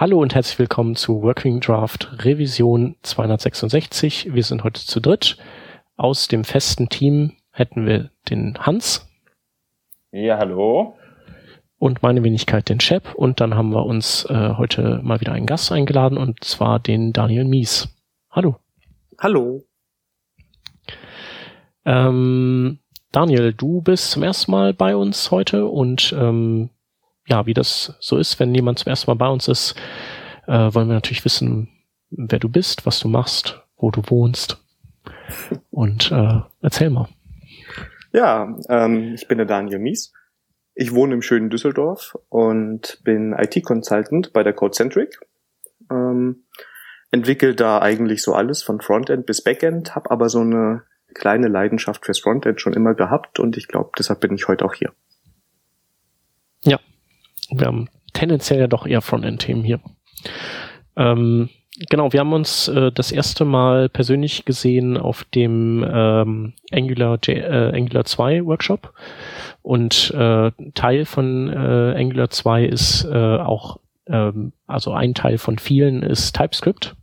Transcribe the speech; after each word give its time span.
Hallo 0.00 0.22
und 0.22 0.32
herzlich 0.32 0.60
willkommen 0.60 0.94
zu 0.94 1.22
Working 1.22 1.58
Draft 1.58 2.24
Revision 2.24 2.94
266. 3.02 4.32
Wir 4.32 4.44
sind 4.44 4.62
heute 4.62 4.80
zu 4.80 5.00
dritt. 5.00 5.38
Aus 5.96 6.28
dem 6.28 6.44
festen 6.44 6.88
Team 6.88 7.32
hätten 7.50 7.84
wir 7.84 8.12
den 8.30 8.56
Hans. 8.60 9.10
Ja, 10.12 10.38
hallo. 10.38 10.96
Und 11.78 12.00
meine 12.00 12.22
Wenigkeit 12.22 12.68
den 12.68 12.78
Chef. 12.78 13.12
Und 13.14 13.40
dann 13.40 13.56
haben 13.56 13.70
wir 13.70 13.86
uns 13.86 14.24
äh, 14.26 14.54
heute 14.56 15.00
mal 15.02 15.20
wieder 15.20 15.32
einen 15.32 15.46
Gast 15.46 15.72
eingeladen 15.72 16.16
und 16.16 16.44
zwar 16.44 16.78
den 16.78 17.12
Daniel 17.12 17.44
Mies. 17.44 17.88
Hallo. 18.30 18.54
Hallo. 19.18 19.64
Ähm, 21.84 22.78
Daniel, 23.10 23.52
du 23.52 23.82
bist 23.82 24.12
zum 24.12 24.22
ersten 24.22 24.52
Mal 24.52 24.74
bei 24.74 24.94
uns 24.94 25.32
heute 25.32 25.66
und 25.66 26.14
ähm, 26.16 26.70
ja, 27.28 27.46
wie 27.46 27.54
das 27.54 27.94
so 28.00 28.16
ist, 28.16 28.40
wenn 28.40 28.54
jemand 28.54 28.78
zum 28.80 28.90
ersten 28.90 29.10
Mal 29.10 29.16
bei 29.16 29.28
uns 29.28 29.48
ist, 29.48 29.74
äh, 30.46 30.52
wollen 30.52 30.88
wir 30.88 30.94
natürlich 30.94 31.24
wissen, 31.24 31.68
wer 32.10 32.38
du 32.38 32.48
bist, 32.48 32.86
was 32.86 32.98
du 32.98 33.08
machst, 33.08 33.62
wo 33.76 33.90
du 33.90 34.02
wohnst. 34.06 34.62
Und 35.70 36.10
äh, 36.10 36.40
erzähl 36.62 36.90
mal. 36.90 37.08
Ja, 38.12 38.56
ähm, 38.68 39.14
ich 39.14 39.28
bin 39.28 39.38
der 39.38 39.46
Daniel 39.46 39.78
Mies. 39.78 40.12
Ich 40.74 40.94
wohne 40.94 41.14
im 41.14 41.22
schönen 41.22 41.50
Düsseldorf 41.50 42.16
und 42.28 43.00
bin 43.04 43.34
IT-Consultant 43.36 44.32
bei 44.32 44.42
der 44.42 44.54
CodeCentric. 44.54 45.20
Ähm, 45.90 46.44
entwickle 47.10 47.54
da 47.54 47.80
eigentlich 47.80 48.22
so 48.22 48.34
alles 48.34 48.62
von 48.62 48.80
Frontend 48.80 49.26
bis 49.26 49.42
Backend, 49.42 49.94
habe 49.94 50.10
aber 50.10 50.28
so 50.28 50.40
eine 50.40 50.82
kleine 51.14 51.48
Leidenschaft 51.48 52.04
fürs 52.04 52.20
Frontend 52.20 52.60
schon 52.60 52.74
immer 52.74 52.94
gehabt 52.94 53.40
und 53.40 53.56
ich 53.56 53.66
glaube, 53.66 53.90
deshalb 53.98 54.20
bin 54.20 54.34
ich 54.34 54.46
heute 54.48 54.64
auch 54.64 54.74
hier. 54.74 54.92
Wir 57.50 57.66
haben 57.66 57.88
tendenziell 58.12 58.60
ja 58.60 58.66
doch 58.66 58.86
eher 58.86 59.02
Frontend-Themen 59.02 59.64
hier. 59.64 59.80
Ähm, 60.96 61.48
genau, 61.88 62.12
wir 62.12 62.20
haben 62.20 62.32
uns 62.32 62.68
äh, 62.68 62.92
das 62.92 63.12
erste 63.12 63.44
Mal 63.44 63.88
persönlich 63.88 64.44
gesehen 64.44 64.96
auf 64.96 65.24
dem 65.24 65.86
ähm, 65.88 66.54
Angular, 66.72 67.18
J, 67.22 67.38
äh, 67.38 67.72
Angular 67.74 68.04
2 68.04 68.44
Workshop. 68.44 68.92
Und 69.62 70.12
äh, 70.16 70.50
Teil 70.74 71.04
von 71.04 71.48
äh, 71.48 71.94
Angular 71.96 72.30
2 72.30 72.64
ist 72.64 73.04
äh, 73.04 73.36
auch, 73.38 73.78
ähm, 74.06 74.52
also 74.66 74.92
ein 74.92 75.14
Teil 75.14 75.38
von 75.38 75.58
vielen 75.58 76.02
ist 76.02 76.34
TypeScript. 76.34 76.96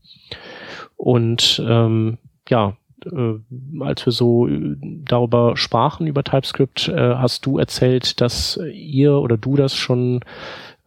Und 0.98 1.64
ähm, 1.68 2.18
ja, 2.50 2.78
äh, 3.12 3.84
als 3.84 4.06
wir 4.06 4.14
so 4.14 4.48
äh, 4.48 4.76
darüber 4.82 5.58
sprachen, 5.58 6.08
über 6.08 6.24
TypeScript, 6.24 6.90
äh, 6.90 7.16
hast 7.16 7.46
du 7.46 7.58
erzählt, 7.58 8.22
dass 8.22 8.60
ihr 8.72 9.14
oder 9.16 9.38
du 9.38 9.56
das 9.56 9.76
schon 9.76 10.22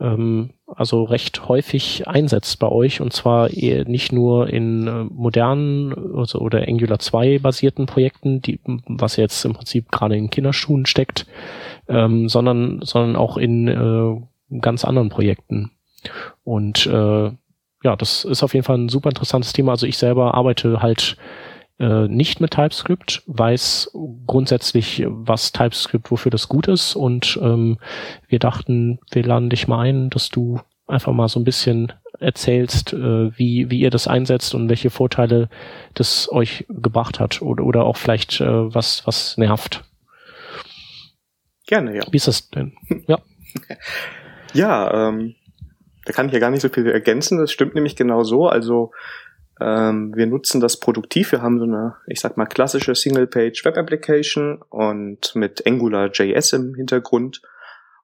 ähm, 0.00 0.50
also 0.66 1.04
recht 1.04 1.48
häufig 1.48 2.06
einsetzt 2.06 2.58
bei 2.58 2.68
euch 2.68 3.00
und 3.00 3.12
zwar 3.12 3.48
nicht 3.50 4.12
nur 4.12 4.48
in 4.48 4.86
äh, 4.86 5.04
modernen 5.04 5.94
also, 6.16 6.38
oder 6.40 6.68
Angular 6.68 6.98
2 6.98 7.38
basierten 7.38 7.86
Projekten, 7.86 8.40
die, 8.42 8.60
was 8.86 9.16
jetzt 9.16 9.44
im 9.44 9.54
Prinzip 9.54 9.90
gerade 9.90 10.16
in 10.16 10.30
Kinderschuhen 10.30 10.86
steckt, 10.86 11.26
ähm, 11.88 12.28
sondern, 12.28 12.80
sondern 12.82 13.16
auch 13.16 13.36
in 13.36 13.68
äh, 13.68 14.58
ganz 14.60 14.84
anderen 14.84 15.08
Projekten. 15.08 15.70
Und 16.44 16.86
äh, 16.86 17.30
ja, 17.84 17.96
das 17.96 18.24
ist 18.24 18.42
auf 18.42 18.54
jeden 18.54 18.64
Fall 18.64 18.78
ein 18.78 18.88
super 18.88 19.08
interessantes 19.08 19.52
Thema. 19.52 19.72
Also 19.72 19.86
ich 19.86 19.98
selber 19.98 20.34
arbeite 20.34 20.82
halt 20.82 21.16
äh, 21.78 22.08
nicht 22.08 22.40
mit 22.40 22.52
TypeScript, 22.52 23.22
weiß 23.26 23.92
grundsätzlich, 24.26 25.04
was 25.06 25.52
TypeScript, 25.52 26.10
wofür 26.10 26.30
das 26.30 26.48
gut 26.48 26.68
ist. 26.68 26.96
Und 26.96 27.38
ähm, 27.42 27.78
wir 28.26 28.38
dachten, 28.38 28.98
wir 29.10 29.22
laden 29.22 29.50
dich 29.50 29.68
mal 29.68 29.80
ein, 29.80 30.10
dass 30.10 30.28
du 30.28 30.60
einfach 30.86 31.12
mal 31.12 31.28
so 31.28 31.38
ein 31.38 31.44
bisschen 31.44 31.92
erzählst, 32.18 32.92
äh, 32.92 33.36
wie, 33.38 33.70
wie 33.70 33.80
ihr 33.80 33.90
das 33.90 34.08
einsetzt 34.08 34.54
und 34.54 34.68
welche 34.68 34.90
Vorteile 34.90 35.48
das 35.94 36.30
euch 36.32 36.66
gebracht 36.68 37.20
hat 37.20 37.42
oder, 37.42 37.64
oder 37.64 37.84
auch 37.84 37.96
vielleicht 37.96 38.40
äh, 38.40 38.74
was, 38.74 39.06
was 39.06 39.36
nervt. 39.36 39.84
Gerne, 41.66 41.96
ja. 41.96 42.02
Wie 42.10 42.16
ist 42.16 42.26
das 42.26 42.50
denn? 42.50 42.72
Ja. 43.06 43.18
ja, 44.54 45.08
ähm, 45.08 45.34
da 46.06 46.12
kann 46.12 46.26
ich 46.26 46.32
ja 46.32 46.38
gar 46.38 46.50
nicht 46.50 46.62
so 46.62 46.70
viel 46.70 46.86
ergänzen. 46.86 47.38
Das 47.38 47.52
stimmt 47.52 47.74
nämlich 47.74 47.94
genau 47.94 48.24
so. 48.24 48.48
Also 48.48 48.92
ähm, 49.60 50.14
wir 50.14 50.26
nutzen 50.26 50.60
das 50.60 50.78
produktiv. 50.78 51.32
Wir 51.32 51.42
haben 51.42 51.58
so 51.58 51.64
eine, 51.64 51.96
ich 52.06 52.20
sag 52.20 52.36
mal, 52.36 52.46
klassische 52.46 52.94
Single-Page 52.94 53.64
Web 53.64 53.76
Application 53.76 54.62
und 54.68 55.34
mit 55.34 55.66
Angular 55.66 56.10
JS 56.12 56.52
im 56.52 56.74
Hintergrund. 56.74 57.42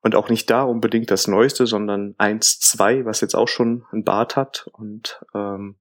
Und 0.02 0.14
auch 0.16 0.28
nicht 0.28 0.50
da 0.50 0.64
unbedingt 0.64 1.10
das 1.10 1.28
Neueste, 1.28 1.66
sondern 1.66 2.14
1.2, 2.18 3.06
was 3.06 3.22
jetzt 3.22 3.34
auch 3.34 3.48
schon 3.48 3.84
ein 3.90 4.04
Bart 4.04 4.36
hat. 4.36 4.68
Und 4.72 5.24
ähm, 5.34 5.76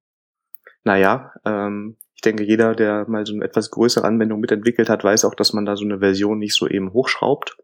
naja, 0.86 1.34
ähm, 1.44 1.98
ich 2.16 2.22
denke, 2.22 2.44
jeder, 2.44 2.74
der 2.74 3.06
mal 3.10 3.26
so 3.26 3.34
eine 3.34 3.44
etwas 3.44 3.70
größere 3.70 4.06
Anwendung 4.06 4.40
mitentwickelt 4.40 4.88
hat, 4.90 5.04
weiß 5.04 5.26
auch, 5.26 5.36
dass 5.36 5.52
man 5.52 5.66
da 5.66 5.76
so 5.76 5.84
eine 5.84 6.00
Version 6.00 6.40
nicht 6.40 6.56
so 6.56 6.68
eben 6.68 6.94
hochschraubt. 6.94 7.58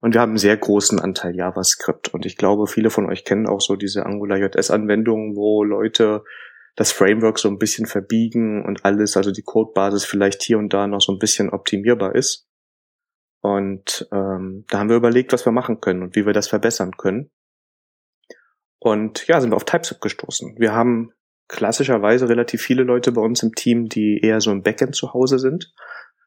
Und 0.00 0.14
wir 0.14 0.20
haben 0.20 0.30
einen 0.30 0.38
sehr 0.38 0.56
großen 0.56 0.98
Anteil 0.98 1.36
JavaScript. 1.36 2.12
Und 2.12 2.26
ich 2.26 2.36
glaube, 2.36 2.66
viele 2.66 2.90
von 2.90 3.06
euch 3.06 3.24
kennen 3.24 3.46
auch 3.46 3.60
so 3.60 3.76
diese 3.76 4.06
Angular 4.06 4.38
JS-Anwendungen, 4.38 5.36
wo 5.36 5.62
Leute 5.62 6.24
das 6.76 6.92
Framework 6.92 7.38
so 7.38 7.48
ein 7.48 7.58
bisschen 7.58 7.86
verbiegen 7.86 8.64
und 8.64 8.84
alles, 8.84 9.16
also 9.16 9.32
die 9.32 9.42
Codebasis 9.42 10.04
vielleicht 10.04 10.42
hier 10.42 10.58
und 10.58 10.72
da 10.72 10.86
noch 10.86 11.00
so 11.00 11.12
ein 11.12 11.18
bisschen 11.18 11.50
optimierbar 11.50 12.14
ist. 12.14 12.46
Und 13.40 14.06
ähm, 14.12 14.64
da 14.68 14.78
haben 14.78 14.90
wir 14.90 14.96
überlegt, 14.96 15.32
was 15.32 15.46
wir 15.46 15.52
machen 15.52 15.80
können 15.80 16.02
und 16.02 16.16
wie 16.16 16.26
wir 16.26 16.32
das 16.32 16.48
verbessern 16.48 16.96
können. 16.96 17.30
Und 18.78 19.26
ja, 19.26 19.40
sind 19.40 19.50
wir 19.50 19.56
auf 19.56 19.64
TypeScript 19.64 20.02
gestoßen. 20.02 20.56
Wir 20.58 20.74
haben 20.74 21.12
klassischerweise 21.48 22.28
relativ 22.28 22.60
viele 22.60 22.82
Leute 22.82 23.12
bei 23.12 23.22
uns 23.22 23.42
im 23.42 23.54
Team, 23.54 23.88
die 23.88 24.20
eher 24.22 24.40
so 24.40 24.50
im 24.50 24.62
Backend 24.62 24.94
zu 24.94 25.14
Hause 25.14 25.38
sind 25.38 25.72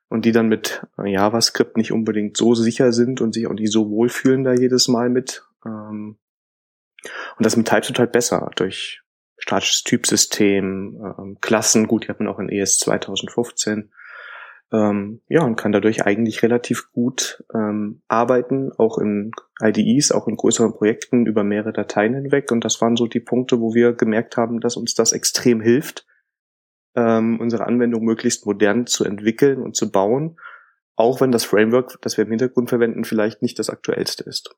und 0.07 0.25
die 0.25 0.31
dann 0.31 0.47
mit 0.47 0.85
JavaScript 0.97 1.77
nicht 1.77 1.91
unbedingt 1.91 2.37
so 2.37 2.55
sicher 2.55 2.91
sind 2.91 3.21
und 3.21 3.33
sich 3.33 3.45
auch 3.45 3.53
nicht 3.53 3.71
so 3.71 3.89
wohlfühlen 3.89 4.43
da 4.43 4.53
jedes 4.53 4.87
Mal 4.87 5.09
mit. 5.09 5.43
Ähm, 5.65 6.17
und 7.37 7.45
das 7.45 7.55
mit 7.55 7.67
TypeScript 7.67 7.99
halt 7.99 8.11
besser 8.11 8.49
durch 8.55 9.03
statisches 9.49 9.83
Typsystem, 9.83 11.01
ähm, 11.17 11.37
Klassen, 11.41 11.87
gut, 11.87 12.03
die 12.03 12.09
hat 12.09 12.19
man 12.19 12.27
auch 12.27 12.39
in 12.39 12.49
ES 12.49 12.77
2015. 12.77 13.91
Ähm, 14.71 15.21
ja, 15.27 15.41
und 15.41 15.55
kann 15.55 15.71
dadurch 15.71 16.05
eigentlich 16.05 16.43
relativ 16.43 16.91
gut 16.91 17.43
ähm, 17.55 18.03
arbeiten, 18.07 18.71
auch 18.77 18.99
in 18.99 19.31
IDEs, 19.59 20.11
auch 20.11 20.27
in 20.27 20.35
größeren 20.35 20.73
Projekten 20.73 21.25
über 21.25 21.43
mehrere 21.43 21.73
Dateien 21.73 22.13
hinweg. 22.13 22.51
Und 22.51 22.63
das 22.63 22.79
waren 22.79 22.95
so 22.95 23.07
die 23.07 23.19
Punkte, 23.19 23.59
wo 23.59 23.73
wir 23.73 23.93
gemerkt 23.93 24.37
haben, 24.37 24.59
dass 24.59 24.77
uns 24.77 24.93
das 24.93 25.11
extrem 25.11 25.61
hilft, 25.61 26.05
ähm, 26.95 27.39
unsere 27.39 27.65
Anwendung 27.65 28.03
möglichst 28.03 28.45
modern 28.45 28.85
zu 28.85 29.03
entwickeln 29.03 29.63
und 29.63 29.75
zu 29.75 29.91
bauen, 29.91 30.39
auch 30.95 31.21
wenn 31.21 31.31
das 31.31 31.45
Framework, 31.45 31.99
das 32.01 32.17
wir 32.17 32.25
im 32.25 32.29
Hintergrund 32.29 32.69
verwenden, 32.69 33.03
vielleicht 33.05 33.41
nicht 33.41 33.57
das 33.57 33.71
aktuellste 33.71 34.23
ist. 34.25 34.55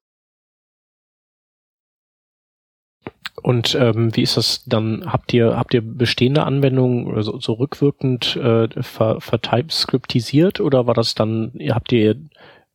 Und 3.42 3.76
ähm, 3.76 4.16
wie 4.16 4.22
ist 4.22 4.38
das 4.38 4.64
dann? 4.66 5.04
Habt 5.06 5.34
ihr 5.34 5.58
habt 5.58 5.74
ihr 5.74 5.82
bestehende 5.82 6.44
Anwendungen 6.44 7.22
so, 7.24 7.40
so 7.40 7.54
rückwirkend 7.54 8.36
äh, 8.36 8.68
ver, 8.82 9.20
vertypescriptisiert 9.20 10.60
oder 10.60 10.88
war 10.88 10.94
das 10.94 11.16
dann? 11.16 11.52
Habt 11.70 11.92
ihr 11.92 12.12
äh, 12.12 12.18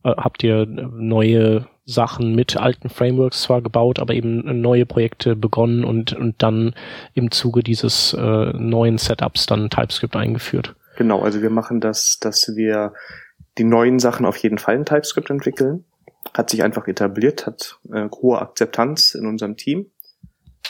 habt 0.03 0.43
ihr 0.43 0.67
neue 0.67 1.67
Sachen 1.85 2.35
mit 2.35 2.57
alten 2.57 2.89
Frameworks 2.89 3.43
zwar 3.43 3.63
gebaut, 3.63 4.01
aber 4.01 4.15
eben 4.15 4.61
neue 4.61 4.87
Projekte 4.87 5.37
begonnen 5.37 5.85
und 5.85 6.15
und 6.15 6.43
dann 6.43 6.75
im 7.15 7.31
Zuge 7.31 7.63
dieses 7.63 8.13
äh, 8.13 8.53
neuen 8.53 8.99
Setups 8.99 9.47
dann 9.47 9.71
TypeScript 9.71 10.17
eingeführt? 10.17 10.75
Genau, 10.97 11.21
also 11.21 11.43
wir 11.43 11.51
machen 11.51 11.81
das, 11.81 12.19
dass 12.21 12.53
wir 12.57 12.93
die 13.59 13.65
neuen 13.65 13.99
Sachen 14.01 14.27
auf 14.27 14.37
jeden 14.39 14.59
Fall 14.59 14.75
in 14.75 14.85
TypeScript 14.85 15.31
entwickeln. 15.31 15.85
Hat 16.35 16.51
sich 16.51 16.65
einfach 16.65 16.89
etabliert, 16.89 17.47
hat 17.47 17.79
äh, 17.93 18.09
hohe 18.11 18.41
Akzeptanz 18.41 19.15
in 19.15 19.27
unserem 19.27 19.57
Team 19.57 19.87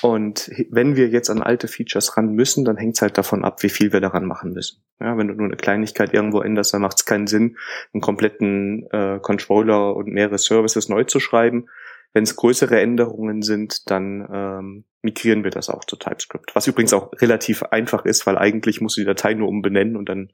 und 0.02 0.50
wenn 0.70 0.96
wir 0.96 1.08
jetzt 1.08 1.30
an 1.30 1.42
alte 1.42 1.68
Features 1.68 2.16
ran 2.16 2.32
müssen, 2.32 2.64
dann 2.64 2.76
hängt 2.76 2.96
es 2.96 3.02
halt 3.02 3.16
davon 3.16 3.44
ab, 3.44 3.62
wie 3.62 3.68
viel 3.68 3.92
wir 3.92 4.00
daran 4.00 4.26
machen 4.26 4.52
müssen. 4.52 4.82
Ja, 5.00 5.16
wenn 5.16 5.28
du 5.28 5.34
nur 5.34 5.46
eine 5.46 5.56
Kleinigkeit 5.56 6.12
irgendwo 6.12 6.40
änderst, 6.40 6.74
dann 6.74 6.82
macht 6.82 6.98
es 6.98 7.04
keinen 7.04 7.26
Sinn, 7.26 7.56
einen 7.92 8.00
kompletten 8.00 8.86
äh, 8.90 9.18
Controller 9.20 9.96
und 9.96 10.08
mehrere 10.08 10.38
Services 10.38 10.88
neu 10.88 11.04
zu 11.04 11.20
schreiben. 11.20 11.68
Wenn 12.12 12.24
es 12.24 12.36
größere 12.36 12.80
Änderungen 12.80 13.42
sind, 13.42 13.90
dann 13.90 14.26
ähm, 14.32 14.84
migrieren 15.02 15.44
wir 15.44 15.50
das 15.50 15.68
auch 15.68 15.84
zu 15.84 15.96
TypeScript. 15.96 16.54
Was 16.54 16.66
übrigens 16.66 16.92
auch 16.92 17.12
relativ 17.20 17.62
einfach 17.62 18.04
ist, 18.04 18.26
weil 18.26 18.38
eigentlich 18.38 18.80
musst 18.80 18.96
du 18.96 19.02
die 19.02 19.06
Datei 19.06 19.34
nur 19.34 19.48
umbenennen 19.48 19.96
und 19.96 20.08
dann 20.08 20.32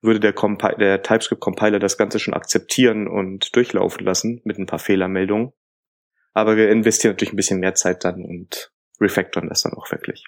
würde 0.00 0.20
der, 0.20 0.32
Compi 0.32 0.76
der 0.78 1.02
TypeScript-Compiler 1.02 1.78
das 1.78 1.98
Ganze 1.98 2.18
schon 2.18 2.34
akzeptieren 2.34 3.08
und 3.08 3.54
durchlaufen 3.56 4.04
lassen 4.04 4.40
mit 4.44 4.58
ein 4.58 4.66
paar 4.66 4.78
Fehlermeldungen. 4.78 5.52
Aber 6.34 6.56
wir 6.56 6.70
investieren 6.70 7.14
natürlich 7.14 7.32
ein 7.32 7.36
bisschen 7.36 7.58
mehr 7.58 7.74
Zeit 7.74 8.04
dann 8.04 8.24
und 8.24 8.72
refactoren 9.00 9.48
das 9.48 9.62
dann 9.62 9.74
auch 9.74 9.90
wirklich. 9.90 10.24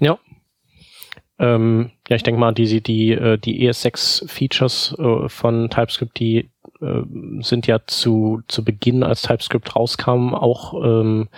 Ja. 0.00 0.18
Ähm, 1.38 1.90
ja, 2.08 2.16
ich 2.16 2.22
denke 2.22 2.38
mal, 2.38 2.52
die, 2.52 2.80
die, 2.80 3.12
äh, 3.12 3.38
die 3.38 3.68
ES6-Features 3.68 4.96
äh, 4.98 5.28
von 5.28 5.68
TypeScript, 5.68 6.18
die 6.18 6.50
äh, 6.80 7.02
sind 7.40 7.66
ja 7.66 7.80
zu, 7.86 8.42
zu 8.46 8.64
Beginn, 8.64 9.02
als 9.02 9.22
TypeScript 9.22 9.74
rauskam, 9.74 10.34
auch 10.34 10.74
ähm, 10.74 11.28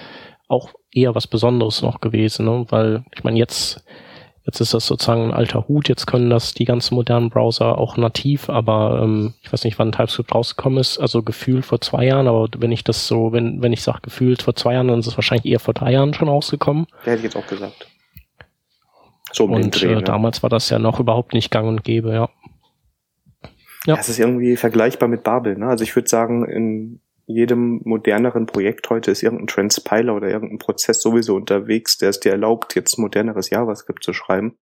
auch 0.48 0.74
eher 0.92 1.14
was 1.14 1.26
Besonderes 1.26 1.82
noch 1.82 2.00
gewesen, 2.00 2.46
ne? 2.46 2.66
weil 2.68 3.04
ich 3.14 3.24
meine, 3.24 3.38
jetzt, 3.38 3.84
jetzt 4.46 4.60
ist 4.60 4.74
das 4.74 4.86
sozusagen 4.86 5.24
ein 5.24 5.34
alter 5.34 5.66
Hut, 5.66 5.88
jetzt 5.88 6.06
können 6.06 6.30
das 6.30 6.54
die 6.54 6.64
ganzen 6.64 6.94
modernen 6.94 7.30
Browser 7.30 7.78
auch 7.78 7.96
nativ, 7.96 8.48
aber 8.48 9.02
ähm, 9.02 9.34
ich 9.42 9.52
weiß 9.52 9.64
nicht, 9.64 9.78
wann 9.78 9.92
TypeScript 9.92 10.34
rausgekommen 10.34 10.78
ist, 10.78 10.98
also 10.98 11.22
gefühlt 11.22 11.66
vor 11.66 11.80
zwei 11.80 12.06
Jahren, 12.06 12.28
aber 12.28 12.48
wenn 12.58 12.70
ich 12.70 12.84
das 12.84 13.08
so, 13.08 13.32
wenn, 13.32 13.60
wenn 13.60 13.72
ich 13.72 13.82
sage 13.82 14.00
gefühlt 14.02 14.42
vor 14.42 14.54
zwei 14.54 14.74
Jahren, 14.74 14.88
dann 14.88 15.00
ist 15.00 15.08
es 15.08 15.18
wahrscheinlich 15.18 15.50
eher 15.52 15.58
vor 15.58 15.74
drei 15.74 15.92
Jahren 15.92 16.14
schon 16.14 16.28
rausgekommen. 16.28 16.86
Ja, 17.04 17.12
hätte 17.12 17.18
ich 17.18 17.22
jetzt 17.24 17.36
auch 17.36 17.46
gesagt. 17.46 17.88
So 19.32 19.44
um 19.44 19.52
und 19.52 19.80
Dreh, 19.80 19.92
äh, 19.92 19.94
ne? 19.96 20.02
damals 20.02 20.42
war 20.44 20.50
das 20.50 20.70
ja 20.70 20.78
noch 20.78 21.00
überhaupt 21.00 21.34
nicht 21.34 21.50
gang 21.50 21.66
und 21.66 21.82
gäbe, 21.82 22.12
ja. 22.12 22.28
Ja, 23.84 23.94
ja 23.94 24.00
es 24.00 24.08
ist 24.08 24.20
irgendwie 24.20 24.56
vergleichbar 24.56 25.08
mit 25.08 25.24
Babel. 25.24 25.58
Ne? 25.58 25.66
Also 25.66 25.82
ich 25.82 25.94
würde 25.96 26.08
sagen, 26.08 26.44
in 26.44 27.00
jedem 27.26 27.80
moderneren 27.84 28.46
Projekt 28.46 28.88
heute 28.88 29.10
ist 29.10 29.22
irgendein 29.22 29.48
Transpiler 29.48 30.14
oder 30.14 30.28
irgendein 30.28 30.58
Prozess 30.58 31.00
sowieso 31.00 31.34
unterwegs, 31.34 31.98
der 31.98 32.10
es 32.10 32.20
dir 32.20 32.32
erlaubt, 32.32 32.74
jetzt 32.74 32.98
moderneres 32.98 33.50
JavaScript 33.50 34.02
zu 34.02 34.12
schreiben. 34.12 34.58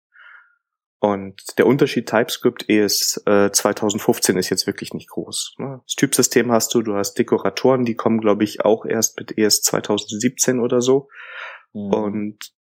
Und 0.98 1.58
der 1.58 1.66
Unterschied 1.66 2.08
TypeScript 2.08 2.70
ES 2.70 3.22
äh, 3.26 3.50
2015 3.52 4.38
ist 4.38 4.48
jetzt 4.48 4.66
wirklich 4.66 4.94
nicht 4.94 5.10
groß. 5.10 5.56
Ne? 5.58 5.82
Das 5.84 5.96
Typsystem 5.96 6.50
hast 6.50 6.72
du, 6.74 6.80
du 6.80 6.94
hast 6.94 7.18
Dekoratoren, 7.18 7.84
die 7.84 7.94
kommen, 7.94 8.20
glaube 8.20 8.44
ich, 8.44 8.64
auch 8.64 8.86
erst 8.86 9.18
mit 9.18 9.36
ES 9.36 9.60
2017 9.60 10.60
oder 10.60 10.80
so. 10.80 11.08
Mhm. 11.74 11.92
Und 11.92 12.54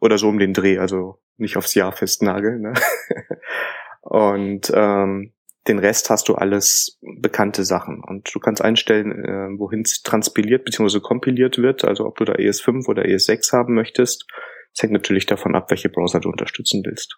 oder 0.00 0.16
so 0.16 0.28
um 0.28 0.38
den 0.38 0.54
Dreh, 0.54 0.78
also 0.78 1.20
nicht 1.36 1.58
aufs 1.58 1.74
Jahr 1.74 1.92
festnageln. 1.92 2.62
Ne? 2.62 2.72
Und 4.00 4.72
ähm, 4.74 5.34
den 5.66 5.78
Rest 5.78 6.10
hast 6.10 6.28
du 6.28 6.34
alles 6.34 6.98
bekannte 7.00 7.64
Sachen. 7.64 8.02
Und 8.02 8.32
du 8.34 8.38
kannst 8.38 8.62
einstellen, 8.62 9.24
äh, 9.24 9.58
wohin 9.58 9.82
es 9.82 10.02
transpiliert 10.02 10.64
bzw. 10.64 11.00
kompiliert 11.00 11.58
wird, 11.58 11.84
also 11.84 12.06
ob 12.06 12.16
du 12.16 12.24
da 12.24 12.34
ES5 12.34 12.86
oder 12.88 13.04
ES6 13.04 13.52
haben 13.52 13.74
möchtest. 13.74 14.26
Das 14.74 14.82
hängt 14.82 14.92
natürlich 14.92 15.26
davon 15.26 15.54
ab, 15.54 15.70
welche 15.70 15.88
Browser 15.88 16.20
du 16.20 16.28
unterstützen 16.28 16.82
willst. 16.84 17.16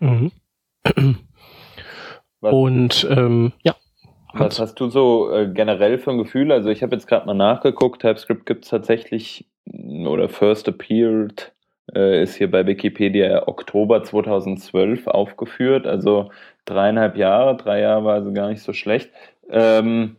Mhm. 0.00 0.30
Und 2.40 3.06
ähm, 3.10 3.52
ja. 3.62 3.74
Was 4.32 4.60
hast 4.60 4.74
du 4.74 4.90
so 4.90 5.32
äh, 5.32 5.50
generell 5.50 5.98
für 5.98 6.10
ein 6.10 6.18
Gefühl? 6.18 6.52
Also 6.52 6.68
ich 6.68 6.82
habe 6.82 6.94
jetzt 6.94 7.06
gerade 7.06 7.26
mal 7.26 7.34
nachgeguckt, 7.34 8.02
TypeScript 8.02 8.44
gibt 8.44 8.64
es 8.64 8.70
tatsächlich 8.70 9.50
oder 9.64 10.28
First 10.28 10.68
Appeared 10.68 11.55
äh, 11.94 12.22
ist 12.22 12.36
hier 12.36 12.50
bei 12.50 12.66
Wikipedia 12.66 13.46
Oktober 13.48 14.02
2012 14.02 15.06
aufgeführt, 15.06 15.86
also 15.86 16.30
dreieinhalb 16.64 17.16
Jahre, 17.16 17.56
drei 17.56 17.80
Jahre 17.80 18.04
war 18.04 18.14
also 18.14 18.32
gar 18.32 18.48
nicht 18.48 18.62
so 18.62 18.72
schlecht. 18.72 19.10
Ähm, 19.48 20.16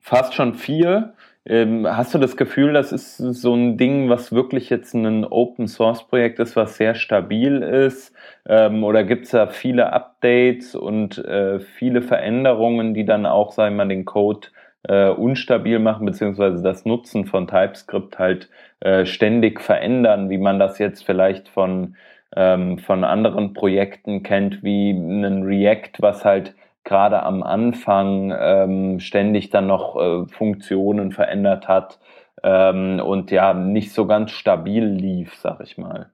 fast 0.00 0.34
schon 0.34 0.54
vier. 0.54 1.14
Ähm, 1.48 1.86
hast 1.88 2.12
du 2.12 2.18
das 2.18 2.36
Gefühl, 2.36 2.72
das 2.72 2.90
ist 2.90 3.18
so 3.18 3.54
ein 3.54 3.76
Ding, 3.78 4.08
was 4.08 4.32
wirklich 4.32 4.68
jetzt 4.68 4.94
ein 4.94 5.24
Open 5.24 5.68
Source 5.68 6.06
Projekt 6.06 6.40
ist, 6.40 6.56
was 6.56 6.76
sehr 6.76 6.96
stabil 6.96 7.62
ist? 7.62 8.12
Ähm, 8.48 8.82
oder 8.82 9.04
gibt 9.04 9.26
es 9.26 9.30
da 9.30 9.46
viele 9.46 9.92
Updates 9.92 10.74
und 10.74 11.18
äh, 11.18 11.60
viele 11.60 12.02
Veränderungen, 12.02 12.94
die 12.94 13.04
dann 13.04 13.26
auch, 13.26 13.52
sagen 13.52 13.76
wir 13.76 13.84
mal, 13.84 13.88
den 13.88 14.04
Code 14.04 14.48
äh, 14.88 15.08
unstabil 15.08 15.78
machen, 15.78 16.06
beziehungsweise 16.06 16.62
das 16.62 16.84
Nutzen 16.84 17.26
von 17.26 17.46
TypeScript 17.46 18.18
halt 18.18 18.48
äh, 18.80 19.04
ständig 19.04 19.60
verändern, 19.60 20.30
wie 20.30 20.38
man 20.38 20.58
das 20.58 20.78
jetzt 20.78 21.04
vielleicht 21.04 21.48
von, 21.48 21.96
ähm, 22.34 22.78
von 22.78 23.04
anderen 23.04 23.52
Projekten 23.52 24.22
kennt, 24.22 24.62
wie 24.62 24.90
einen 24.90 25.42
React, 25.42 26.00
was 26.00 26.24
halt 26.24 26.54
gerade 26.84 27.22
am 27.22 27.42
Anfang 27.42 28.32
ähm, 28.38 29.00
ständig 29.00 29.50
dann 29.50 29.66
noch 29.66 29.96
äh, 29.96 30.26
Funktionen 30.32 31.10
verändert 31.10 31.66
hat 31.66 31.98
ähm, 32.44 33.00
und 33.00 33.30
ja 33.32 33.54
nicht 33.54 33.92
so 33.92 34.06
ganz 34.06 34.30
stabil 34.30 34.84
lief, 34.84 35.34
sag 35.34 35.60
ich 35.62 35.78
mal. 35.78 36.12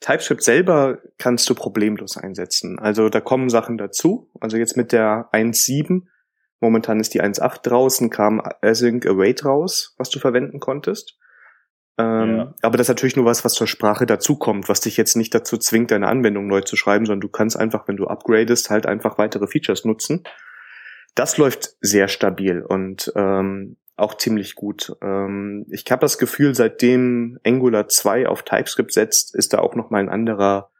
TypeScript 0.00 0.42
selber 0.42 0.98
kannst 1.18 1.48
du 1.48 1.54
problemlos 1.54 2.16
einsetzen. 2.16 2.78
Also 2.78 3.08
da 3.08 3.20
kommen 3.20 3.48
Sachen 3.48 3.78
dazu. 3.78 4.30
Also 4.40 4.56
jetzt 4.56 4.76
mit 4.76 4.92
der 4.92 5.28
1.7 5.32 6.02
Momentan 6.62 7.00
ist 7.00 7.12
die 7.12 7.20
1.8 7.20 7.68
draußen, 7.68 8.08
kam 8.08 8.40
Async 8.62 9.04
Await 9.04 9.44
raus, 9.44 9.96
was 9.98 10.10
du 10.10 10.20
verwenden 10.20 10.60
konntest. 10.60 11.18
Ähm, 11.98 12.36
ja. 12.36 12.54
Aber 12.62 12.76
das 12.76 12.84
ist 12.84 12.90
natürlich 12.90 13.16
nur 13.16 13.24
was, 13.24 13.44
was 13.44 13.54
zur 13.54 13.66
Sprache 13.66 14.06
dazukommt, 14.06 14.68
was 14.68 14.80
dich 14.80 14.96
jetzt 14.96 15.16
nicht 15.16 15.34
dazu 15.34 15.58
zwingt, 15.58 15.90
deine 15.90 16.06
Anwendung 16.06 16.46
neu 16.46 16.60
zu 16.60 16.76
schreiben, 16.76 17.04
sondern 17.04 17.20
du 17.20 17.28
kannst 17.28 17.56
einfach, 17.56 17.88
wenn 17.88 17.96
du 17.96 18.06
upgradest, 18.06 18.70
halt 18.70 18.86
einfach 18.86 19.18
weitere 19.18 19.48
Features 19.48 19.84
nutzen. 19.84 20.22
Das 21.16 21.36
läuft 21.36 21.74
sehr 21.80 22.06
stabil 22.06 22.62
und 22.62 23.12
ähm, 23.16 23.76
auch 23.96 24.16
ziemlich 24.16 24.54
gut. 24.54 24.96
Ähm, 25.02 25.66
ich 25.68 25.90
habe 25.90 26.00
das 26.02 26.16
Gefühl, 26.16 26.54
seitdem 26.54 27.40
Angular 27.44 27.88
2 27.88 28.28
auf 28.28 28.44
TypeScript 28.44 28.92
setzt, 28.92 29.34
ist 29.34 29.52
da 29.52 29.58
auch 29.58 29.74
noch 29.74 29.90
mal 29.90 29.98
ein 29.98 30.08
anderer 30.08 30.70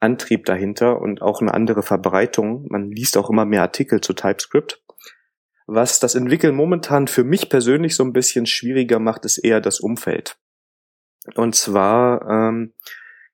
Antrieb 0.00 0.46
dahinter 0.46 1.02
und 1.02 1.20
auch 1.20 1.42
eine 1.42 1.52
andere 1.52 1.82
Verbreitung. 1.82 2.66
Man 2.70 2.90
liest 2.90 3.18
auch 3.18 3.28
immer 3.28 3.44
mehr 3.44 3.60
Artikel 3.60 4.00
zu 4.00 4.14
TypeScript. 4.14 4.82
Was 5.70 6.00
das 6.00 6.14
Entwickeln 6.14 6.54
momentan 6.54 7.08
für 7.08 7.24
mich 7.24 7.50
persönlich 7.50 7.94
so 7.94 8.02
ein 8.02 8.14
bisschen 8.14 8.46
schwieriger 8.46 8.98
macht, 8.98 9.26
ist 9.26 9.36
eher 9.36 9.60
das 9.60 9.80
Umfeld. 9.80 10.38
Und 11.34 11.54
zwar 11.56 12.26
ähm, 12.26 12.72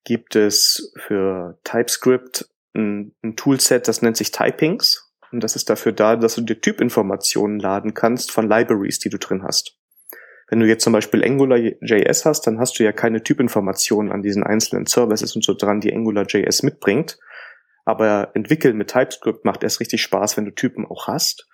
gibt 0.03 0.35
es 0.35 0.93
für 0.97 1.61
TypeScript 1.63 2.51
ein, 2.75 3.15
ein 3.23 3.37
Toolset, 3.37 3.87
das 3.87 4.03
nennt 4.03 4.17
sich 4.17 4.33
Typings. 4.33 5.13
Und 5.31 5.45
das 5.45 5.55
ist 5.55 5.71
dafür 5.71 5.93
da, 5.93 6.17
dass 6.17 6.35
du 6.35 6.41
dir 6.41 6.61
Typinformationen 6.61 7.61
laden 7.61 7.95
kannst 7.95 8.33
von 8.33 8.49
Libraries, 8.49 8.99
die 8.99 9.11
du 9.11 9.19
drin 9.19 9.45
hast. 9.45 9.79
Wenn 10.49 10.59
du 10.59 10.67
jetzt 10.67 10.83
zum 10.83 10.93
Beispiel 10.93 11.23
AngularJS 11.23 12.25
hast, 12.25 12.49
dann 12.49 12.59
hast 12.59 12.81
du 12.81 12.83
ja 12.83 12.91
keine 12.91 13.23
Typinformationen 13.23 14.11
an 14.11 14.23
diesen 14.23 14.43
einzelnen 14.43 14.87
Services 14.87 15.37
und 15.37 15.45
so 15.45 15.55
dran, 15.55 15.81
die 15.81 15.95
AngularJS 15.95 16.65
mitbringt. 16.65 17.17
Aber 17.85 18.33
entwickeln 18.35 18.77
mit 18.77 18.91
TypeScript 18.91 19.45
macht 19.45 19.63
erst 19.63 19.79
richtig 19.79 20.03
Spaß, 20.03 20.37
wenn 20.37 20.47
du 20.47 20.51
Typen 20.51 20.85
auch 20.85 21.07
hast. 21.07 21.47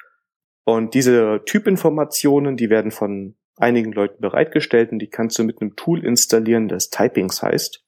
Und 0.70 0.94
diese 0.94 1.43
Typinformationen, 1.46 2.56
die 2.56 2.70
werden 2.70 2.93
von 2.93 3.34
einigen 3.56 3.93
Leuten 3.93 4.20
bereitgestellt 4.20 4.93
und 4.93 5.00
die 5.00 5.11
kannst 5.11 5.38
du 5.38 5.44
mit 5.44 5.61
einem 5.61 5.75
Tool 5.75 6.05
installieren, 6.05 6.69
das 6.69 6.90
Typings 6.90 7.43
heißt. 7.43 7.84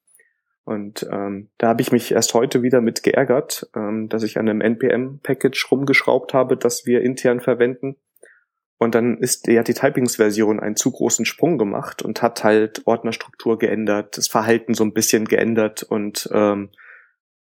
Und 0.65 1.07
ähm, 1.11 1.49
da 1.59 1.69
habe 1.69 1.83
ich 1.83 1.93
mich 1.93 2.13
erst 2.13 2.35
heute 2.35 2.63
wieder 2.63 2.81
mit 2.81 3.03
geärgert, 3.03 3.69
ähm, 3.77 4.09
dass 4.09 4.25
ich 4.25 4.37
an 4.39 4.49
einem 4.49 4.61
NPM-Package 4.61 5.71
rumgeschraubt 5.71 6.35
habe, 6.35 6.57
das 6.57 6.85
wir 6.85 7.03
intern 7.03 7.41
verwenden. 7.41 7.97
Und 8.79 8.97
dann 8.97 9.19
ist 9.19 9.47
ja 9.47 9.63
die 9.63 9.75
Typings-Version 9.75 10.59
einen 10.59 10.75
zu 10.75 10.91
großen 10.91 11.25
Sprung 11.25 11.59
gemacht 11.59 12.03
und 12.03 12.21
hat 12.21 12.43
halt 12.43 12.83
Ordnerstruktur 12.85 13.59
geändert, 13.59 14.17
das 14.17 14.27
Verhalten 14.27 14.75
so 14.75 14.83
ein 14.83 14.93
bisschen 14.93 15.25
geändert 15.27 15.85
und 15.85 16.29
ähm, 16.33 16.71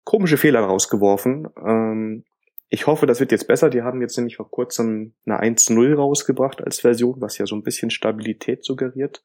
komische 0.04 0.36
Fehler 0.36 0.60
rausgeworfen. 0.60 1.48
Ähm, 1.64 2.24
ich 2.68 2.86
hoffe, 2.86 3.06
das 3.06 3.20
wird 3.20 3.32
jetzt 3.32 3.46
besser. 3.46 3.70
Die 3.70 3.82
haben 3.82 4.00
jetzt 4.00 4.16
nämlich 4.16 4.36
vor 4.36 4.50
kurzem 4.50 5.14
eine 5.26 5.40
1.0 5.40 5.94
rausgebracht 5.94 6.62
als 6.62 6.80
Version, 6.80 7.20
was 7.20 7.38
ja 7.38 7.46
so 7.46 7.54
ein 7.54 7.62
bisschen 7.62 7.90
Stabilität 7.90 8.64
suggeriert. 8.64 9.22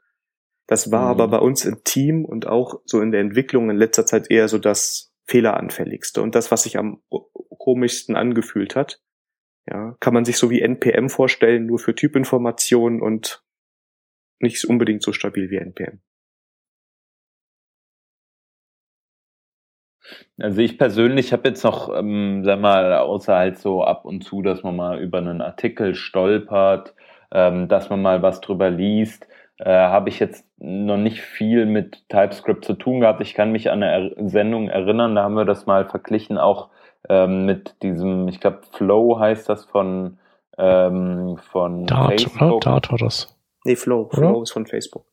Das 0.67 0.91
war 0.91 1.05
mhm. 1.05 1.21
aber 1.21 1.27
bei 1.29 1.39
uns 1.39 1.65
im 1.65 1.83
Team 1.83 2.25
und 2.25 2.45
auch 2.45 2.81
so 2.85 3.01
in 3.01 3.11
der 3.11 3.21
Entwicklung 3.21 3.69
in 3.69 3.77
letzter 3.77 4.05
Zeit 4.05 4.29
eher 4.29 4.47
so 4.47 4.59
das 4.59 5.13
Fehleranfälligste 5.25 6.21
und 6.21 6.35
das, 6.35 6.51
was 6.51 6.63
sich 6.63 6.77
am 6.77 7.01
komischsten 7.57 8.15
angefühlt 8.15 8.75
hat. 8.75 9.01
Ja, 9.67 9.95
kann 9.99 10.13
man 10.13 10.25
sich 10.25 10.37
so 10.37 10.49
wie 10.49 10.61
NPM 10.61 11.09
vorstellen, 11.09 11.65
nur 11.65 11.79
für 11.79 11.93
Typinformationen 11.93 13.01
und 13.01 13.43
nicht 14.39 14.63
unbedingt 14.65 15.03
so 15.03 15.11
stabil 15.11 15.49
wie 15.49 15.57
NPM. 15.57 16.01
Also 20.39 20.61
ich 20.61 20.77
persönlich 20.77 21.33
habe 21.33 21.49
jetzt 21.49 21.63
noch, 21.63 21.93
ähm, 21.93 22.43
sag 22.43 22.59
mal, 22.59 22.93
außer 22.93 23.35
halt 23.35 23.59
so 23.59 23.83
ab 23.83 24.05
und 24.05 24.23
zu, 24.23 24.41
dass 24.41 24.63
man 24.63 24.75
mal 24.75 24.99
über 24.99 25.17
einen 25.17 25.41
Artikel 25.41 25.95
stolpert, 25.95 26.93
ähm, 27.31 27.67
dass 27.67 27.89
man 27.89 28.01
mal 28.01 28.21
was 28.21 28.41
drüber 28.41 28.69
liest, 28.69 29.27
äh, 29.57 29.69
habe 29.69 30.09
ich 30.09 30.19
jetzt 30.19 30.45
noch 30.57 30.97
nicht 30.97 31.21
viel 31.21 31.65
mit 31.65 32.07
TypeScript 32.09 32.63
zu 32.63 32.73
tun 32.73 33.01
gehabt. 33.01 33.21
Ich 33.21 33.33
kann 33.33 33.51
mich 33.51 33.69
an 33.69 33.83
eine 33.83 34.15
er 34.15 34.29
Sendung 34.29 34.69
erinnern, 34.69 35.15
da 35.15 35.23
haben 35.23 35.35
wir 35.35 35.45
das 35.45 35.65
mal 35.65 35.85
verglichen, 35.85 36.37
auch 36.37 36.69
ähm, 37.07 37.45
mit 37.45 37.81
diesem, 37.83 38.27
ich 38.27 38.39
glaube, 38.39 38.61
Flow 38.71 39.19
heißt 39.19 39.49
das 39.49 39.65
von, 39.65 40.17
ähm, 40.57 41.37
von 41.51 41.85
Dart, 41.85 42.21
Facebook. 42.21 42.61
Dart 42.61 42.91
war 42.91 42.97
das. 42.97 43.35
Nee, 43.65 43.75
Flow. 43.75 44.09
Flow 44.11 44.41
ist 44.41 44.51
von 44.51 44.65
Facebook. 44.65 45.05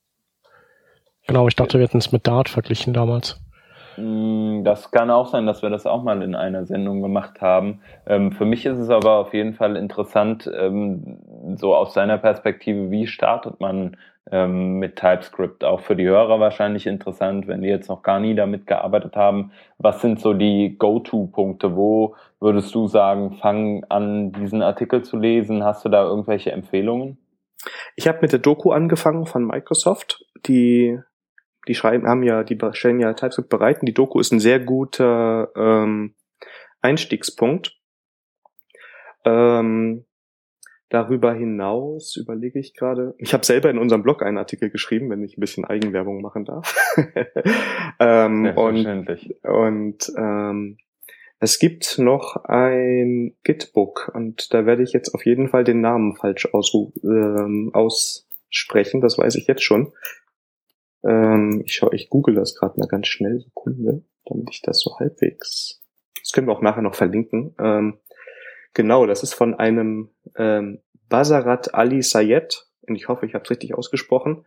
Genau, 1.27 1.49
ich 1.49 1.57
dachte, 1.57 1.79
wir 1.79 1.87
hätten 1.87 1.99
es 1.99 2.13
mit 2.13 2.27
Dart 2.27 2.49
verglichen 2.49 2.93
damals. 2.93 3.41
Mm, 3.97 4.65
das 4.65 4.91
kann 4.91 5.11
auch 5.11 5.29
sein, 5.29 5.47
dass 5.47 5.63
wir 5.63 5.71
das 5.71 5.87
auch 5.87 6.03
mal 6.03 6.23
in 6.23 6.35
einer 6.35 6.67
Sendung 6.67 7.03
gemacht 7.03 7.41
haben. 7.41 7.81
Ähm, 8.07 8.33
für 8.33 8.45
mich 8.45 8.67
ist 8.67 8.79
es 8.79 8.91
aber 8.91 9.19
auf 9.19 9.35
jeden 9.35 9.55
Fall 9.55 9.77
interessant, 9.77 10.51
ähm, 10.55 11.19
so 11.57 11.75
aus 11.75 11.95
seiner 11.95 12.19
Perspektive, 12.19 12.91
wie 12.91 13.07
startet 13.07 13.61
man 13.61 13.97
ähm, 14.31 14.79
mit 14.79 14.97
TypeScript? 14.97 15.65
Auch 15.65 15.81
für 15.81 15.97
die 15.97 16.07
Hörer 16.07 16.41
wahrscheinlich 16.41 16.87
interessant, 16.87 17.47
wenn 17.47 17.63
die 17.63 17.69
jetzt 17.69 17.89
noch 17.89 18.03
gar 18.03 18.21
nie 18.21 18.35
damit 18.35 18.67
gearbeitet 18.67 19.17
haben. 19.17 19.53
Was 19.79 20.01
sind 20.01 20.21
so 20.21 20.35
die 20.35 20.77
Go-To-Punkte? 20.79 21.77
Wo 21.77 22.17
würdest 22.41 22.75
du 22.75 22.89
sagen, 22.89 23.39
fang 23.41 23.85
an, 23.89 24.33
diesen 24.33 24.63
Artikel 24.63 25.03
zu 25.03 25.17
lesen? 25.17 25.65
Hast 25.65 25.85
du 25.85 25.89
da 25.89 26.05
irgendwelche 26.05 26.53
Empfehlungen? 26.53 27.19
Ich 27.97 28.07
habe 28.09 28.19
mit 28.21 28.33
der 28.33 28.39
Doku 28.39 28.73
angefangen 28.73 29.27
von 29.27 29.45
Microsoft. 29.45 30.25
Die, 30.47 31.01
die 31.69 31.75
schreiben, 31.75 32.07
haben 32.07 32.23
ja, 32.23 32.45
die 32.45 32.59
stellen 32.73 33.01
ja 33.01 33.13
TypeScript 33.13 33.49
bereit. 33.49 33.81
Und 33.81 33.87
die 33.87 33.95
Doku 33.95 34.21
ist 34.21 34.33
ein 34.33 34.41
sehr 34.41 34.61
guter 34.61 35.51
ähm, 35.57 36.15
Einstiegspunkt. 36.81 37.77
Ähm, 39.25 40.05
darüber 40.89 41.35
hinaus 41.35 42.17
überlege 42.17 42.59
ich 42.59 42.75
gerade, 42.75 43.15
ich 43.19 43.35
habe 43.35 43.45
selber 43.45 43.71
in 43.71 43.79
unserem 43.79 44.03
Blog 44.03 44.23
einen 44.23 44.39
Artikel 44.39 44.71
geschrieben, 44.71 45.11
wenn 45.11 45.23
ich 45.23 45.37
ein 45.37 45.41
bisschen 45.41 45.65
Eigenwerbung 45.65 46.23
machen 46.23 46.45
darf. 46.45 46.77
ähm, 48.01 48.53
und 48.57 49.09
und 49.43 50.13
ähm, 50.17 50.79
es 51.39 51.59
gibt 51.59 51.99
noch 51.99 52.37
ein 52.45 53.37
Gitbook 53.43 54.11
und 54.15 54.55
da 54.55 54.65
werde 54.65 54.83
ich 54.83 54.93
jetzt 54.93 55.15
auf 55.15 55.27
jeden 55.27 55.49
Fall 55.49 55.65
den 55.65 55.81
Namen 55.81 56.17
falsch 56.17 56.49
ausru 56.53 56.93
ähm, 57.03 57.71
aussprechen, 57.75 59.01
das 59.01 59.19
weiß 59.19 59.35
ich 59.35 59.47
jetzt 59.47 59.63
schon. 59.63 59.93
Ähm, 61.07 61.63
ich 61.65 61.75
schaue, 61.75 61.95
ich 61.95 62.11
google 62.11 62.35
das 62.35 62.57
gerade 62.57 62.79
mal 62.81 62.89
ganz 62.89 63.07
schnell, 63.07 63.41
Sekunde, 63.41 64.03
damit 64.25 64.49
ich 64.51 64.63
das 64.63 64.81
so 64.81 64.99
halbwegs. 64.99 65.83
Das 66.21 66.33
können 66.33 66.49
wir 66.49 66.53
auch 66.53 66.63
nachher 66.63 66.83
noch 66.83 66.95
verlinken. 66.95 67.55
Ähm, 67.59 67.99
genau, 68.75 69.07
das 69.07 69.23
ist 69.23 69.35
von 69.35 69.55
einem 69.55 70.11
ähm, 70.37 70.81
Basarat 71.09 71.75
Ali 71.75 72.03
Sayed, 72.03 72.67
und 72.83 72.97
ich 72.97 73.09
hoffe, 73.09 73.27
ich 73.27 73.35
habe 73.35 73.45
es 73.45 73.51
richtig 73.51 73.75
ausgesprochen. 73.75 74.45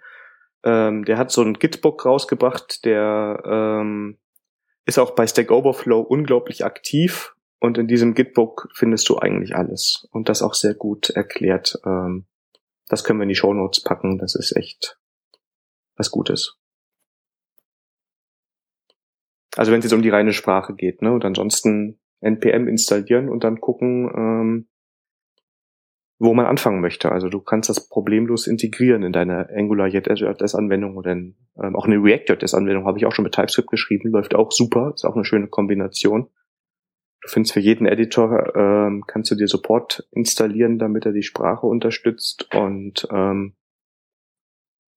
Ähm, 0.63 1.05
der 1.05 1.17
hat 1.17 1.31
so 1.31 1.41
ein 1.41 1.53
Gitbook 1.53 2.05
rausgebracht, 2.05 2.83
der 2.83 3.41
ähm, 3.45 4.17
ist 4.85 4.99
auch 4.99 5.11
bei 5.11 5.25
Stack 5.25 5.51
Overflow 5.51 6.01
unglaublich 6.01 6.65
aktiv 6.65 7.35
und 7.59 7.77
in 7.77 7.87
diesem 7.87 8.13
Gitbook 8.13 8.69
findest 8.73 9.07
du 9.07 9.17
eigentlich 9.17 9.55
alles 9.55 10.07
und 10.11 10.27
das 10.27 10.41
auch 10.41 10.53
sehr 10.53 10.73
gut 10.73 11.09
erklärt. 11.11 11.79
Ähm, 11.85 12.25
das 12.89 13.03
können 13.03 13.19
wir 13.19 13.23
in 13.23 13.29
die 13.29 13.35
Show 13.35 13.53
Notes 13.53 13.81
packen. 13.81 14.17
Das 14.17 14.35
ist 14.35 14.55
echt 14.55 14.98
was 15.99 16.09
Gutes. 16.09 16.57
Also 19.55 19.71
wenn 19.71 19.79
es 19.79 19.85
jetzt 19.85 19.93
um 19.93 20.01
die 20.01 20.09
reine 20.09 20.33
Sprache 20.33 20.73
geht, 20.73 21.01
ne? 21.01 21.11
Und 21.11 21.25
ansonsten 21.25 21.99
npm 22.21 22.67
installieren 22.67 23.29
und 23.29 23.43
dann 23.43 23.59
gucken, 23.59 24.09
ähm, 24.15 24.67
wo 26.19 26.33
man 26.33 26.45
anfangen 26.45 26.81
möchte. 26.81 27.11
Also 27.11 27.29
du 27.29 27.39
kannst 27.39 27.69
das 27.69 27.87
problemlos 27.87 28.45
integrieren 28.45 29.03
in 29.03 29.13
deine 29.13 29.49
AngularJS-Anwendung 29.49 30.97
oder 30.97 31.13
in, 31.13 31.35
ähm, 31.61 31.75
auch 31.75 31.85
eine 31.85 31.95
React.js-Anwendung 31.95 32.85
habe 32.85 32.97
ich 32.97 33.05
auch 33.05 33.13
schon 33.13 33.23
mit 33.23 33.33
TypeScript 33.33 33.69
geschrieben, 33.69 34.09
läuft 34.09 34.35
auch 34.35 34.51
super, 34.51 34.91
ist 34.93 35.05
auch 35.05 35.15
eine 35.15 35.23
schöne 35.23 35.47
Kombination. 35.47 36.29
Du 37.21 37.29
findest 37.29 37.53
für 37.53 37.61
jeden 37.61 37.85
Editor, 37.85 38.55
ähm, 38.55 39.05
kannst 39.07 39.31
du 39.31 39.35
dir 39.35 39.47
Support 39.47 40.07
installieren, 40.11 40.77
damit 40.77 41.05
er 41.05 41.13
die 41.13 41.23
Sprache 41.23 41.67
unterstützt 41.67 42.53
und 42.53 43.07
ähm, 43.11 43.55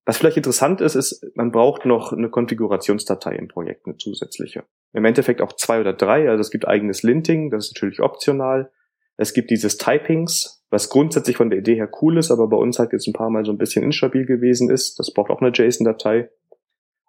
was 0.05 0.19
vielleicht 0.19 0.37
interessant 0.37 0.81
ist, 0.81 0.97
ist, 0.97 1.25
man 1.37 1.53
braucht 1.53 1.85
noch 1.85 2.13
eine 2.13 2.29
Konfigurationsdatei 2.29 3.37
im 3.37 3.49
Projekt, 3.49 3.87
eine 3.87 3.97
zusätzliche. 3.97 4.65
Im 4.93 5.05
Endeffekt 5.05 5.41
auch 5.41 5.53
zwei 5.53 5.81
oder 5.81 5.93
drei, 5.93 6.29
also 6.29 6.41
es 6.41 6.51
gibt 6.51 6.67
eigenes 6.67 7.03
Linting, 7.03 7.51
das 7.51 7.67
ist 7.67 7.77
natürlich 7.77 8.01
optional. 8.01 8.73
Es 9.17 9.33
gibt 9.33 9.51
dieses 9.51 9.77
Typings, 9.77 10.65
was 10.71 10.89
grundsätzlich 10.89 11.37
von 11.37 11.51
der 11.51 11.61
Idee 11.61 11.77
her 11.77 11.91
cool 12.01 12.19
ist, 12.19 12.31
aber 12.31 12.49
bei 12.49 12.57
uns 12.57 12.79
halt 12.79 12.93
jetzt 12.93 13.07
ein 13.07 13.13
paar 13.13 13.31
Mal 13.31 13.45
so 13.45 13.53
ein 13.53 13.59
bisschen 13.59 13.85
instabil 13.85 14.27
gewesen 14.27 14.71
ist. 14.71 14.99
Das 14.99 15.13
braucht 15.13 15.31
auch 15.31 15.41
eine 15.41 15.53
JSON-Datei. 15.55 16.31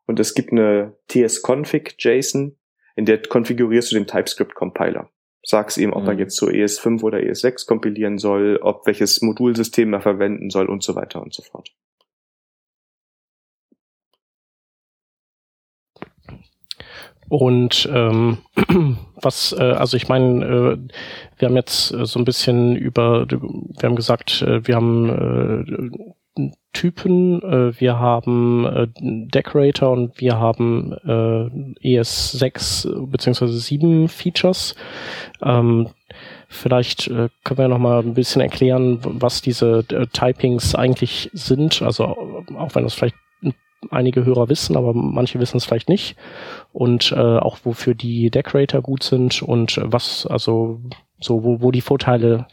Und 0.05 0.19
es 0.19 0.33
gibt 0.35 0.51
eine 0.51 0.95
tsconfig 1.07 1.95
JSON, 1.97 2.57
in 2.95 3.05
der 3.05 3.21
konfigurierst 3.21 3.91
du 3.91 3.95
den 3.95 4.05
TypeScript-Compiler. 4.05 5.09
Sagst 5.41 5.77
ihm, 5.77 5.93
ob 5.93 6.03
mhm. 6.03 6.09
er 6.09 6.15
jetzt 6.19 6.35
zu 6.35 6.47
ES5 6.47 7.01
oder 7.01 7.17
ES6 7.17 7.65
kompilieren 7.67 8.17
soll, 8.17 8.59
ob 8.61 8.85
welches 8.85 9.21
Modulsystem 9.21 9.93
er 9.93 10.01
verwenden 10.01 10.49
soll 10.49 10.67
und 10.67 10.83
so 10.83 10.95
weiter 10.95 11.21
und 11.21 11.33
so 11.33 11.41
fort. 11.41 11.73
Und 17.33 17.89
ähm, 17.91 18.37
was, 19.15 19.53
äh, 19.57 19.63
also 19.63 19.97
ich 19.97 20.07
meine, 20.07 20.45
äh, 20.45 20.77
wir 21.39 21.47
haben 21.47 21.55
jetzt 21.55 21.91
äh, 21.91 22.05
so 22.05 22.19
ein 22.19 22.25
bisschen 22.25 22.75
über, 22.75 23.25
wir 23.27 23.89
haben 23.89 23.95
gesagt, 23.95 24.43
äh, 24.43 24.67
wir 24.67 24.75
haben 24.75 26.05
äh, 26.37 26.51
Typen, 26.73 27.41
äh, 27.41 27.79
wir 27.81 27.97
haben 27.97 28.65
äh, 28.67 28.87
Decorator 28.99 29.89
und 29.89 30.21
wir 30.21 30.37
haben 30.37 30.93
äh, 31.03 31.97
ES6 31.97 33.07
beziehungsweise 33.07 33.57
7 33.57 34.09
Features. 34.09 34.75
Ähm, 35.41 35.89
Vielleicht 36.49 37.07
äh, 37.07 37.29
können 37.43 37.57
wir 37.57 37.67
noch 37.67 37.79
mal 37.79 37.99
ein 37.99 38.13
bisschen 38.13 38.39
erklären, 38.39 38.99
was 39.01 39.41
diese 39.41 39.83
äh, 39.89 40.05
Typings 40.13 40.75
eigentlich 40.75 41.31
sind. 41.33 41.81
Also 41.81 42.05
auch 42.05 42.75
wenn 42.75 42.83
das 42.83 42.93
vielleicht 42.93 43.15
einige 43.91 44.25
Hörer 44.25 44.49
wissen, 44.49 44.75
aber 44.77 44.93
manche 44.93 45.39
wissen 45.39 45.57
es 45.57 45.65
vielleicht 45.65 45.89
nicht. 45.89 46.15
Und 46.71 47.11
äh, 47.11 47.15
auch 47.15 47.59
wofür 47.63 47.93
die 47.93 48.29
Decorator 48.29 48.81
gut 48.81 49.03
sind 49.03 49.41
und 49.41 49.79
was, 49.83 50.25
also 50.27 50.81
so, 51.19 51.43
wo, 51.43 51.61
wo 51.61 51.71
die 51.71 51.81
Vorteile 51.81 52.47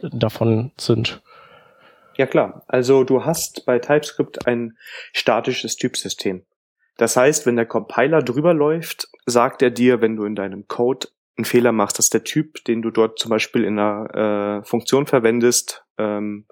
davon 0.00 0.72
sind. 0.78 1.22
Ja 2.16 2.26
klar, 2.26 2.64
also 2.66 3.04
du 3.04 3.24
hast 3.24 3.66
bei 3.66 3.78
TypeScript 3.78 4.46
ein 4.46 4.76
statisches 5.12 5.76
Typsystem. 5.76 6.44
Das 6.96 7.16
heißt, 7.16 7.44
wenn 7.44 7.56
der 7.56 7.66
Compiler 7.66 8.22
drüber 8.22 8.54
läuft, 8.54 9.08
sagt 9.26 9.60
er 9.60 9.70
dir, 9.70 10.00
wenn 10.00 10.16
du 10.16 10.24
in 10.24 10.34
deinem 10.34 10.66
Code 10.66 11.08
einen 11.36 11.44
Fehler 11.44 11.72
machst, 11.72 11.98
dass 11.98 12.08
der 12.08 12.24
Typ, 12.24 12.64
den 12.64 12.80
du 12.80 12.90
dort 12.90 13.18
zum 13.18 13.28
Beispiel 13.28 13.64
in 13.64 13.78
einer 13.78 14.60
äh, 14.60 14.64
Funktion 14.64 15.06
verwendest, 15.06 15.84
ähm, 15.98 16.46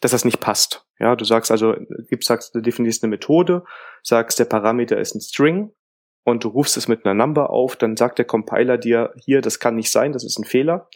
dass 0.00 0.10
das 0.10 0.24
nicht 0.24 0.40
passt. 0.40 0.86
Ja, 0.98 1.16
du 1.16 1.24
sagst 1.24 1.50
also, 1.50 1.74
gibst, 2.08 2.28
sagst, 2.28 2.54
du 2.54 2.60
definierst 2.60 3.02
eine 3.02 3.10
Methode, 3.10 3.64
sagst, 4.02 4.38
der 4.38 4.44
Parameter 4.44 4.98
ist 4.98 5.14
ein 5.14 5.20
String 5.20 5.72
und 6.24 6.44
du 6.44 6.48
rufst 6.48 6.76
es 6.76 6.88
mit 6.88 7.04
einer 7.04 7.14
Number 7.14 7.50
auf, 7.50 7.76
dann 7.76 7.96
sagt 7.96 8.18
der 8.18 8.24
Compiler 8.24 8.78
dir, 8.78 9.12
hier, 9.24 9.40
das 9.40 9.58
kann 9.58 9.76
nicht 9.76 9.90
sein, 9.90 10.12
das 10.12 10.24
ist 10.24 10.38
ein 10.38 10.44
Fehler. 10.44 10.88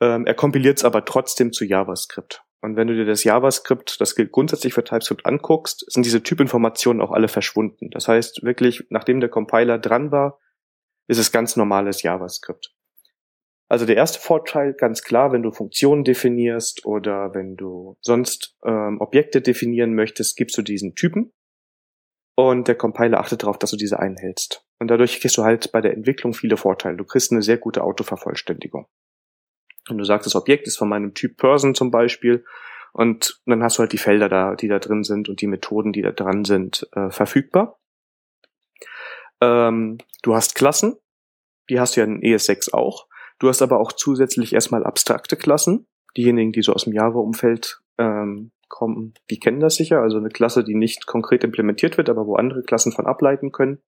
Ähm, 0.00 0.26
er 0.26 0.34
kompiliert 0.34 0.78
es 0.78 0.84
aber 0.84 1.04
trotzdem 1.04 1.52
zu 1.52 1.64
JavaScript. 1.64 2.42
Und 2.60 2.76
wenn 2.76 2.86
du 2.86 2.94
dir 2.94 3.04
das 3.04 3.24
JavaScript, 3.24 4.00
das 4.00 4.14
gilt 4.14 4.30
grundsätzlich 4.30 4.72
für 4.72 4.84
TypeScript, 4.84 5.26
anguckst, 5.26 5.84
sind 5.90 6.06
diese 6.06 6.22
Typinformationen 6.22 7.02
auch 7.02 7.10
alle 7.10 7.28
verschwunden. 7.28 7.90
Das 7.90 8.06
heißt, 8.06 8.44
wirklich, 8.44 8.84
nachdem 8.88 9.18
der 9.18 9.28
Compiler 9.28 9.78
dran 9.78 10.12
war, 10.12 10.38
ist 11.08 11.18
es 11.18 11.32
ganz 11.32 11.56
normales 11.56 12.02
JavaScript. 12.02 12.72
Also 13.72 13.86
der 13.86 13.96
erste 13.96 14.20
Vorteil, 14.20 14.74
ganz 14.74 15.02
klar, 15.02 15.32
wenn 15.32 15.42
du 15.42 15.50
Funktionen 15.50 16.04
definierst 16.04 16.84
oder 16.84 17.34
wenn 17.34 17.56
du 17.56 17.96
sonst 18.02 18.54
ähm, 18.66 19.00
Objekte 19.00 19.40
definieren 19.40 19.94
möchtest, 19.94 20.36
gibst 20.36 20.58
du 20.58 20.62
diesen 20.62 20.94
Typen 20.94 21.32
und 22.36 22.68
der 22.68 22.74
Compiler 22.74 23.18
achtet 23.18 23.44
darauf, 23.44 23.56
dass 23.56 23.70
du 23.70 23.78
diese 23.78 23.98
einhältst. 23.98 24.66
Und 24.78 24.88
dadurch 24.88 25.18
kriegst 25.20 25.38
du 25.38 25.44
halt 25.44 25.72
bei 25.72 25.80
der 25.80 25.94
Entwicklung 25.94 26.34
viele 26.34 26.58
Vorteile. 26.58 26.98
Du 26.98 27.04
kriegst 27.04 27.32
eine 27.32 27.40
sehr 27.40 27.56
gute 27.56 27.82
Autovervollständigung. 27.82 28.88
Und 29.88 29.96
du 29.96 30.04
sagst, 30.04 30.26
das 30.26 30.36
Objekt 30.36 30.66
ist 30.66 30.76
von 30.76 30.90
meinem 30.90 31.14
Typ 31.14 31.38
Person 31.38 31.74
zum 31.74 31.90
Beispiel 31.90 32.44
und 32.92 33.40
dann 33.46 33.62
hast 33.62 33.78
du 33.78 33.80
halt 33.80 33.92
die 33.94 33.98
Felder 33.98 34.28
da, 34.28 34.54
die 34.54 34.68
da 34.68 34.80
drin 34.80 35.02
sind 35.02 35.30
und 35.30 35.40
die 35.40 35.46
Methoden, 35.46 35.94
die 35.94 36.02
da 36.02 36.12
dran 36.12 36.44
sind, 36.44 36.86
äh, 36.92 37.08
verfügbar. 37.08 37.80
Ähm, 39.40 39.96
du 40.22 40.34
hast 40.34 40.56
Klassen, 40.56 40.98
die 41.70 41.80
hast 41.80 41.96
du 41.96 42.00
ja 42.00 42.04
in 42.06 42.20
ES6 42.20 42.74
auch. 42.74 43.08
Du 43.42 43.48
hast 43.48 43.60
aber 43.60 43.80
auch 43.80 43.90
zusätzlich 43.90 44.52
erstmal 44.52 44.84
abstrakte 44.84 45.36
Klassen. 45.36 45.88
Diejenigen, 46.16 46.52
die 46.52 46.62
so 46.62 46.74
aus 46.74 46.84
dem 46.84 46.92
Java-Umfeld 46.92 47.80
ähm, 47.98 48.52
kommen, 48.68 49.14
die 49.30 49.40
kennen 49.40 49.58
das 49.58 49.74
sicher. 49.74 50.00
Also 50.00 50.18
eine 50.18 50.28
Klasse, 50.28 50.62
die 50.62 50.76
nicht 50.76 51.08
konkret 51.08 51.42
implementiert 51.42 51.98
wird, 51.98 52.08
aber 52.08 52.24
wo 52.24 52.36
andere 52.36 52.62
Klassen 52.62 52.92
von 52.92 53.04
ableiten 53.04 53.50
können 53.50 53.82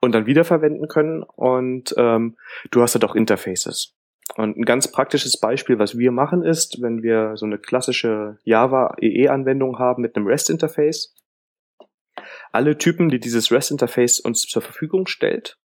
und 0.00 0.12
dann 0.12 0.26
wiederverwenden 0.26 0.88
können. 0.88 1.22
Und 1.22 1.94
ähm, 1.96 2.36
du 2.72 2.82
hast 2.82 2.96
halt 2.96 3.04
auch 3.04 3.14
Interfaces. 3.14 3.94
Und 4.34 4.56
ein 4.56 4.64
ganz 4.64 4.90
praktisches 4.90 5.38
Beispiel, 5.38 5.78
was 5.78 5.96
wir 5.96 6.10
machen, 6.10 6.42
ist, 6.42 6.82
wenn 6.82 7.04
wir 7.04 7.36
so 7.36 7.46
eine 7.46 7.58
klassische 7.58 8.38
Java 8.42 8.96
EE-Anwendung 9.00 9.78
haben 9.78 10.02
mit 10.02 10.16
einem 10.16 10.26
REST-Interface, 10.26 11.14
alle 12.50 12.76
Typen, 12.76 13.08
die 13.08 13.20
dieses 13.20 13.52
REST-Interface 13.52 14.18
uns 14.18 14.40
zur 14.40 14.62
Verfügung 14.62 15.06
stellt, 15.06 15.58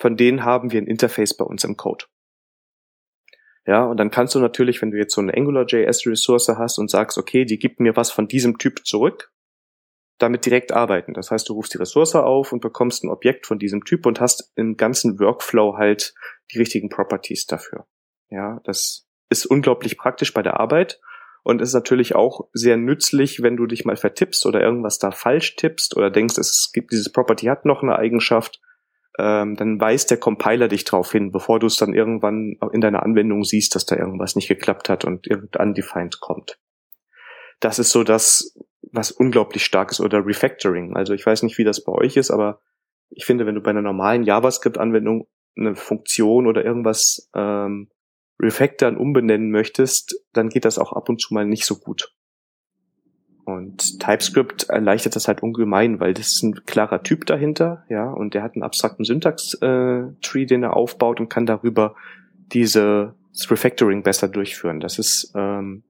von 0.00 0.16
denen 0.16 0.44
haben 0.44 0.72
wir 0.72 0.80
ein 0.80 0.86
Interface 0.86 1.36
bei 1.36 1.44
uns 1.44 1.62
im 1.62 1.76
Code. 1.76 2.06
Ja, 3.66 3.84
und 3.84 3.98
dann 3.98 4.10
kannst 4.10 4.34
du 4.34 4.40
natürlich, 4.40 4.80
wenn 4.80 4.90
du 4.90 4.96
jetzt 4.96 5.14
so 5.14 5.20
eine 5.20 5.34
AngularJS-Ressource 5.34 6.48
hast 6.56 6.78
und 6.78 6.90
sagst, 6.90 7.18
okay, 7.18 7.44
die 7.44 7.58
gibt 7.58 7.78
mir 7.78 7.94
was 7.94 8.10
von 8.10 8.26
diesem 8.26 8.58
Typ 8.58 8.86
zurück, 8.86 9.32
damit 10.18 10.46
direkt 10.46 10.72
arbeiten. 10.72 11.12
Das 11.12 11.30
heißt, 11.30 11.48
du 11.48 11.52
rufst 11.52 11.74
die 11.74 11.78
Ressource 11.78 12.14
auf 12.16 12.52
und 12.52 12.60
bekommst 12.62 13.04
ein 13.04 13.10
Objekt 13.10 13.46
von 13.46 13.58
diesem 13.58 13.84
Typ 13.84 14.06
und 14.06 14.20
hast 14.20 14.50
im 14.56 14.76
ganzen 14.76 15.20
Workflow 15.20 15.76
halt 15.76 16.14
die 16.52 16.58
richtigen 16.58 16.88
Properties 16.88 17.46
dafür. 17.46 17.86
Ja, 18.30 18.60
das 18.64 19.06
ist 19.28 19.44
unglaublich 19.46 19.98
praktisch 19.98 20.32
bei 20.32 20.42
der 20.42 20.58
Arbeit 20.58 20.98
und 21.42 21.60
ist 21.60 21.74
natürlich 21.74 22.14
auch 22.14 22.48
sehr 22.52 22.78
nützlich, 22.78 23.42
wenn 23.42 23.56
du 23.56 23.66
dich 23.66 23.84
mal 23.84 23.96
vertippst 23.96 24.46
oder 24.46 24.62
irgendwas 24.62 24.98
da 24.98 25.10
falsch 25.10 25.56
tippst 25.56 25.96
oder 25.96 26.10
denkst, 26.10 26.38
es 26.38 26.70
gibt 26.72 26.92
dieses 26.92 27.12
Property 27.12 27.46
hat 27.46 27.66
noch 27.66 27.82
eine 27.82 27.96
Eigenschaft, 27.96 28.60
ähm, 29.18 29.56
dann 29.56 29.80
weist 29.80 30.10
der 30.10 30.18
Compiler 30.18 30.68
dich 30.68 30.84
drauf 30.84 31.12
hin, 31.12 31.32
bevor 31.32 31.58
du 31.58 31.66
es 31.66 31.76
dann 31.76 31.94
irgendwann 31.94 32.56
in 32.72 32.80
deiner 32.80 33.02
Anwendung 33.02 33.44
siehst, 33.44 33.74
dass 33.74 33.86
da 33.86 33.96
irgendwas 33.96 34.36
nicht 34.36 34.48
geklappt 34.48 34.88
hat 34.88 35.04
und 35.04 35.26
irgendein 35.26 35.68
undefined 35.68 36.20
kommt. 36.20 36.58
das 37.60 37.78
ist 37.78 37.90
so 37.90 38.04
das, 38.04 38.56
was 38.92 39.10
unglaublich 39.10 39.64
stark 39.64 39.90
ist 39.90 40.00
oder 40.00 40.24
Refactoring. 40.26 40.96
Also 40.96 41.12
ich 41.12 41.24
weiß 41.24 41.42
nicht, 41.42 41.58
wie 41.58 41.64
das 41.64 41.84
bei 41.84 41.92
euch 41.92 42.16
ist, 42.16 42.30
aber 42.30 42.60
ich 43.10 43.24
finde, 43.24 43.46
wenn 43.46 43.54
du 43.54 43.60
bei 43.60 43.70
einer 43.70 43.82
normalen 43.82 44.22
JavaScript-Anwendung 44.22 45.28
eine 45.56 45.74
Funktion 45.74 46.46
oder 46.46 46.64
irgendwas 46.64 47.28
ähm, 47.34 47.90
refactoren, 48.40 48.96
umbenennen 48.96 49.50
möchtest, 49.50 50.16
dann 50.32 50.48
geht 50.48 50.64
das 50.64 50.78
auch 50.78 50.92
ab 50.92 51.08
und 51.08 51.20
zu 51.20 51.34
mal 51.34 51.44
nicht 51.44 51.66
so 51.66 51.78
gut. 51.78 52.14
Und 53.54 54.00
TypeScript 54.00 54.68
erleichtert 54.68 55.16
das 55.16 55.28
halt 55.28 55.42
ungemein, 55.42 56.00
weil 56.00 56.14
das 56.14 56.28
ist 56.32 56.42
ein 56.42 56.64
klarer 56.66 57.02
Typ 57.02 57.26
dahinter, 57.26 57.84
ja, 57.88 58.10
und 58.10 58.34
der 58.34 58.42
hat 58.42 58.54
einen 58.54 58.62
abstrakten 58.62 59.04
Syntax-Tree, 59.04 60.42
äh, 60.42 60.46
den 60.46 60.62
er 60.62 60.76
aufbaut 60.76 61.20
und 61.20 61.28
kann 61.28 61.46
darüber 61.46 61.94
diese 62.52 63.14
Refactoring 63.48 64.02
besser 64.02 64.28
durchführen. 64.28 64.80
Das 64.80 64.98
ist 64.98 65.32
ähm, 65.34 65.82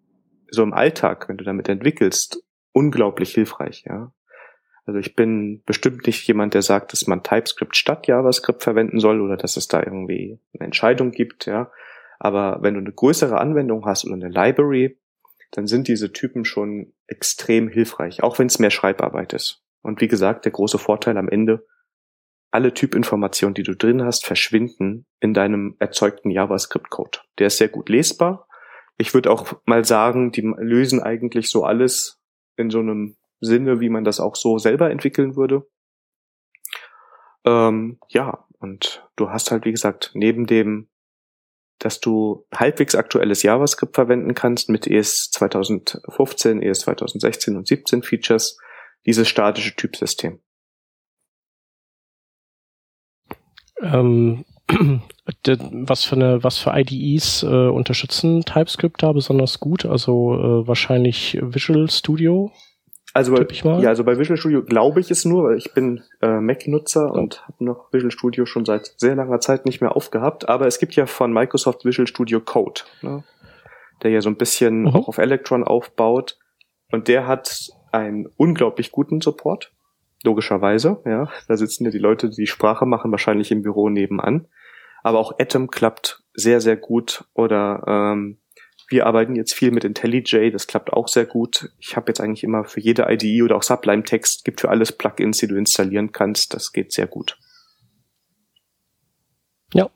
so 0.51 0.63
im 0.63 0.73
Alltag, 0.73 1.29
wenn 1.29 1.37
du 1.37 1.45
damit 1.45 1.69
entwickelst, 1.69 2.43
unglaublich 2.73 3.33
hilfreich, 3.33 3.85
ja. 3.87 4.13
Also 4.87 4.99
ich 4.99 5.15
bin 5.15 5.63
bestimmt 5.67 6.07
nicht 6.07 6.27
jemand, 6.27 6.55
der 6.55 6.63
sagt, 6.63 6.93
dass 6.93 7.07
man 7.07 7.23
TypeScript 7.23 7.77
statt 7.77 8.09
JavaScript 8.09 8.63
verwenden 8.63 8.99
soll 8.99 9.21
oder 9.21 9.37
dass 9.37 9.57
es 9.57 9.69
da 9.69 9.81
irgendwie 9.83 10.41
eine 10.55 10.67
Entscheidung 10.67 11.13
gibt, 11.13 11.47
ja. 11.47 11.71
Aber 12.19 12.59
wenn 12.61 12.75
du 12.75 12.81
eine 12.81 12.93
größere 12.93 13.39
Anwendung 13.39 13.87
hast 13.87 14.05
oder 14.05 14.15
eine 14.15 14.29
Library, 14.29 14.99
dann 15.53 15.67
sind 15.67 15.89
diese 15.89 16.13
Typen 16.13 16.45
schon 16.45 16.93
extrem 17.07 17.69
hilfreich, 17.69 18.23
auch 18.23 18.39
wenn 18.39 18.47
es 18.47 18.59
mehr 18.59 18.71
Schreibarbeit 18.71 19.33
ist. 19.33 19.63
Und 19.83 20.01
wie 20.01 20.09
gesagt, 20.09 20.45
der 20.45 20.53
große 20.53 20.79
Vorteil 20.79 21.17
am 21.17 21.29
Ende, 21.29 21.67
alle 22.51 22.75
Typinformationen, 22.75 23.55
die 23.55 23.63
du 23.63 23.77
drin 23.77 24.03
hast, 24.03 24.27
verschwinden 24.27 25.07
in 25.21 25.35
deinem 25.35 25.77
erzeugten 25.79 26.31
JavaScript-Code. 26.31 27.21
Der 27.39 27.47
ist 27.47 27.59
sehr 27.59 27.69
gut 27.69 27.89
lesbar. 27.89 28.49
Ich 28.99 29.15
würde 29.15 29.31
auch 29.31 29.61
mal 29.65 29.85
sagen, 29.85 30.33
die 30.33 30.43
lösen 30.43 31.01
eigentlich 31.01 31.49
so 31.49 31.65
alles 31.65 32.21
in 32.57 32.71
so 32.71 32.81
einem 32.81 33.17
Sinne, 33.41 33.81
wie 33.81 33.89
man 33.89 34.05
das 34.05 34.21
auch 34.21 34.37
so 34.37 34.59
selber 34.59 34.91
entwickeln 34.91 35.37
würde. 35.37 35.67
Ähm, 37.45 37.99
ja, 38.09 38.47
und 38.59 39.09
du 39.17 39.31
hast 39.31 39.51
halt, 39.51 39.65
wie 39.65 39.71
gesagt, 39.71 40.11
neben 40.15 40.47
dem, 40.47 40.90
dass 41.81 41.99
du 41.99 42.47
halbwegs 42.55 42.95
aktuelles 42.95 43.43
JavaScript 43.43 43.95
verwenden 43.95 44.35
kannst 44.35 44.69
mit 44.69 44.87
ES 44.87 45.31
2015, 45.31 46.63
ES 46.63 46.81
2016 46.81 47.57
und 47.57 47.67
17 47.67 48.03
Features, 48.03 48.59
dieses 49.07 49.29
statische 49.29 49.75
Typsystem. 49.75 50.41
Ähm, 53.81 54.45
was 55.47 56.05
für 56.05 56.17
eine, 56.17 56.45
was 56.45 56.59
für 56.59 56.73
IDEs 56.75 57.43
äh, 57.43 57.47
unterstützen 57.47 58.43
TypeScript 58.43 59.03
da 59.03 59.13
besonders 59.13 59.59
gut? 59.59 59.87
Also 59.87 60.35
äh, 60.35 60.69
wahrscheinlich 60.69 61.39
Visual 61.41 61.91
Studio. 61.91 62.53
Also 63.13 63.35
bei, 63.35 63.45
ja, 63.81 63.89
also 63.89 64.05
bei 64.05 64.19
Visual 64.19 64.37
Studio 64.37 64.63
glaube 64.63 65.01
ich 65.01 65.11
es 65.11 65.25
nur, 65.25 65.45
weil 65.45 65.57
ich 65.57 65.75
bin 65.75 66.03
äh, 66.23 66.41
Mac-Nutzer 66.41 67.11
oh. 67.13 67.19
und 67.19 67.43
habe 67.43 67.65
noch 67.65 67.93
Visual 67.93 68.13
Studio 68.13 68.47
schon 68.47 68.65
seit 68.65 68.95
sehr 68.99 69.17
langer 69.17 69.41
Zeit 69.41 69.67
nicht 69.67 69.81
mehr 69.81 69.97
aufgehabt. 69.97 70.49
Aber 70.49 70.67
es 70.67 70.79
gibt 70.79 70.95
ja 70.95 71.07
von 71.07 71.33
Microsoft 71.33 71.85
Visual 71.85 72.07
Studio 72.07 72.41
Code, 72.41 72.83
ne, 73.03 73.25
der 74.03 74.13
ja 74.13 74.21
so 74.21 74.31
ein 74.31 74.37
bisschen 74.37 74.83
mhm. 74.83 74.89
auch 74.89 75.09
auf 75.09 75.19
Electron 75.19 75.65
aufbaut 75.65 76.39
und 76.93 77.09
der 77.09 77.27
hat 77.27 77.71
einen 77.91 78.29
unglaublich 78.37 78.93
guten 78.93 79.21
Support 79.21 79.73
logischerweise, 80.23 81.01
ja. 81.05 81.29
Da 81.49 81.57
sitzen 81.57 81.85
ja 81.85 81.91
die 81.91 81.99
Leute, 81.99 82.29
die 82.29 82.37
die 82.37 82.47
Sprache 82.47 82.87
machen, 82.87 83.11
wahrscheinlich 83.11 83.51
im 83.51 83.63
Büro 83.63 83.89
nebenan. 83.89 84.47
Aber 85.03 85.19
auch 85.19 85.39
Atom 85.39 85.71
klappt 85.71 86.23
sehr, 86.35 86.61
sehr 86.61 86.77
gut. 86.77 87.25
Oder 87.35 87.83
ähm, 87.87 88.39
wir 88.91 89.07
arbeiten 89.07 89.37
jetzt 89.37 89.55
viel 89.55 89.71
mit 89.71 89.85
IntelliJ, 89.85 90.51
das 90.51 90.67
klappt 90.67 90.93
auch 90.93 91.09
sehr 91.09 91.25
gut. 91.25 91.71
Ich 91.79 91.97
habe 91.97 92.11
jetzt 92.11 92.21
eigentlich 92.21 92.43
immer 92.43 92.65
für 92.65 92.81
jede 92.81 93.07
IDE 93.09 93.43
oder 93.43 93.57
auch 93.57 93.63
Sublime 93.63 94.03
Text, 94.03 94.45
gibt 94.45 94.61
für 94.61 94.69
alles 94.69 94.93
Plugins, 94.93 95.39
die 95.39 95.47
du 95.47 95.57
installieren 95.57 96.11
kannst. 96.13 96.53
Das 96.55 96.73
geht 96.73 96.93
sehr 96.93 97.07
gut. 97.07 97.39
Ja. 99.73 99.89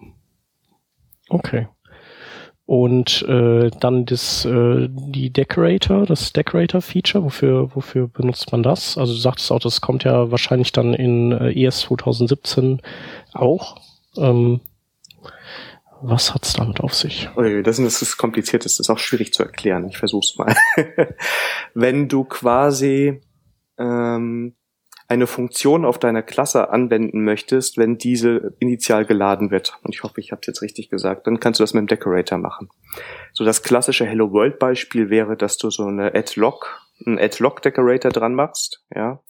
Okay. 1.28 1.66
Und 2.66 3.22
äh, 3.28 3.70
dann 3.80 4.07
das 4.07 4.44
äh, 4.46 4.88
die 4.88 5.30
Decorator, 5.30 6.07
das 6.07 6.33
Decorator-Feature, 6.33 7.24
wofür 7.24 7.74
wofür 7.74 8.09
benutzt 8.09 8.52
man 8.52 8.62
das? 8.62 8.96
Also 8.96 9.12
du 9.12 9.18
sagtest 9.18 9.52
auch, 9.52 9.59
das 9.59 9.83
kommt 9.83 10.04
ja 10.04 10.30
wahrscheinlich 10.30 10.72
dann 10.72 10.94
in 10.94 11.33
äh, 11.33 11.50
ES 11.52 11.80
2017 11.80 12.80
auch. 13.35 13.76
Ähm, 14.16 14.61
was 16.06 16.34
hat's 16.34 16.52
damit 16.52 16.80
auf 16.80 16.94
sich? 16.94 17.28
Das 17.62 17.78
ist 17.78 18.02
das 18.02 18.16
kompliziert, 18.16 18.64
das 18.64 18.78
ist 18.78 18.90
auch 18.90 18.98
schwierig 18.98 19.32
zu 19.32 19.42
erklären. 19.42 19.88
Ich 19.88 19.98
versuch's 19.98 20.36
mal. 20.36 20.54
Wenn 21.74 22.08
du 22.08 22.24
quasi 22.24 23.20
ähm, 23.78 24.54
eine 25.08 25.26
Funktion 25.26 25.84
auf 25.84 25.98
deiner 25.98 26.22
Klasse 26.22 26.70
anwenden 26.70 27.24
möchtest, 27.24 27.76
wenn 27.76 27.98
diese 27.98 28.54
initial 28.58 29.04
geladen 29.04 29.50
wird, 29.50 29.78
und 29.82 29.94
ich 29.94 30.02
hoffe, 30.02 30.20
ich 30.20 30.32
habe 30.32 30.40
es 30.40 30.46
jetzt 30.46 30.62
richtig 30.62 30.88
gesagt, 30.88 31.26
dann 31.26 31.40
kannst 31.40 31.60
du 31.60 31.62
das 31.62 31.74
mit 31.74 31.82
dem 31.82 31.86
Decorator 31.88 32.38
machen. 32.38 32.70
So 33.32 33.44
das 33.44 33.62
klassische 33.62 34.06
Hello 34.06 34.32
World 34.32 34.58
Beispiel 34.58 35.10
wäre, 35.10 35.36
dass 35.36 35.58
du 35.58 35.70
so 35.70 35.84
eine 35.86 36.14
Add-Log, 36.14 36.80
einen 37.04 37.18
Add-Log 37.18 37.60
Decorator 37.60 38.10
dran 38.10 38.34
machst, 38.34 38.82
ja, 38.94 39.20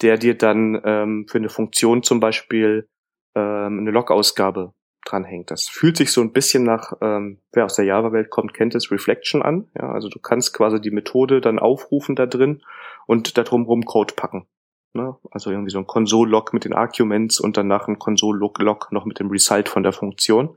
der 0.00 0.16
dir 0.16 0.36
dann 0.36 0.80
ähm, 0.84 1.26
für 1.28 1.38
eine 1.38 1.50
Funktion 1.50 2.02
zum 2.02 2.18
Beispiel 2.18 2.88
ähm, 3.34 3.80
eine 3.80 3.90
Log-Ausgabe 3.90 4.72
dranhängt. 5.04 5.50
Das 5.50 5.68
fühlt 5.68 5.96
sich 5.96 6.12
so 6.12 6.20
ein 6.20 6.32
bisschen 6.32 6.62
nach, 6.62 6.92
ähm, 7.00 7.38
wer 7.52 7.64
aus 7.64 7.74
der 7.74 7.84
Java-Welt 7.84 8.30
kommt, 8.30 8.54
kennt 8.54 8.74
es 8.74 8.90
Reflection 8.90 9.42
an. 9.42 9.68
Ja, 9.76 9.90
also 9.90 10.08
du 10.08 10.18
kannst 10.18 10.54
quasi 10.54 10.80
die 10.80 10.90
Methode 10.90 11.40
dann 11.40 11.58
aufrufen 11.58 12.16
da 12.16 12.26
drin 12.26 12.62
und 13.06 13.36
da 13.36 13.42
drumherum 13.42 13.84
Code 13.84 14.14
packen. 14.14 14.46
Ne? 14.94 15.16
Also 15.30 15.50
irgendwie 15.50 15.70
so 15.70 15.78
ein 15.78 15.86
Console-Log 15.86 16.52
mit 16.52 16.64
den 16.64 16.74
Arguments 16.74 17.40
und 17.40 17.56
danach 17.56 17.88
ein 17.88 17.98
Console-Log 17.98 18.92
noch 18.92 19.04
mit 19.04 19.18
dem 19.18 19.30
Result 19.30 19.68
von 19.68 19.82
der 19.82 19.92
Funktion. 19.92 20.56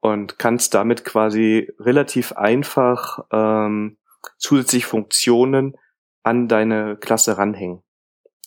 Und 0.00 0.38
kannst 0.38 0.72
damit 0.72 1.04
quasi 1.04 1.70
relativ 1.78 2.32
einfach 2.32 3.18
ähm, 3.32 3.98
zusätzlich 4.38 4.86
Funktionen 4.86 5.76
an 6.22 6.48
deine 6.48 6.96
Klasse 6.96 7.36
ranhängen. 7.36 7.82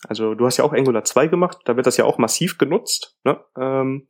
Also 0.07 0.35
du 0.35 0.45
hast 0.45 0.57
ja 0.57 0.63
auch 0.63 0.73
Angular 0.73 1.03
2 1.03 1.27
gemacht, 1.27 1.59
da 1.65 1.75
wird 1.75 1.85
das 1.85 1.97
ja 1.97 2.05
auch 2.05 2.17
massiv 2.17 2.57
genutzt. 2.57 3.17
Ne? 3.23 3.39
Ähm, 3.57 4.07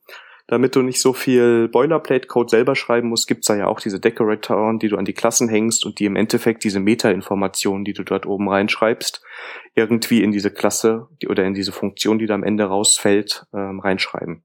damit 0.48 0.76
du 0.76 0.82
nicht 0.82 1.00
so 1.00 1.14
viel 1.14 1.70
Boilerplate-Code 1.70 2.50
selber 2.50 2.76
schreiben 2.76 3.10
musst, 3.10 3.28
gibt's 3.28 3.48
da 3.48 3.56
ja 3.56 3.68
auch 3.68 3.80
diese 3.80 4.00
Decoratoren, 4.00 4.78
die 4.78 4.90
du 4.90 4.98
an 4.98 5.06
die 5.06 5.14
Klassen 5.14 5.48
hängst 5.48 5.86
und 5.86 6.00
die 6.00 6.06
im 6.06 6.16
Endeffekt 6.16 6.64
diese 6.64 6.80
Meta-Informationen, 6.80 7.86
die 7.86 7.94
du 7.94 8.04
dort 8.04 8.26
oben 8.26 8.50
reinschreibst, 8.50 9.24
irgendwie 9.76 10.22
in 10.22 10.32
diese 10.32 10.52
Klasse 10.52 11.08
oder 11.28 11.46
in 11.46 11.54
diese 11.54 11.72
Funktion, 11.72 12.20
die 12.20 12.26
da 12.26 12.36
am 12.36 12.44
Ende 12.44 12.66
rausfällt, 12.66 13.46
ähm, 13.54 13.80
reinschreiben. 13.80 14.44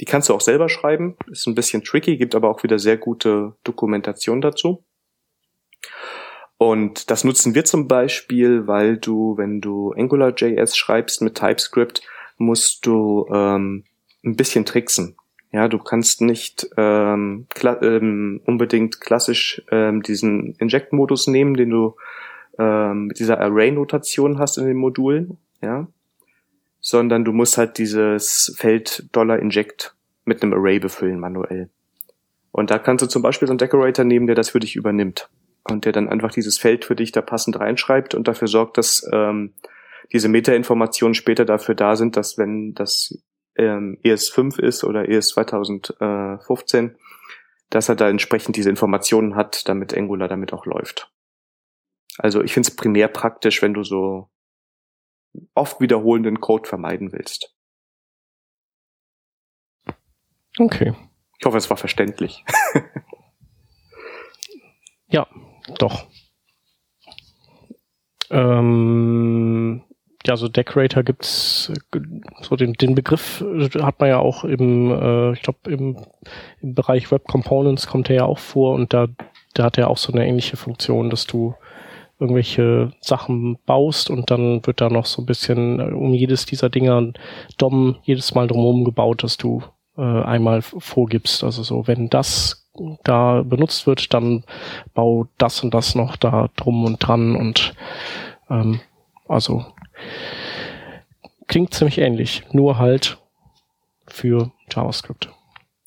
Die 0.00 0.04
kannst 0.04 0.28
du 0.28 0.34
auch 0.34 0.40
selber 0.40 0.68
schreiben, 0.68 1.16
ist 1.30 1.46
ein 1.46 1.54
bisschen 1.54 1.84
tricky, 1.84 2.16
gibt 2.16 2.34
aber 2.34 2.48
auch 2.48 2.62
wieder 2.62 2.78
sehr 2.78 2.96
gute 2.96 3.56
Dokumentation 3.64 4.40
dazu. 4.40 4.84
Und 6.56 7.10
das 7.10 7.24
nutzen 7.24 7.54
wir 7.54 7.64
zum 7.64 7.88
Beispiel, 7.88 8.66
weil 8.66 8.96
du, 8.96 9.36
wenn 9.36 9.60
du 9.60 9.92
AngularJS 9.92 10.76
schreibst 10.76 11.22
mit 11.22 11.36
TypeScript, 11.36 12.02
musst 12.36 12.86
du 12.86 13.26
ähm, 13.32 13.84
ein 14.28 14.36
bisschen 14.36 14.64
tricksen. 14.64 15.16
Ja, 15.50 15.68
du 15.68 15.78
kannst 15.78 16.20
nicht 16.20 16.68
ähm, 16.76 17.46
kla 17.48 17.80
ähm, 17.82 18.40
unbedingt 18.44 19.00
klassisch 19.00 19.62
ähm, 19.70 20.02
diesen 20.02 20.54
Inject-Modus 20.58 21.26
nehmen, 21.26 21.54
den 21.54 21.70
du 21.70 21.96
ähm, 22.58 23.06
mit 23.06 23.18
dieser 23.18 23.40
Array-Notation 23.40 24.38
hast 24.38 24.58
in 24.58 24.66
den 24.66 24.76
Modulen, 24.76 25.38
ja, 25.62 25.86
sondern 26.80 27.24
du 27.24 27.32
musst 27.32 27.56
halt 27.56 27.78
dieses 27.78 28.54
Feld 28.58 29.08
$inject 29.14 29.94
mit 30.26 30.42
einem 30.42 30.52
Array 30.52 30.78
befüllen 30.78 31.18
manuell. 31.18 31.70
Und 32.52 32.70
da 32.70 32.78
kannst 32.78 33.02
du 33.02 33.08
zum 33.08 33.22
Beispiel 33.22 33.48
so 33.48 33.52
einen 33.52 33.58
Decorator 33.58 34.04
nehmen, 34.04 34.26
der 34.26 34.36
das 34.36 34.50
für 34.50 34.60
dich 34.60 34.76
übernimmt 34.76 35.30
und 35.64 35.84
der 35.84 35.92
dann 35.92 36.08
einfach 36.08 36.32
dieses 36.32 36.58
Feld 36.58 36.84
für 36.84 36.96
dich 36.96 37.12
da 37.12 37.22
passend 37.22 37.58
reinschreibt 37.58 38.14
und 38.14 38.28
dafür 38.28 38.48
sorgt, 38.48 38.76
dass 38.78 39.08
ähm, 39.12 39.54
diese 40.12 40.28
Meta-Informationen 40.28 41.14
später 41.14 41.44
dafür 41.44 41.74
da 41.74 41.96
sind, 41.96 42.16
dass 42.16 42.38
wenn 42.38 42.74
das 42.74 43.18
ähm, 43.58 43.98
ES5 44.02 44.60
ist 44.60 44.84
oder 44.84 45.08
ES 45.08 45.28
2015, 45.28 46.96
dass 47.70 47.88
er 47.88 47.96
da 47.96 48.08
entsprechend 48.08 48.56
diese 48.56 48.70
Informationen 48.70 49.34
hat, 49.34 49.68
damit 49.68 49.96
Angular 49.96 50.28
damit 50.28 50.52
auch 50.52 50.64
läuft. 50.64 51.12
Also 52.16 52.42
ich 52.42 52.52
finde 52.52 52.68
es 52.68 52.76
primär 52.76 53.08
praktisch, 53.08 53.62
wenn 53.62 53.74
du 53.74 53.84
so 53.84 54.30
oft 55.54 55.80
wiederholenden 55.80 56.40
Code 56.40 56.68
vermeiden 56.68 57.12
willst. 57.12 57.54
Okay. 60.58 60.94
Ich 61.38 61.46
hoffe, 61.46 61.58
es 61.58 61.70
war 61.70 61.76
verständlich. 61.76 62.44
ja, 65.06 65.28
doch. 65.78 66.08
Ähm, 68.30 69.84
ja, 70.28 70.36
so 70.36 70.48
Decorator 70.48 71.02
gibt's 71.02 71.72
so 72.42 72.56
den, 72.56 72.74
den 72.74 72.94
Begriff 72.94 73.42
hat 73.80 73.98
man 73.98 74.10
ja 74.10 74.18
auch 74.18 74.44
im, 74.44 74.90
äh, 74.90 75.32
ich 75.32 75.42
glaube 75.42 75.70
im, 75.70 75.96
im 76.60 76.74
Bereich 76.74 77.10
Web 77.10 77.24
Components 77.26 77.86
kommt 77.86 78.10
er 78.10 78.16
ja 78.16 78.24
auch 78.26 78.38
vor 78.38 78.74
und 78.74 78.92
da, 78.92 79.06
da 79.54 79.64
hat 79.64 79.78
er 79.78 79.88
auch 79.88 79.96
so 79.96 80.12
eine 80.12 80.26
ähnliche 80.26 80.58
Funktion, 80.58 81.08
dass 81.08 81.26
du 81.26 81.54
irgendwelche 82.20 82.92
Sachen 83.00 83.58
baust 83.64 84.10
und 84.10 84.30
dann 84.30 84.66
wird 84.66 84.82
da 84.82 84.90
noch 84.90 85.06
so 85.06 85.22
ein 85.22 85.26
bisschen 85.26 85.80
äh, 85.80 85.94
um 85.94 86.12
jedes 86.12 86.44
dieser 86.44 86.68
Dinger 86.68 87.12
DOM 87.56 87.96
jedes 88.02 88.34
Mal 88.34 88.48
drumherum 88.48 88.84
gebaut, 88.84 89.22
dass 89.22 89.38
du 89.38 89.62
äh, 89.96 90.02
einmal 90.02 90.60
vorgibst. 90.60 91.42
Also 91.42 91.62
so, 91.62 91.86
wenn 91.86 92.10
das 92.10 92.68
da 93.02 93.42
benutzt 93.42 93.86
wird, 93.86 94.12
dann 94.12 94.44
bau 94.92 95.26
das 95.38 95.62
und 95.62 95.72
das 95.72 95.94
noch 95.94 96.16
da 96.16 96.50
drum 96.56 96.84
und 96.84 96.98
dran 96.98 97.34
und 97.34 97.72
ähm, 98.50 98.80
also 99.26 99.64
klingt 101.46 101.74
ziemlich 101.74 101.98
ähnlich, 101.98 102.44
nur 102.52 102.78
halt 102.78 103.18
für 104.06 104.52
JavaScript. 104.70 105.30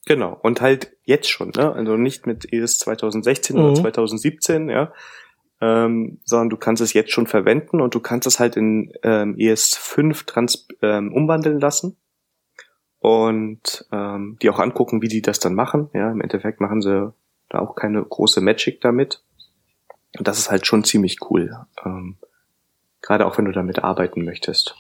Genau, 0.05 0.37
und 0.41 0.61
halt 0.61 0.91
jetzt 1.03 1.29
schon, 1.29 1.51
ne? 1.55 1.71
Also 1.73 1.95
nicht 1.95 2.25
mit 2.25 2.51
ES 2.51 2.79
2016 2.79 3.55
mhm. 3.55 3.63
oder 3.63 3.75
2017, 3.75 4.69
ja, 4.69 4.91
ähm, 5.61 6.19
sondern 6.25 6.49
du 6.49 6.57
kannst 6.57 6.81
es 6.81 6.93
jetzt 6.93 7.11
schon 7.11 7.27
verwenden 7.27 7.81
und 7.81 7.93
du 7.93 7.99
kannst 7.99 8.27
es 8.27 8.39
halt 8.39 8.57
in 8.57 8.91
ähm, 9.03 9.35
ES5 9.35 10.25
trans 10.25 10.67
ähm, 10.81 11.13
umwandeln 11.13 11.59
lassen 11.59 11.97
und 12.99 13.85
ähm, 13.91 14.37
die 14.41 14.49
auch 14.49 14.59
angucken, 14.59 15.01
wie 15.01 15.07
die 15.07 15.21
das 15.21 15.39
dann 15.39 15.53
machen. 15.53 15.89
Ja, 15.93 16.11
im 16.11 16.21
Endeffekt 16.21 16.61
machen 16.61 16.81
sie 16.81 17.13
da 17.49 17.59
auch 17.59 17.75
keine 17.75 18.03
große 18.03 18.41
Magic 18.41 18.81
damit. 18.81 19.23
Und 20.17 20.27
das 20.27 20.39
ist 20.39 20.51
halt 20.51 20.65
schon 20.65 20.83
ziemlich 20.83 21.17
cool. 21.29 21.55
Ähm, 21.85 22.17
Gerade 23.01 23.25
auch 23.25 23.37
wenn 23.37 23.45
du 23.45 23.51
damit 23.51 23.83
arbeiten 23.83 24.23
möchtest. 24.23 24.75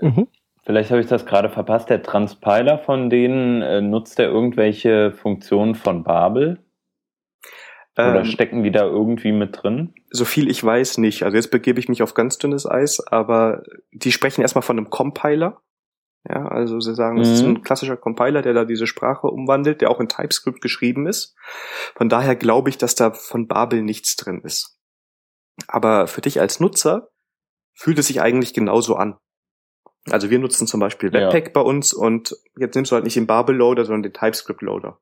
Mhm. 0.00 0.28
Vielleicht 0.64 0.90
habe 0.90 1.00
ich 1.00 1.06
das 1.06 1.26
gerade 1.26 1.50
verpasst. 1.50 1.90
Der 1.90 2.02
Transpiler 2.02 2.78
von 2.78 3.10
denen, 3.10 3.60
äh, 3.62 3.82
nutzt 3.82 4.18
er 4.18 4.28
irgendwelche 4.28 5.12
Funktionen 5.12 5.74
von 5.74 6.04
Babel? 6.04 6.58
Oder 7.96 8.20
ähm, 8.20 8.24
stecken 8.24 8.62
die 8.64 8.72
da 8.72 8.84
irgendwie 8.84 9.32
mit 9.32 9.62
drin? 9.62 9.94
So 10.10 10.24
viel 10.24 10.50
ich 10.50 10.64
weiß 10.64 10.98
nicht. 10.98 11.22
Also 11.22 11.36
jetzt 11.36 11.50
begebe 11.50 11.78
ich 11.78 11.88
mich 11.88 12.02
auf 12.02 12.14
ganz 12.14 12.38
dünnes 12.38 12.68
Eis, 12.68 13.06
aber 13.06 13.62
die 13.92 14.10
sprechen 14.10 14.42
erstmal 14.42 14.62
von 14.62 14.78
einem 14.78 14.90
Compiler. 14.90 15.60
Ja, 16.28 16.48
also 16.48 16.80
sie 16.80 16.94
sagen, 16.94 17.20
es 17.20 17.28
mhm. 17.28 17.34
ist 17.34 17.42
ein 17.42 17.62
klassischer 17.62 17.98
Compiler, 17.98 18.40
der 18.40 18.54
da 18.54 18.64
diese 18.64 18.86
Sprache 18.86 19.26
umwandelt, 19.26 19.82
der 19.82 19.90
auch 19.90 20.00
in 20.00 20.08
TypeScript 20.08 20.62
geschrieben 20.62 21.06
ist. 21.06 21.36
Von 21.94 22.08
daher 22.08 22.34
glaube 22.34 22.70
ich, 22.70 22.78
dass 22.78 22.94
da 22.94 23.10
von 23.10 23.46
Babel 23.46 23.82
nichts 23.82 24.16
drin 24.16 24.40
ist. 24.42 24.80
Aber 25.68 26.06
für 26.06 26.20
dich 26.20 26.40
als 26.40 26.60
Nutzer 26.60 27.08
fühlt 27.74 27.98
es 27.98 28.06
sich 28.06 28.20
eigentlich 28.20 28.54
genauso 28.54 28.96
an. 28.96 29.16
Also 30.10 30.30
wir 30.30 30.38
nutzen 30.38 30.66
zum 30.66 30.80
Beispiel 30.80 31.12
Webpack 31.12 31.46
ja. 31.46 31.52
bei 31.54 31.60
uns 31.62 31.92
und 31.92 32.36
jetzt 32.58 32.74
nimmst 32.74 32.90
du 32.90 32.94
halt 32.94 33.04
nicht 33.04 33.16
den 33.16 33.26
Babel 33.26 33.56
Loader, 33.56 33.84
sondern 33.84 34.02
den 34.02 34.12
TypeScript 34.12 34.60
Loader. 34.60 34.98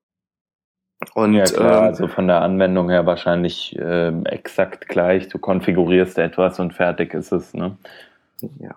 Und, 1.14 1.34
ja 1.34 1.44
klar, 1.44 1.78
ähm, 1.78 1.84
also 1.84 2.06
von 2.06 2.28
der 2.28 2.42
Anwendung 2.42 2.88
her 2.88 3.06
wahrscheinlich 3.06 3.76
ähm, 3.80 4.24
exakt 4.26 4.88
gleich. 4.88 5.28
Du 5.28 5.38
konfigurierst 5.38 6.18
etwas 6.18 6.60
und 6.60 6.74
fertig 6.74 7.12
ist 7.14 7.32
es. 7.32 7.52
Ne? 7.54 7.76
Ja. 8.60 8.76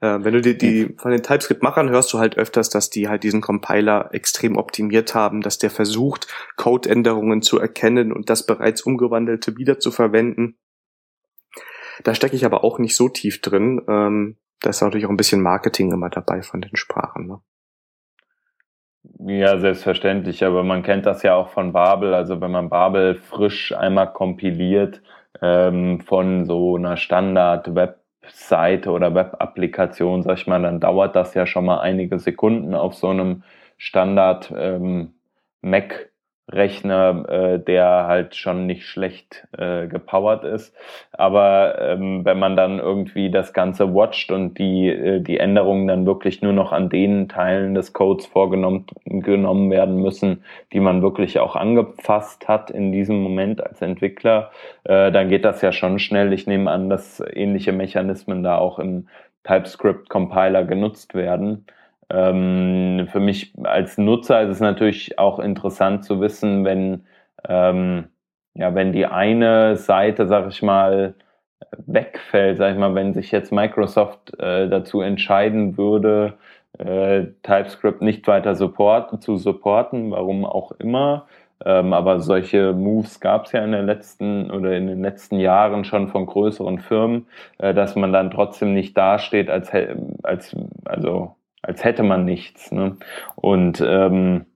Äh, 0.00 0.24
wenn 0.24 0.34
du 0.34 0.40
die, 0.40 0.56
die 0.56 0.94
von 0.98 1.10
den 1.10 1.22
TypeScript-Machern 1.22 1.90
hörst 1.90 2.12
du 2.12 2.18
halt 2.18 2.36
öfters, 2.36 2.68
dass 2.68 2.90
die 2.90 3.08
halt 3.08 3.24
diesen 3.24 3.40
Compiler 3.40 4.10
extrem 4.12 4.56
optimiert 4.56 5.14
haben, 5.14 5.40
dass 5.40 5.58
der 5.58 5.70
versucht, 5.70 6.28
Codeänderungen 6.56 7.42
zu 7.42 7.58
erkennen 7.58 8.12
und 8.12 8.30
das 8.30 8.46
bereits 8.46 8.82
umgewandelte 8.82 9.56
wieder 9.56 9.80
zu 9.80 9.90
verwenden. 9.90 10.56
Da 12.04 12.14
stecke 12.14 12.36
ich 12.36 12.44
aber 12.44 12.64
auch 12.64 12.78
nicht 12.78 12.96
so 12.96 13.08
tief 13.08 13.40
drin. 13.40 13.82
Ähm, 13.88 14.36
da 14.60 14.70
ist 14.70 14.80
natürlich 14.80 15.06
auch 15.06 15.10
ein 15.10 15.16
bisschen 15.16 15.42
Marketing 15.42 15.92
immer 15.92 16.10
dabei 16.10 16.42
von 16.42 16.60
den 16.60 16.76
Sprachen. 16.76 17.26
Ne? 17.26 17.40
Ja, 19.18 19.58
selbstverständlich, 19.58 20.44
aber 20.44 20.62
man 20.62 20.82
kennt 20.82 21.06
das 21.06 21.22
ja 21.22 21.34
auch 21.34 21.48
von 21.48 21.72
Babel. 21.72 22.14
Also 22.14 22.40
wenn 22.40 22.50
man 22.50 22.68
Babel 22.68 23.16
frisch 23.16 23.72
einmal 23.72 24.12
kompiliert 24.12 25.02
ähm, 25.40 26.00
von 26.00 26.46
so 26.46 26.76
einer 26.76 26.96
Standard-Webseite 26.96 28.90
oder 28.90 29.14
Web-Applikation, 29.14 30.22
sag 30.22 30.38
ich 30.38 30.46
mal, 30.46 30.62
dann 30.62 30.78
dauert 30.78 31.16
das 31.16 31.34
ja 31.34 31.46
schon 31.46 31.64
mal 31.64 31.80
einige 31.80 32.18
Sekunden 32.20 32.74
auf 32.74 32.94
so 32.94 33.08
einem 33.08 33.42
Standard 33.76 34.52
ähm, 34.56 35.14
Mac 35.60 36.11
Rechner, 36.50 37.24
äh, 37.28 37.58
der 37.58 38.06
halt 38.06 38.34
schon 38.34 38.66
nicht 38.66 38.86
schlecht 38.86 39.46
äh, 39.56 39.86
gepowert 39.86 40.44
ist. 40.44 40.74
Aber 41.12 41.78
ähm, 41.80 42.24
wenn 42.24 42.38
man 42.38 42.56
dann 42.56 42.78
irgendwie 42.78 43.30
das 43.30 43.52
Ganze 43.52 43.94
watcht 43.94 44.32
und 44.32 44.58
die, 44.58 44.88
äh, 44.88 45.20
die 45.20 45.38
Änderungen 45.38 45.86
dann 45.86 46.04
wirklich 46.04 46.42
nur 46.42 46.52
noch 46.52 46.72
an 46.72 46.88
den 46.88 47.28
Teilen 47.28 47.74
des 47.74 47.92
Codes 47.92 48.26
vorgenommen 48.26 48.86
genommen 49.04 49.70
werden 49.70 49.96
müssen, 49.96 50.44
die 50.72 50.80
man 50.80 51.00
wirklich 51.02 51.38
auch 51.38 51.54
angefasst 51.54 52.48
hat 52.48 52.70
in 52.70 52.92
diesem 52.92 53.22
Moment 53.22 53.62
als 53.64 53.80
Entwickler, 53.80 54.50
äh, 54.84 55.12
dann 55.12 55.28
geht 55.28 55.44
das 55.44 55.62
ja 55.62 55.72
schon 55.72 55.98
schnell. 55.98 56.32
Ich 56.32 56.46
nehme 56.46 56.70
an, 56.70 56.90
dass 56.90 57.22
ähnliche 57.34 57.72
Mechanismen 57.72 58.42
da 58.42 58.58
auch 58.58 58.78
im 58.78 59.06
TypeScript-Compiler 59.44 60.64
genutzt 60.64 61.14
werden. 61.14 61.66
Ähm, 62.10 63.08
für 63.10 63.20
mich 63.20 63.52
als 63.62 63.98
Nutzer 63.98 64.42
ist 64.42 64.50
es 64.50 64.60
natürlich 64.60 65.18
auch 65.18 65.38
interessant 65.38 66.04
zu 66.04 66.20
wissen, 66.20 66.64
wenn, 66.64 67.06
ähm, 67.48 68.08
ja, 68.54 68.74
wenn 68.74 68.92
die 68.92 69.06
eine 69.06 69.76
Seite, 69.76 70.26
sag 70.26 70.48
ich 70.48 70.62
mal, 70.62 71.14
wegfällt, 71.86 72.58
sag 72.58 72.72
ich 72.72 72.78
mal, 72.78 72.94
wenn 72.94 73.14
sich 73.14 73.30
jetzt 73.32 73.52
Microsoft 73.52 74.38
äh, 74.38 74.68
dazu 74.68 75.00
entscheiden 75.00 75.76
würde, 75.78 76.34
äh, 76.78 77.26
TypeScript 77.42 78.02
nicht 78.02 78.26
weiter 78.26 78.54
support, 78.54 79.22
zu 79.22 79.36
supporten, 79.36 80.10
warum 80.10 80.44
auch 80.44 80.72
immer. 80.72 81.26
Ähm, 81.64 81.92
aber 81.92 82.20
solche 82.20 82.72
Moves 82.72 83.20
gab 83.20 83.46
es 83.46 83.52
ja 83.52 83.64
in 83.64 83.72
den 83.72 83.86
letzten 83.86 84.50
oder 84.50 84.76
in 84.76 84.88
den 84.88 85.00
letzten 85.02 85.38
Jahren 85.38 85.84
schon 85.84 86.08
von 86.08 86.26
größeren 86.26 86.80
Firmen, 86.80 87.26
äh, 87.58 87.72
dass 87.74 87.94
man 87.94 88.12
dann 88.12 88.30
trotzdem 88.30 88.74
nicht 88.74 88.96
dasteht 88.96 89.48
als 89.48 89.70
als 90.22 90.56
also 90.84 91.36
als 91.62 91.84
hätte 91.84 92.02
man 92.02 92.24
nichts. 92.24 92.72
Ne? 92.72 92.96
Und 93.36 93.82
ähm, 93.86 94.46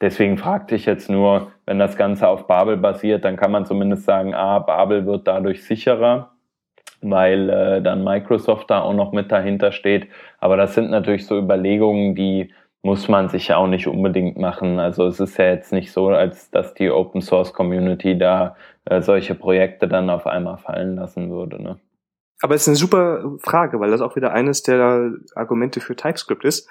deswegen 0.00 0.38
fragte 0.38 0.74
ich 0.74 0.86
jetzt 0.86 1.10
nur, 1.10 1.52
wenn 1.66 1.78
das 1.78 1.96
Ganze 1.96 2.28
auf 2.28 2.46
Babel 2.46 2.76
basiert, 2.76 3.24
dann 3.24 3.36
kann 3.36 3.50
man 3.50 3.66
zumindest 3.66 4.04
sagen, 4.04 4.34
ah, 4.34 4.60
Babel 4.60 5.06
wird 5.06 5.26
dadurch 5.26 5.64
sicherer, 5.64 6.32
weil 7.00 7.50
äh, 7.50 7.82
dann 7.82 8.04
Microsoft 8.04 8.70
da 8.70 8.80
auch 8.82 8.94
noch 8.94 9.12
mit 9.12 9.32
dahinter 9.32 9.72
steht. 9.72 10.08
Aber 10.38 10.56
das 10.56 10.74
sind 10.74 10.90
natürlich 10.90 11.26
so 11.26 11.38
Überlegungen, 11.38 12.14
die 12.14 12.52
muss 12.82 13.08
man 13.08 13.30
sich 13.30 13.52
auch 13.54 13.66
nicht 13.66 13.86
unbedingt 13.88 14.36
machen. 14.36 14.78
Also 14.78 15.06
es 15.06 15.18
ist 15.18 15.38
ja 15.38 15.46
jetzt 15.46 15.72
nicht 15.72 15.90
so, 15.90 16.08
als 16.08 16.50
dass 16.50 16.74
die 16.74 16.90
Open 16.90 17.22
Source 17.22 17.54
Community 17.54 18.18
da 18.18 18.56
äh, 18.84 19.00
solche 19.00 19.34
Projekte 19.34 19.88
dann 19.88 20.10
auf 20.10 20.26
einmal 20.26 20.58
fallen 20.58 20.96
lassen 20.96 21.30
würde. 21.30 21.62
Ne? 21.62 21.78
Aber 22.40 22.54
es 22.54 22.62
ist 22.62 22.68
eine 22.68 22.76
super 22.76 23.36
Frage, 23.42 23.80
weil 23.80 23.90
das 23.90 24.00
auch 24.00 24.16
wieder 24.16 24.32
eines 24.32 24.62
der 24.62 25.12
Argumente 25.34 25.80
für 25.80 25.96
TypeScript 25.96 26.44
ist. 26.44 26.68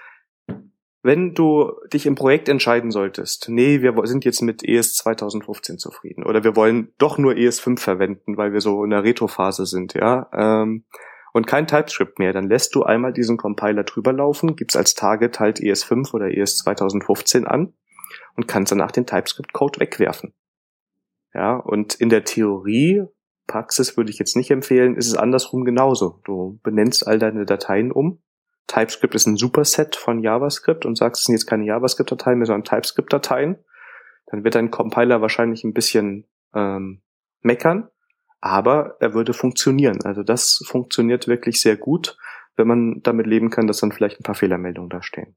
Wenn 1.02 1.34
du 1.34 1.73
dich 1.91 2.06
im 2.06 2.15
Projekt 2.15 2.47
entscheiden 2.47 2.89
solltest, 2.91 3.49
nee, 3.49 3.82
wir 3.82 3.93
sind 4.06 4.23
jetzt 4.23 4.41
mit 4.41 4.63
ES 4.63 4.95
2015 4.95 5.78
zufrieden 5.78 6.23
oder 6.23 6.45
wir 6.45 6.56
wollen 6.56 6.93
doch 6.97 7.17
nur 7.17 7.34
ES5 7.34 7.80
verwenden, 7.80 8.38
weil 8.38 8.54
wir 8.54 8.62
so 8.62 8.84
in 8.86 8.89
der 8.89 9.04
Retro-Phase 9.04 9.65
sind, 9.65 9.95
ja, 9.95 10.30
ähm, 10.34 10.86
und 11.34 11.47
kein 11.47 11.67
TypeScript 11.67 12.19
mehr, 12.19 12.32
dann 12.32 12.47
lässt 12.47 12.76
du 12.76 12.84
einmal 12.84 13.12
diesen 13.12 13.38
Compiler 13.38 13.84
drüber 13.84 14.13
laufen, 14.13 14.56
gibst 14.56 14.78
als 14.78 14.93
Target 14.93 15.39
halt 15.39 15.60
ES5 15.60 16.13
oder 16.13 16.28
ES 16.28 16.58
2015 16.60 17.47
an 17.47 17.73
und 18.36 18.47
kannst 18.47 18.71
danach 18.71 18.91
den 18.91 19.06
TypeScript-Code 19.06 19.80
wegwerfen. 19.80 20.34
Ja, 21.34 21.56
und 21.56 21.95
in 21.95 22.10
der 22.10 22.23
Theorie 22.23 23.04
Praxis 23.47 23.97
würde 23.97 24.10
ich 24.10 24.19
jetzt 24.19 24.36
nicht 24.36 24.51
empfehlen, 24.51 24.95
ist 24.95 25.08
es 25.08 25.15
andersrum 25.15 25.65
genauso. 25.65 26.21
Du 26.23 26.60
benennst 26.63 27.08
all 27.08 27.19
deine 27.19 27.45
Dateien 27.45 27.91
um. 27.91 28.21
TypeScript 28.67 29.15
ist 29.15 29.27
ein 29.27 29.36
Superset 29.36 29.95
von 29.95 30.21
JavaScript 30.21 30.86
und 30.86 30.97
sagst, 30.97 31.21
es 31.21 31.25
sind 31.25 31.36
jetzt 31.36 31.47
keine 31.47 31.65
JavaScript-Dateien 31.65 32.38
mehr, 32.38 32.47
sondern 32.47 32.63
TypeScript-Dateien. 32.63 33.58
Dann 34.27 34.43
wird 34.43 34.56
dein 34.56 34.71
Compiler 34.71 35.21
wahrscheinlich 35.21 35.63
ein 35.63 35.73
bisschen 35.73 36.25
ähm, 36.56 37.01
meckern, 37.41 37.89
aber 38.39 38.95
er 38.99 39.13
würde 39.13 39.34
funktionieren. 39.34 39.99
Also 40.03 40.23
das 40.23 40.63
funktioniert 40.65 41.27
wirklich 41.27 41.62
sehr 41.62 41.75
gut, 41.75 42.17
wenn 42.56 42.67
man 42.67 43.01
damit 43.03 43.27
leben 43.27 43.49
kann, 43.49 43.67
dass 43.67 43.79
dann 43.79 43.91
vielleicht 43.91 44.19
ein 44.19 44.23
paar 44.23 44.36
Fehlermeldungen 44.36 44.89
da 44.89 45.03
stehen. 45.03 45.36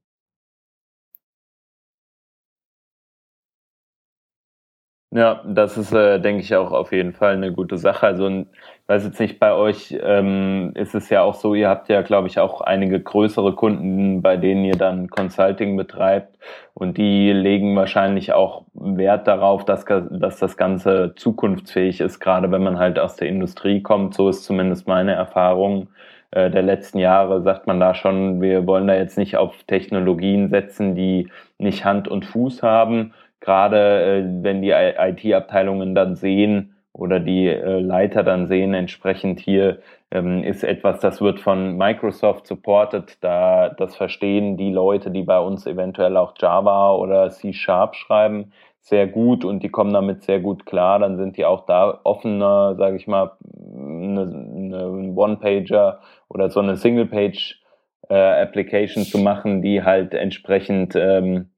Ja, 5.11 5.41
das 5.45 5.77
ist, 5.77 5.93
äh, 5.93 6.19
denke 6.19 6.41
ich, 6.41 6.53
auch 6.53 6.71
auf 6.73 6.91
jeden 6.91 7.13
Fall 7.13 7.33
eine 7.33 7.53
gute 7.53 7.77
Sache. 7.77 8.05
Also, 8.05 8.27
ich 8.27 8.45
weiß 8.87 9.05
jetzt 9.05 9.19
nicht, 9.21 9.39
bei 9.39 9.53
euch 9.53 9.97
ähm, 10.03 10.73
ist 10.75 10.95
es 10.95 11.09
ja 11.09 11.21
auch 11.21 11.35
so, 11.35 11.55
ihr 11.55 11.69
habt 11.69 11.87
ja, 11.87 12.01
glaube 12.01 12.27
ich, 12.27 12.39
auch 12.39 12.59
einige 12.59 12.99
größere 12.99 13.55
Kunden, 13.55 14.21
bei 14.21 14.35
denen 14.35 14.65
ihr 14.65 14.75
dann 14.75 15.09
Consulting 15.09 15.77
betreibt 15.77 16.37
und 16.73 16.97
die 16.97 17.31
legen 17.31 17.73
wahrscheinlich 17.77 18.33
auch 18.33 18.65
Wert 18.73 19.27
darauf, 19.27 19.63
dass, 19.63 19.85
dass 19.85 20.39
das 20.39 20.57
Ganze 20.57 21.13
zukunftsfähig 21.15 22.01
ist, 22.01 22.19
gerade 22.19 22.51
wenn 22.51 22.63
man 22.63 22.77
halt 22.77 22.99
aus 22.99 23.15
der 23.15 23.29
Industrie 23.29 23.81
kommt. 23.81 24.13
So 24.13 24.27
ist 24.27 24.43
zumindest 24.43 24.87
meine 24.89 25.13
Erfahrung 25.13 25.87
äh, 26.31 26.51
der 26.51 26.63
letzten 26.63 26.99
Jahre, 26.99 27.41
sagt 27.41 27.65
man 27.67 27.79
da 27.79 27.93
schon, 27.93 28.41
wir 28.41 28.67
wollen 28.67 28.87
da 28.87 28.95
jetzt 28.95 29.17
nicht 29.17 29.37
auf 29.37 29.63
Technologien 29.63 30.49
setzen, 30.49 30.95
die 30.95 31.29
nicht 31.57 31.85
Hand 31.85 32.07
und 32.09 32.25
Fuß 32.25 32.61
haben, 32.63 33.13
gerade 33.39 34.21
äh, 34.21 34.43
wenn 34.43 34.61
die 34.61 34.71
IT-Abteilungen 34.71 35.95
dann 35.95 36.15
sehen 36.15 36.75
oder 36.93 37.19
die 37.19 37.47
äh, 37.47 37.79
Leiter 37.79 38.23
dann 38.23 38.47
sehen, 38.47 38.73
entsprechend 38.73 39.39
hier 39.39 39.79
ähm, 40.09 40.43
ist 40.43 40.63
etwas, 40.63 40.99
das 40.99 41.21
wird 41.21 41.39
von 41.39 41.77
Microsoft 41.77 42.47
supported, 42.47 43.17
da 43.21 43.69
das 43.69 43.95
verstehen 43.95 44.57
die 44.57 44.71
Leute, 44.71 45.11
die 45.11 45.23
bei 45.23 45.39
uns 45.39 45.67
eventuell 45.67 46.17
auch 46.17 46.33
Java 46.37 46.93
oder 46.95 47.29
C 47.29 47.53
Sharp 47.53 47.95
schreiben, 47.95 48.51
sehr 48.79 49.05
gut 49.05 49.43
und 49.43 49.63
die 49.63 49.69
kommen 49.69 49.93
damit 49.93 50.23
sehr 50.23 50.39
gut 50.39 50.65
klar, 50.65 50.99
dann 50.99 51.17
sind 51.17 51.37
die 51.37 51.45
auch 51.45 51.65
da 51.65 51.99
offener, 52.03 52.75
sage 52.75 52.95
ich 52.95 53.05
mal, 53.05 53.31
eine, 53.75 54.21
eine 54.21 55.13
One-Pager 55.13 55.99
oder 56.29 56.49
so 56.49 56.61
eine 56.61 56.77
Single-Page 56.77 57.61
äh, 58.09 58.15
Application 58.15 59.03
zu 59.03 59.17
machen, 59.17 59.61
die 59.61 59.83
halt 59.83 60.13
entsprechend 60.13 60.95
ähm, 60.95 61.49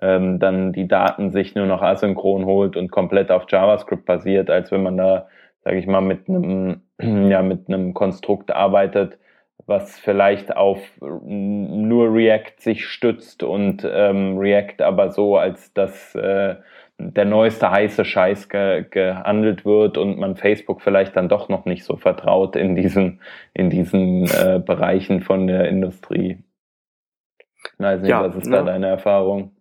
ähm, 0.00 0.38
dann 0.38 0.72
die 0.72 0.88
Daten 0.88 1.30
sich 1.30 1.54
nur 1.54 1.66
noch 1.66 1.82
asynchron 1.82 2.44
holt 2.44 2.76
und 2.76 2.90
komplett 2.90 3.30
auf 3.30 3.44
JavaScript 3.48 4.04
basiert, 4.04 4.50
als 4.50 4.70
wenn 4.70 4.82
man 4.82 4.96
da, 4.96 5.28
sage 5.64 5.78
ich 5.78 5.86
mal, 5.86 6.00
mit 6.00 6.28
einem 6.28 6.82
ja 7.00 7.42
mit 7.42 7.68
einem 7.68 7.94
Konstrukt 7.94 8.50
arbeitet, 8.50 9.18
was 9.66 9.98
vielleicht 9.98 10.56
auf 10.56 10.78
nur 11.00 12.14
React 12.14 12.54
sich 12.58 12.86
stützt 12.86 13.42
und 13.42 13.86
ähm, 13.90 14.38
React 14.38 14.82
aber 14.82 15.10
so, 15.10 15.36
als 15.36 15.72
dass 15.72 16.14
äh, 16.14 16.56
der 16.98 17.24
neueste 17.24 17.70
heiße 17.70 18.04
Scheiß 18.04 18.48
ge 18.48 18.84
gehandelt 18.90 19.64
wird 19.64 19.98
und 19.98 20.18
man 20.18 20.36
Facebook 20.36 20.80
vielleicht 20.80 21.16
dann 21.16 21.28
doch 21.28 21.48
noch 21.48 21.66
nicht 21.66 21.84
so 21.84 21.96
vertraut 21.96 22.56
in 22.56 22.74
diesen, 22.74 23.20
in 23.52 23.68
diesen 23.70 24.24
äh, 24.26 24.60
Bereichen 24.64 25.20
von 25.20 25.46
der 25.46 25.68
Industrie. 25.68 26.38
Ich 27.74 27.78
weiß 27.78 28.00
nicht, 28.00 28.10
ja, 28.10 28.22
was 28.22 28.36
ist 28.36 28.46
ne? 28.46 28.56
da 28.56 28.62
deine 28.62 28.86
Erfahrung? 28.86 29.55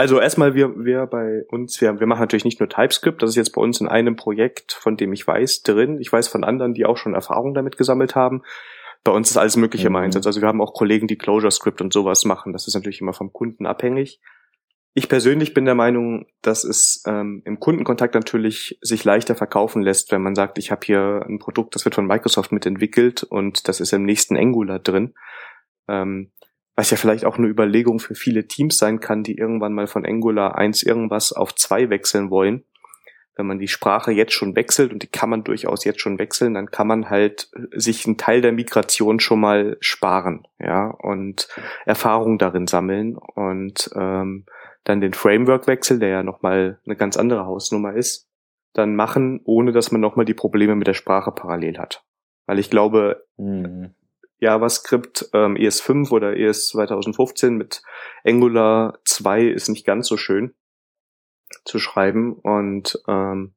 Also 0.00 0.18
erstmal, 0.18 0.54
wir, 0.54 0.82
wir 0.82 1.04
bei 1.04 1.44
uns, 1.50 1.78
wir, 1.82 2.00
wir 2.00 2.06
machen 2.06 2.20
natürlich 2.20 2.46
nicht 2.46 2.58
nur 2.58 2.70
TypeScript, 2.70 3.20
das 3.20 3.28
ist 3.28 3.36
jetzt 3.36 3.52
bei 3.52 3.60
uns 3.60 3.82
in 3.82 3.86
einem 3.86 4.16
Projekt, 4.16 4.72
von 4.72 4.96
dem 4.96 5.12
ich 5.12 5.26
weiß, 5.26 5.60
drin. 5.62 5.98
Ich 6.00 6.10
weiß 6.10 6.26
von 6.26 6.42
anderen, 6.42 6.72
die 6.72 6.86
auch 6.86 6.96
schon 6.96 7.12
Erfahrung 7.12 7.52
damit 7.52 7.76
gesammelt 7.76 8.14
haben. 8.14 8.40
Bei 9.04 9.12
uns 9.12 9.30
ist 9.30 9.36
alles 9.36 9.58
Mögliche 9.58 9.90
mhm. 9.90 9.96
im 9.96 10.02
Einsatz. 10.02 10.24
Also 10.24 10.40
wir 10.40 10.48
haben 10.48 10.62
auch 10.62 10.72
Kollegen, 10.72 11.06
die 11.06 11.18
ClojureScript 11.18 11.82
und 11.82 11.92
sowas 11.92 12.24
machen. 12.24 12.54
Das 12.54 12.66
ist 12.66 12.72
natürlich 12.72 13.02
immer 13.02 13.12
vom 13.12 13.30
Kunden 13.30 13.66
abhängig. 13.66 14.22
Ich 14.94 15.06
persönlich 15.10 15.52
bin 15.52 15.66
der 15.66 15.74
Meinung, 15.74 16.24
dass 16.40 16.64
es 16.64 17.02
ähm, 17.06 17.42
im 17.44 17.60
Kundenkontakt 17.60 18.14
natürlich 18.14 18.78
sich 18.80 19.04
leichter 19.04 19.34
verkaufen 19.34 19.82
lässt, 19.82 20.12
wenn 20.12 20.22
man 20.22 20.34
sagt, 20.34 20.56
ich 20.56 20.70
habe 20.70 20.80
hier 20.82 21.26
ein 21.28 21.38
Produkt, 21.38 21.74
das 21.74 21.84
wird 21.84 21.94
von 21.94 22.06
Microsoft 22.06 22.52
mitentwickelt 22.52 23.22
und 23.22 23.68
das 23.68 23.80
ist 23.80 23.92
im 23.92 24.04
nächsten 24.04 24.38
Angular 24.38 24.78
drin. 24.78 25.12
Ähm, 25.88 26.32
was 26.80 26.88
ja 26.88 26.96
vielleicht 26.96 27.26
auch 27.26 27.36
eine 27.36 27.46
Überlegung 27.46 27.98
für 27.98 28.14
viele 28.14 28.48
Teams 28.48 28.78
sein 28.78 29.00
kann, 29.00 29.22
die 29.22 29.36
irgendwann 29.36 29.74
mal 29.74 29.86
von 29.86 30.06
Angular 30.06 30.56
1 30.56 30.82
irgendwas 30.82 31.30
auf 31.30 31.54
2 31.54 31.90
wechseln 31.90 32.30
wollen. 32.30 32.64
Wenn 33.36 33.44
man 33.44 33.58
die 33.58 33.68
Sprache 33.68 34.12
jetzt 34.12 34.32
schon 34.32 34.56
wechselt, 34.56 34.90
und 34.90 35.02
die 35.02 35.06
kann 35.06 35.28
man 35.28 35.44
durchaus 35.44 35.84
jetzt 35.84 36.00
schon 36.00 36.18
wechseln, 36.18 36.54
dann 36.54 36.70
kann 36.70 36.86
man 36.86 37.10
halt 37.10 37.50
sich 37.72 38.06
einen 38.06 38.16
Teil 38.16 38.40
der 38.40 38.52
Migration 38.52 39.20
schon 39.20 39.40
mal 39.40 39.76
sparen, 39.80 40.48
ja, 40.58 40.86
und 40.86 41.48
Erfahrung 41.84 42.38
darin 42.38 42.66
sammeln 42.66 43.18
und 43.18 43.90
ähm, 43.94 44.46
dann 44.84 45.02
den 45.02 45.12
Framework-Wechsel, 45.12 45.98
der 45.98 46.08
ja 46.08 46.22
nochmal 46.22 46.80
eine 46.86 46.96
ganz 46.96 47.18
andere 47.18 47.44
Hausnummer 47.44 47.92
ist, 47.92 48.26
dann 48.72 48.96
machen, 48.96 49.42
ohne 49.44 49.72
dass 49.72 49.92
man 49.92 50.00
nochmal 50.00 50.24
die 50.24 50.32
Probleme 50.32 50.76
mit 50.76 50.86
der 50.86 50.94
Sprache 50.94 51.30
parallel 51.30 51.76
hat. 51.76 52.06
Weil 52.46 52.58
ich 52.58 52.70
glaube, 52.70 53.26
mhm. 53.36 53.90
JavaScript 54.40 55.30
ähm, 55.32 55.54
ES5 55.54 56.10
oder 56.10 56.36
ES 56.36 56.68
2015 56.68 57.54
mit 57.54 57.82
Angular 58.24 58.98
2 59.04 59.44
ist 59.44 59.68
nicht 59.68 59.86
ganz 59.86 60.08
so 60.08 60.16
schön 60.16 60.54
zu 61.64 61.78
schreiben 61.78 62.34
und 62.34 63.02
ähm, 63.06 63.54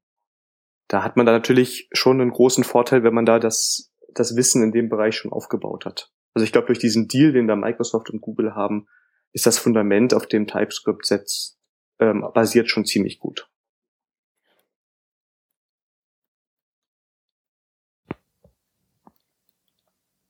da 0.88 1.04
hat 1.04 1.18
man 1.18 1.26
da 1.26 1.32
natürlich 1.32 1.90
schon 1.94 2.22
einen 2.22 2.32
großen 2.32 2.64
Vorteil, 2.64 3.04
wenn 3.04 3.14
man 3.14 3.26
da 3.26 3.40
das, 3.40 3.92
das 4.14 4.36
Wissen 4.36 4.62
in 4.62 4.72
dem 4.72 4.90
Bereich 4.90 5.16
schon 5.16 5.32
aufgebaut 5.32 5.86
hat. 5.86 6.12
Also 6.34 6.44
ich 6.44 6.52
glaube, 6.52 6.68
durch 6.68 6.80
diesen 6.80 7.08
Deal, 7.08 7.32
den 7.32 7.48
da 7.48 7.56
Microsoft 7.56 8.10
und 8.10 8.22
Google 8.22 8.54
haben, 8.56 8.88
ist 9.32 9.46
das 9.46 9.58
Fundament, 9.58 10.14
auf 10.14 10.28
dem 10.28 10.48
TypeScript 10.48 11.06
setzt, 11.06 11.58
ähm, 12.00 12.26
basiert 12.34 12.70
schon 12.70 12.86
ziemlich 12.86 13.20
gut. 13.20 13.50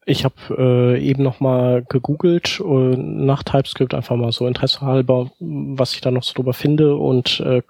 Ich 0.06 0.26
habe 0.26 0.36
äh, 0.58 1.02
eben 1.02 1.24
noch 1.24 1.40
mal 1.40 1.84
gegoogelt 1.88 2.60
äh, 2.60 2.96
nach 2.98 3.44
TypeScript 3.44 3.94
einfach 3.94 4.16
mal 4.16 4.32
so 4.32 4.48
interessehalber, 4.48 5.32
was 5.40 5.94
ich 5.94 6.02
da 6.02 6.12
noch 6.12 6.24
so 6.24 6.34
drüber 6.34 6.54
finde 6.54 6.96
und 6.98 7.40
äh, 7.40 7.62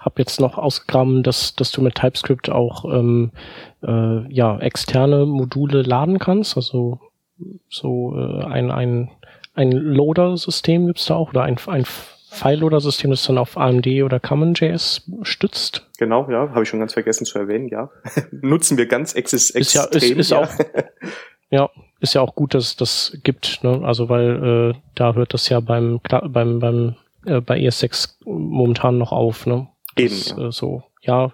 habe 0.00 0.14
jetzt 0.18 0.40
noch 0.40 0.58
ausgegraben, 0.58 1.22
dass 1.22 1.54
dass 1.54 1.70
du 1.70 1.82
mit 1.82 1.94
TypeScript 1.94 2.50
auch 2.50 2.84
ähm, 2.86 3.30
äh, 3.82 4.32
ja 4.32 4.58
externe 4.58 5.26
Module 5.26 5.82
laden 5.82 6.18
kannst, 6.18 6.56
also 6.56 7.00
so 7.68 8.16
äh, 8.16 8.44
ein 8.44 8.70
ein 8.70 9.10
ein 9.54 9.70
Loader-System 9.70 10.86
gibt's 10.86 11.06
da 11.06 11.14
auch 11.14 11.30
oder 11.30 11.44
ein 11.44 11.56
ein 11.66 11.84
File-Loader-System, 12.28 13.10
das 13.10 13.24
dann 13.24 13.38
auf 13.38 13.56
AMD 13.56 13.86
oder 14.04 14.20
CommonJS 14.20 15.10
stützt. 15.22 15.88
Genau, 15.98 16.28
ja, 16.30 16.50
habe 16.50 16.64
ich 16.64 16.68
schon 16.68 16.80
ganz 16.80 16.92
vergessen 16.92 17.24
zu 17.24 17.38
erwähnen, 17.38 17.68
ja. 17.68 17.90
Nutzen 18.30 18.76
wir 18.76 18.86
ganz 18.86 19.14
exis 19.14 19.50
extrem. 19.50 19.60
Ist 19.62 19.74
ja, 19.74 20.08
ist, 20.08 20.10
ist 20.10 20.30
ja. 20.32 20.42
auch 20.42 20.50
Ja, 21.50 21.70
ist 22.00 22.14
ja 22.14 22.20
auch 22.20 22.34
gut, 22.34 22.54
dass 22.54 22.64
es 22.64 22.76
das 22.76 23.18
gibt, 23.22 23.62
ne? 23.62 23.82
Also 23.84 24.08
weil 24.08 24.74
äh, 24.74 24.78
da 24.94 25.14
hört 25.14 25.34
das 25.34 25.48
ja 25.48 25.60
beim 25.60 26.00
beim 26.02 26.58
beim 26.58 26.96
äh, 27.24 27.40
bei 27.40 27.58
ES6 27.58 28.16
momentan 28.24 28.98
noch 28.98 29.12
auf, 29.12 29.46
ne? 29.46 29.68
Eben. 29.96 30.08
Das, 30.08 30.30
ja. 30.30 30.46
Äh, 30.46 30.52
so, 30.52 30.82
ja, 31.02 31.32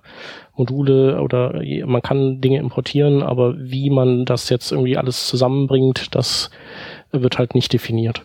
Module 0.55 1.21
oder 1.23 1.63
man 1.87 2.03
kann 2.03 2.41
Dinge 2.41 2.59
importieren, 2.59 3.23
aber 3.23 3.55
wie 3.59 3.91
man 3.91 4.25
das 4.25 4.51
jetzt 4.51 4.71
irgendwie 4.71 4.99
alles 4.99 5.27
zusammenbringt, 5.27 6.15
das 6.15 6.51
wird 7.11 7.39
halt 7.39 7.55
nicht 7.55 7.73
definiert. 7.73 8.25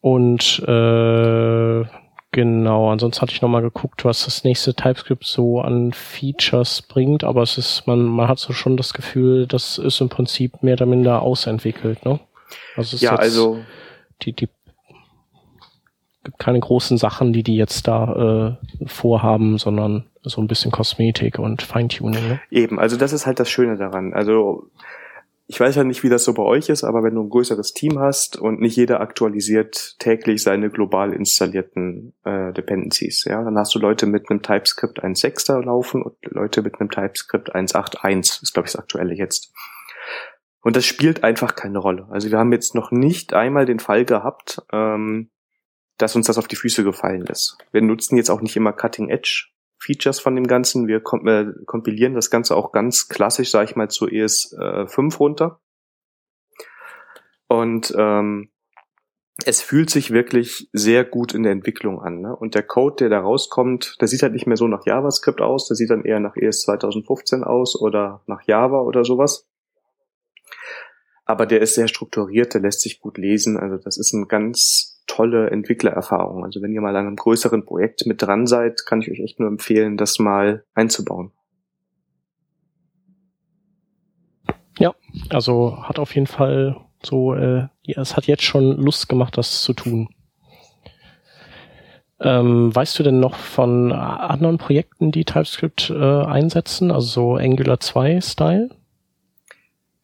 Und 0.00 0.60
äh, 0.66 1.84
Genau, 2.32 2.90
ansonsten 2.90 3.22
hatte 3.22 3.32
ich 3.32 3.42
nochmal 3.42 3.62
geguckt, 3.62 4.04
was 4.04 4.24
das 4.24 4.44
nächste 4.44 4.74
TypeScript 4.74 5.24
so 5.24 5.60
an 5.60 5.92
Features 5.92 6.82
bringt, 6.82 7.24
aber 7.24 7.42
es 7.42 7.58
ist, 7.58 7.88
man, 7.88 8.04
man 8.04 8.28
hat 8.28 8.38
so 8.38 8.52
schon 8.52 8.76
das 8.76 8.94
Gefühl, 8.94 9.48
das 9.48 9.78
ist 9.78 10.00
im 10.00 10.08
Prinzip 10.08 10.62
mehr 10.62 10.74
oder 10.74 10.86
minder 10.86 11.22
ausentwickelt, 11.22 12.04
ne? 12.04 12.20
Also 12.76 12.94
es 12.96 13.02
ja, 13.02 13.16
also 13.16 13.58
die, 14.22 14.32
die 14.32 14.48
gibt 16.22 16.38
keine 16.38 16.60
großen 16.60 16.98
Sachen, 16.98 17.32
die 17.32 17.42
die 17.42 17.56
jetzt 17.56 17.88
da 17.88 18.58
äh, 18.80 18.86
vorhaben, 18.86 19.58
sondern 19.58 20.06
so 20.22 20.40
ein 20.40 20.46
bisschen 20.46 20.70
Kosmetik 20.70 21.38
und 21.38 21.62
Feintuning. 21.62 22.28
Ne? 22.28 22.40
Eben, 22.50 22.78
also 22.78 22.96
das 22.96 23.12
ist 23.12 23.26
halt 23.26 23.40
das 23.40 23.48
Schöne 23.48 23.76
daran. 23.76 24.12
Also 24.12 24.70
ich 25.50 25.58
weiß 25.58 25.74
ja 25.74 25.82
nicht, 25.82 26.04
wie 26.04 26.08
das 26.08 26.22
so 26.22 26.32
bei 26.32 26.44
euch 26.44 26.68
ist, 26.68 26.84
aber 26.84 27.02
wenn 27.02 27.16
du 27.16 27.24
ein 27.24 27.28
größeres 27.28 27.72
Team 27.72 27.98
hast 27.98 28.36
und 28.36 28.60
nicht 28.60 28.76
jeder 28.76 29.00
aktualisiert 29.00 29.96
täglich 29.98 30.44
seine 30.44 30.70
global 30.70 31.12
installierten 31.12 32.14
äh, 32.22 32.52
Dependencies, 32.52 33.24
ja, 33.24 33.42
dann 33.42 33.58
hast 33.58 33.74
du 33.74 33.80
Leute 33.80 34.06
mit 34.06 34.30
einem 34.30 34.42
TypeScript 34.42 35.02
1.6er 35.02 35.60
laufen 35.64 36.04
und 36.04 36.14
Leute 36.22 36.62
mit 36.62 36.80
einem 36.80 36.88
TypeScript 36.88 37.52
1.8.1, 37.52 38.44
ist 38.44 38.54
glaube 38.54 38.68
ich 38.68 38.72
das 38.74 38.80
aktuelle 38.80 39.12
jetzt. 39.12 39.52
Und 40.62 40.76
das 40.76 40.86
spielt 40.86 41.24
einfach 41.24 41.56
keine 41.56 41.78
Rolle. 41.78 42.06
Also 42.10 42.30
wir 42.30 42.38
haben 42.38 42.52
jetzt 42.52 42.76
noch 42.76 42.92
nicht 42.92 43.34
einmal 43.34 43.66
den 43.66 43.80
Fall 43.80 44.04
gehabt, 44.04 44.62
ähm, 44.72 45.30
dass 45.98 46.14
uns 46.14 46.28
das 46.28 46.38
auf 46.38 46.46
die 46.46 46.56
Füße 46.56 46.84
gefallen 46.84 47.26
ist. 47.26 47.58
Wir 47.72 47.82
nutzen 47.82 48.16
jetzt 48.16 48.30
auch 48.30 48.40
nicht 48.40 48.54
immer 48.54 48.72
Cutting 48.72 49.08
Edge 49.08 49.48
Features 49.80 50.20
von 50.20 50.34
dem 50.34 50.46
Ganzen. 50.46 50.86
Wir 50.86 50.98
äh, 50.98 51.46
kompilieren 51.66 52.14
das 52.14 52.30
Ganze 52.30 52.56
auch 52.56 52.72
ganz 52.72 53.08
klassisch, 53.08 53.50
sage 53.50 53.64
ich 53.70 53.76
mal, 53.76 53.88
zu 53.88 54.06
ES5 54.06 55.12
äh, 55.12 55.16
runter. 55.16 55.60
Und 57.48 57.92
ähm, 57.96 58.50
es 59.44 59.62
fühlt 59.62 59.90
sich 59.90 60.10
wirklich 60.10 60.68
sehr 60.72 61.04
gut 61.04 61.34
in 61.34 61.42
der 61.42 61.52
Entwicklung 61.52 62.00
an. 62.00 62.20
Ne? 62.20 62.36
Und 62.36 62.54
der 62.54 62.62
Code, 62.62 62.96
der 62.96 63.08
da 63.08 63.20
rauskommt, 63.20 63.96
der 64.00 64.08
sieht 64.08 64.22
halt 64.22 64.34
nicht 64.34 64.46
mehr 64.46 64.56
so 64.56 64.68
nach 64.68 64.84
JavaScript 64.84 65.40
aus, 65.40 65.66
der 65.66 65.76
sieht 65.76 65.90
dann 65.90 66.04
eher 66.04 66.20
nach 66.20 66.36
ES 66.36 66.62
2015 66.62 67.42
aus 67.42 67.80
oder 67.80 68.22
nach 68.26 68.42
Java 68.46 68.80
oder 68.80 69.04
sowas. 69.04 69.48
Aber 71.24 71.46
der 71.46 71.60
ist 71.60 71.74
sehr 71.74 71.88
strukturiert, 71.88 72.54
der 72.54 72.60
lässt 72.60 72.82
sich 72.82 73.00
gut 73.00 73.16
lesen. 73.16 73.56
Also 73.56 73.76
das 73.76 73.96
ist 73.98 74.12
ein 74.12 74.28
ganz 74.28 74.89
tolle 75.06 75.50
Entwicklererfahrung. 75.50 76.44
Also 76.44 76.62
wenn 76.62 76.72
ihr 76.72 76.80
mal 76.80 76.96
an 76.96 77.06
einem 77.06 77.16
größeren 77.16 77.64
Projekt 77.64 78.06
mit 78.06 78.22
dran 78.22 78.46
seid, 78.46 78.86
kann 78.86 79.00
ich 79.00 79.10
euch 79.10 79.20
echt 79.20 79.40
nur 79.40 79.48
empfehlen, 79.48 79.96
das 79.96 80.18
mal 80.18 80.64
einzubauen. 80.74 81.32
Ja, 84.78 84.94
also 85.28 85.82
hat 85.82 85.98
auf 85.98 86.14
jeden 86.14 86.26
Fall 86.26 86.76
so, 87.02 87.34
äh, 87.34 87.68
ja, 87.82 88.00
es 88.00 88.16
hat 88.16 88.26
jetzt 88.26 88.44
schon 88.44 88.76
Lust 88.76 89.08
gemacht, 89.08 89.36
das 89.36 89.62
zu 89.62 89.72
tun. 89.72 90.08
Ähm, 92.20 92.74
weißt 92.74 92.98
du 92.98 93.02
denn 93.02 93.18
noch 93.18 93.34
von 93.34 93.92
anderen 93.92 94.58
Projekten, 94.58 95.10
die 95.10 95.24
TypeScript 95.24 95.90
äh, 95.90 96.24
einsetzen, 96.24 96.90
also 96.90 97.06
so 97.06 97.34
Angular 97.36 97.80
2 97.80 98.20
Style? 98.20 98.70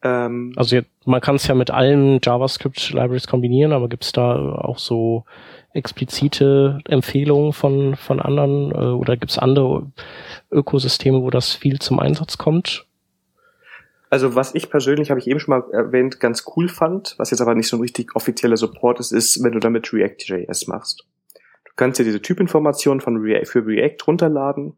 Ähm, 0.03 0.53
also 0.55 0.75
jetzt, 0.75 0.89
man 1.05 1.21
kann 1.21 1.35
es 1.35 1.47
ja 1.47 1.55
mit 1.55 1.71
allen 1.71 2.19
JavaScript-Libraries 2.21 3.27
kombinieren, 3.27 3.73
aber 3.73 3.89
gibt 3.89 4.03
es 4.03 4.11
da 4.11 4.35
auch 4.35 4.77
so 4.77 5.25
explizite 5.73 6.79
Empfehlungen 6.85 7.53
von, 7.53 7.95
von 7.95 8.19
anderen 8.19 8.71
äh, 8.71 8.93
oder 8.93 9.17
gibt 9.17 9.31
es 9.31 9.37
andere 9.37 9.91
Ökosysteme, 10.51 11.21
wo 11.21 11.29
das 11.29 11.53
viel 11.53 11.79
zum 11.79 11.99
Einsatz 11.99 12.37
kommt? 12.37 12.85
Also 14.09 14.35
was 14.35 14.55
ich 14.55 14.69
persönlich, 14.69 15.09
habe 15.09 15.19
ich 15.19 15.27
eben 15.27 15.39
schon 15.39 15.59
mal 15.59 15.63
erwähnt, 15.71 16.19
ganz 16.19 16.45
cool 16.55 16.69
fand, 16.69 17.15
was 17.17 17.31
jetzt 17.31 17.41
aber 17.41 17.55
nicht 17.55 17.67
so 17.67 17.77
ein 17.77 17.81
richtig 17.81 18.15
offizieller 18.15 18.55
Support 18.55 18.99
ist, 18.99 19.11
ist, 19.11 19.43
wenn 19.43 19.51
du 19.51 19.59
damit 19.59 19.91
React.js 19.91 20.67
machst. 20.67 21.05
Du 21.65 21.71
kannst 21.75 21.99
dir 21.99 22.05
diese 22.05 22.21
Typinformationen 22.21 23.01
von 23.01 23.17
React, 23.17 23.45
für 23.45 23.65
React 23.65 23.97
runterladen 24.07 24.77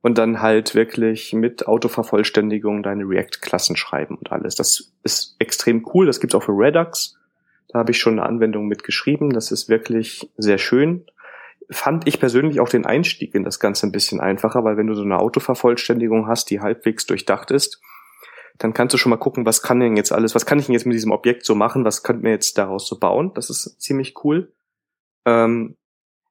und 0.00 0.18
dann 0.18 0.40
halt 0.40 0.74
wirklich 0.74 1.32
mit 1.32 1.66
Autovervollständigung 1.66 2.82
deine 2.82 3.04
React-Klassen 3.04 3.76
schreiben 3.76 4.16
und 4.16 4.30
alles. 4.30 4.54
Das 4.54 4.92
ist 5.02 5.36
extrem 5.38 5.86
cool. 5.92 6.06
Das 6.06 6.20
gibt's 6.20 6.34
auch 6.34 6.44
für 6.44 6.52
Redux. 6.52 7.16
Da 7.68 7.80
habe 7.80 7.90
ich 7.90 7.98
schon 7.98 8.18
eine 8.18 8.28
Anwendung 8.28 8.66
mit 8.66 8.84
geschrieben. 8.84 9.30
Das 9.30 9.50
ist 9.50 9.68
wirklich 9.68 10.30
sehr 10.36 10.58
schön. 10.58 11.04
Fand 11.70 12.06
ich 12.06 12.20
persönlich 12.20 12.60
auch 12.60 12.68
den 12.68 12.86
Einstieg 12.86 13.34
in 13.34 13.44
das 13.44 13.60
Ganze 13.60 13.86
ein 13.86 13.92
bisschen 13.92 14.20
einfacher, 14.20 14.64
weil 14.64 14.76
wenn 14.76 14.86
du 14.86 14.94
so 14.94 15.02
eine 15.02 15.18
Autovervollständigung 15.18 16.26
hast, 16.26 16.48
die 16.50 16.60
halbwegs 16.60 17.04
durchdacht 17.04 17.50
ist, 17.50 17.82
dann 18.56 18.72
kannst 18.72 18.94
du 18.94 18.98
schon 18.98 19.10
mal 19.10 19.16
gucken, 19.16 19.44
was 19.44 19.62
kann 19.62 19.80
denn 19.80 19.96
jetzt 19.96 20.12
alles, 20.12 20.34
was 20.34 20.46
kann 20.46 20.58
ich 20.58 20.66
denn 20.66 20.72
jetzt 20.72 20.86
mit 20.86 20.94
diesem 20.94 21.12
Objekt 21.12 21.44
so 21.44 21.54
machen, 21.54 21.84
was 21.84 22.02
könnten 22.02 22.24
wir 22.24 22.30
jetzt 22.30 22.56
daraus 22.56 22.88
so 22.88 22.98
bauen. 22.98 23.32
Das 23.34 23.50
ist 23.50 23.80
ziemlich 23.80 24.24
cool. 24.24 24.52
Ähm, 25.26 25.76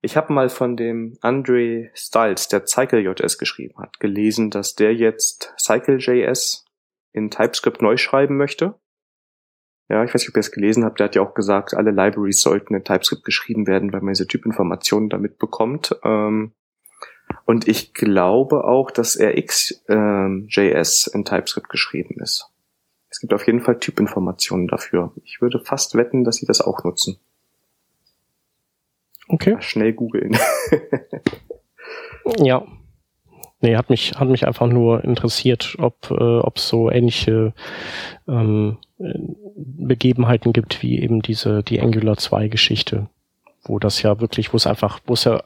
ich 0.02 0.16
habe 0.16 0.32
mal 0.34 0.50
von 0.50 0.78
dem 0.78 1.18
Andre 1.22 1.90
Styles, 1.94 2.48
der 2.48 2.66
CycleJS 2.66 3.38
geschrieben 3.38 3.80
hat, 3.80 4.00
gelesen, 4.00 4.52
dass 4.52 4.76
der 4.76 4.94
jetzt 4.94 5.54
CycleJS 5.60 6.66
in 7.14 7.32
TypeScript 7.32 7.82
neu 7.82 7.98
schreiben 7.98 8.38
möchte. 8.38 8.76
Ja, 9.90 10.04
ich 10.04 10.14
weiß 10.14 10.22
nicht, 10.22 10.30
ob 10.30 10.36
ihr 10.36 10.42
es 10.42 10.52
gelesen 10.52 10.84
habt. 10.84 11.00
Der 11.00 11.06
hat 11.06 11.16
ja 11.16 11.22
auch 11.22 11.34
gesagt, 11.34 11.74
alle 11.74 11.92
Libraries 11.92 12.42
sollten 12.42 12.76
in 12.76 12.84
TypeScript 12.84 13.24
geschrieben 13.24 13.68
werden, 13.68 13.94
weil 13.94 14.02
man 14.02 14.14
diese 14.14 14.28
Typinformationen 14.28 15.10
damit 15.10 15.38
bekommt. 15.40 15.98
Ähm, 16.04 16.54
und 17.46 17.68
ich 17.68 17.94
glaube 17.94 18.66
auch, 18.66 18.92
dass 18.92 19.20
RxJS 19.20 19.80
ähm, 19.88 20.48
in 21.14 21.26
TypeScript 21.26 21.70
geschrieben 21.70 22.18
ist. 22.22 22.52
Es 23.10 23.20
gibt 23.20 23.34
auf 23.34 23.48
jeden 23.48 23.62
Fall 23.62 23.80
Typinformationen 23.80 24.68
dafür. 24.68 25.14
Ich 25.24 25.42
würde 25.42 25.60
fast 25.60 25.96
wetten, 25.96 26.24
dass 26.24 26.36
sie 26.36 26.46
das 26.46 26.62
auch 26.62 26.84
nutzen. 26.84 27.20
Okay. 29.30 29.58
Schnell 29.60 29.94
googeln. 29.94 30.38
ja. 32.40 32.66
Nee, 33.60 33.76
hat 33.76 33.90
mich, 33.90 34.14
hat 34.14 34.30
mich 34.30 34.46
einfach 34.46 34.68
nur 34.68 35.04
interessiert, 35.04 35.76
ob 35.80 36.12
äh, 36.12 36.42
es 36.56 36.68
so 36.68 36.92
ähnliche 36.92 37.54
ähm, 38.28 38.78
Begebenheiten 39.00 40.54
gibt, 40.54 40.84
wie 40.84 41.00
eben 41.00 41.22
diese, 41.22 41.64
die 41.64 41.82
Angular 41.82 42.18
2 42.18 42.50
Geschichte, 42.50 43.10
wo 43.64 43.80
das 43.80 44.02
ja 44.04 44.20
wirklich, 44.20 44.54
wo 44.54 44.58
es 44.58 44.68
einfach, 44.68 45.00
wo 45.08 45.14
es 45.14 45.24
ja, 45.24 45.44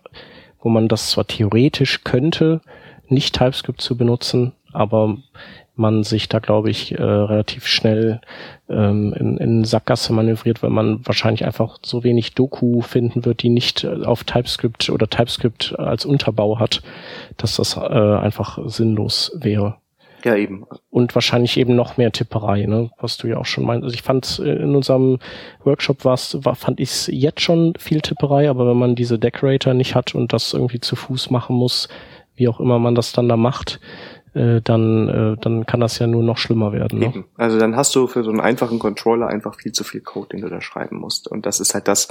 wo 0.59 0.69
man 0.69 0.89
das 0.89 1.09
zwar 1.11 1.25
theoretisch 1.25 2.03
könnte, 2.03 2.61
nicht 3.07 3.35
TypeScript 3.35 3.81
zu 3.81 3.97
benutzen, 3.97 4.53
aber 4.73 5.17
man 5.75 6.03
sich 6.03 6.29
da, 6.29 6.39
glaube 6.39 6.69
ich, 6.69 6.93
äh, 6.93 7.01
relativ 7.01 7.65
schnell 7.65 8.21
ähm, 8.69 9.13
in, 9.13 9.37
in 9.37 9.63
Sackgasse 9.63 10.13
manövriert, 10.13 10.61
weil 10.63 10.69
man 10.69 11.05
wahrscheinlich 11.05 11.45
einfach 11.45 11.79
so 11.81 12.03
wenig 12.03 12.33
Doku 12.33 12.81
finden 12.81 13.25
wird, 13.25 13.43
die 13.43 13.49
nicht 13.49 13.83
äh, 13.83 14.03
auf 14.03 14.23
TypeScript 14.23 14.89
oder 14.89 15.09
TypeScript 15.09 15.77
als 15.79 16.05
Unterbau 16.05 16.59
hat, 16.59 16.81
dass 17.37 17.55
das 17.55 17.77
äh, 17.77 17.79
einfach 17.79 18.59
sinnlos 18.65 19.31
wäre. 19.35 19.77
Ja, 20.23 20.35
eben. 20.35 20.65
Und 20.89 21.15
wahrscheinlich 21.15 21.57
eben 21.57 21.75
noch 21.75 21.97
mehr 21.97 22.11
Tipperei, 22.11 22.65
ne? 22.65 22.91
was 22.99 23.17
du 23.17 23.27
ja 23.27 23.37
auch 23.37 23.45
schon 23.45 23.65
meinst. 23.65 23.83
Also 23.83 23.93
ich 23.93 24.03
fand 24.03 24.39
äh, 24.39 24.55
in 24.55 24.75
unserem 24.75 25.19
Workshop 25.63 26.05
war's, 26.05 26.37
war, 26.43 26.55
fand 26.55 26.79
ich 26.79 26.89
es 26.89 27.07
jetzt 27.11 27.41
schon 27.41 27.73
viel 27.79 28.01
Tipperei, 28.01 28.49
aber 28.49 28.67
wenn 28.67 28.77
man 28.77 28.95
diese 28.95 29.17
Decorator 29.17 29.73
nicht 29.73 29.95
hat 29.95 30.13
und 30.13 30.31
das 30.33 30.53
irgendwie 30.53 30.79
zu 30.79 30.95
Fuß 30.95 31.31
machen 31.31 31.55
muss, 31.55 31.89
wie 32.35 32.47
auch 32.47 32.59
immer 32.59 32.79
man 32.79 32.95
das 32.95 33.13
dann 33.13 33.29
da 33.29 33.37
macht, 33.37 33.79
äh, 34.33 34.61
dann, 34.61 35.07
äh, 35.09 35.41
dann 35.41 35.65
kann 35.65 35.79
das 35.79 35.99
ja 35.99 36.07
nur 36.07 36.23
noch 36.23 36.37
schlimmer 36.37 36.71
werden. 36.71 36.99
Ne? 36.99 37.05
Eben. 37.07 37.25
Also 37.37 37.59
dann 37.59 37.75
hast 37.75 37.95
du 37.95 38.07
für 38.07 38.23
so 38.23 38.29
einen 38.29 38.39
einfachen 38.39 38.79
Controller 38.79 39.27
einfach 39.27 39.55
viel 39.55 39.71
zu 39.71 39.83
viel 39.83 40.01
Code, 40.01 40.29
den 40.29 40.41
du 40.41 40.49
da 40.49 40.61
schreiben 40.61 40.97
musst. 40.97 41.27
Und 41.27 41.45
das 41.45 41.59
ist 41.59 41.73
halt 41.73 41.87
das, 41.87 42.07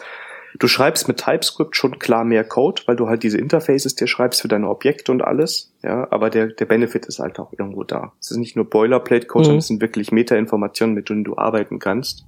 du 0.59 0.69
schreibst 0.69 1.09
mit 1.09 1.17
TypeScript 1.17 1.77
schon 1.77 1.99
klar 1.99 2.25
mehr 2.25 2.45
Code, 2.45 2.83
weil 2.87 2.97
du 2.97 3.09
halt 3.09 3.23
diese 3.23 3.39
Interfaces 3.39 3.95
dir 3.95 4.07
schreibst 4.07 4.43
für 4.43 4.49
deine 4.49 4.69
Objekte 4.69 5.13
und 5.13 5.23
alles. 5.23 5.73
Ja, 5.83 6.09
aber 6.11 6.29
der, 6.29 6.49
der 6.49 6.67
Benefit 6.67 7.07
ist 7.07 7.21
halt 7.21 7.39
auch 7.39 7.53
irgendwo 7.53 7.85
da. 7.85 8.13
Es 8.21 8.31
ist 8.31 8.37
nicht 8.37 8.55
nur 8.55 8.69
Boilerplate-Code, 8.69 9.41
mhm. 9.41 9.45
sondern 9.45 9.59
es 9.59 9.67
sind 9.69 9.81
wirklich 9.81 10.13
Meta-Informationen, 10.13 10.95
mit 10.95 11.09
denen 11.09 11.25
du 11.25 11.39
arbeiten 11.39 11.79
kannst. 11.79 12.27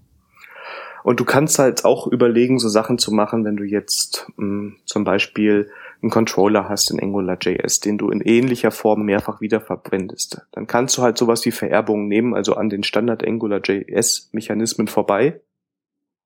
Und 1.03 1.21
du 1.21 1.25
kannst 1.25 1.59
halt 1.59 1.85
auch 1.85 2.07
überlegen, 2.07 2.59
so 2.59 2.69
Sachen 2.69 2.97
zu 2.97 3.13
machen, 3.13 3.45
wenn 3.45 3.57
du 3.57 3.65
jetzt 3.65 4.27
mh, 4.37 4.47
hm, 4.47 4.77
zum 4.87 5.05
Beispiel 5.05 5.69
einen 6.03 6.11
Controller 6.11 6.69
hast 6.69 6.91
in 6.91 7.01
AngularJS, 7.01 7.81
den 7.81 7.97
du 7.97 8.11
in 8.11 8.21
ähnlicher 8.21 8.73
Form 8.73 9.05
mehrfach 9.05 9.41
wiederverwendest. 9.41 10.43
Dann 10.53 10.67
kannst 10.67 10.99
du 10.99 11.03
halt 11.03 11.17
sowas 11.17 11.45
wie 11.47 11.53
Vererbungen 11.53 12.09
nehmen, 12.09 12.35
also 12.35 12.55
an 12.55 12.69
den 12.69 12.83
Standard 12.83 13.25
AngularJS-Mechanismen 13.25 14.88
vorbei, 14.88 15.41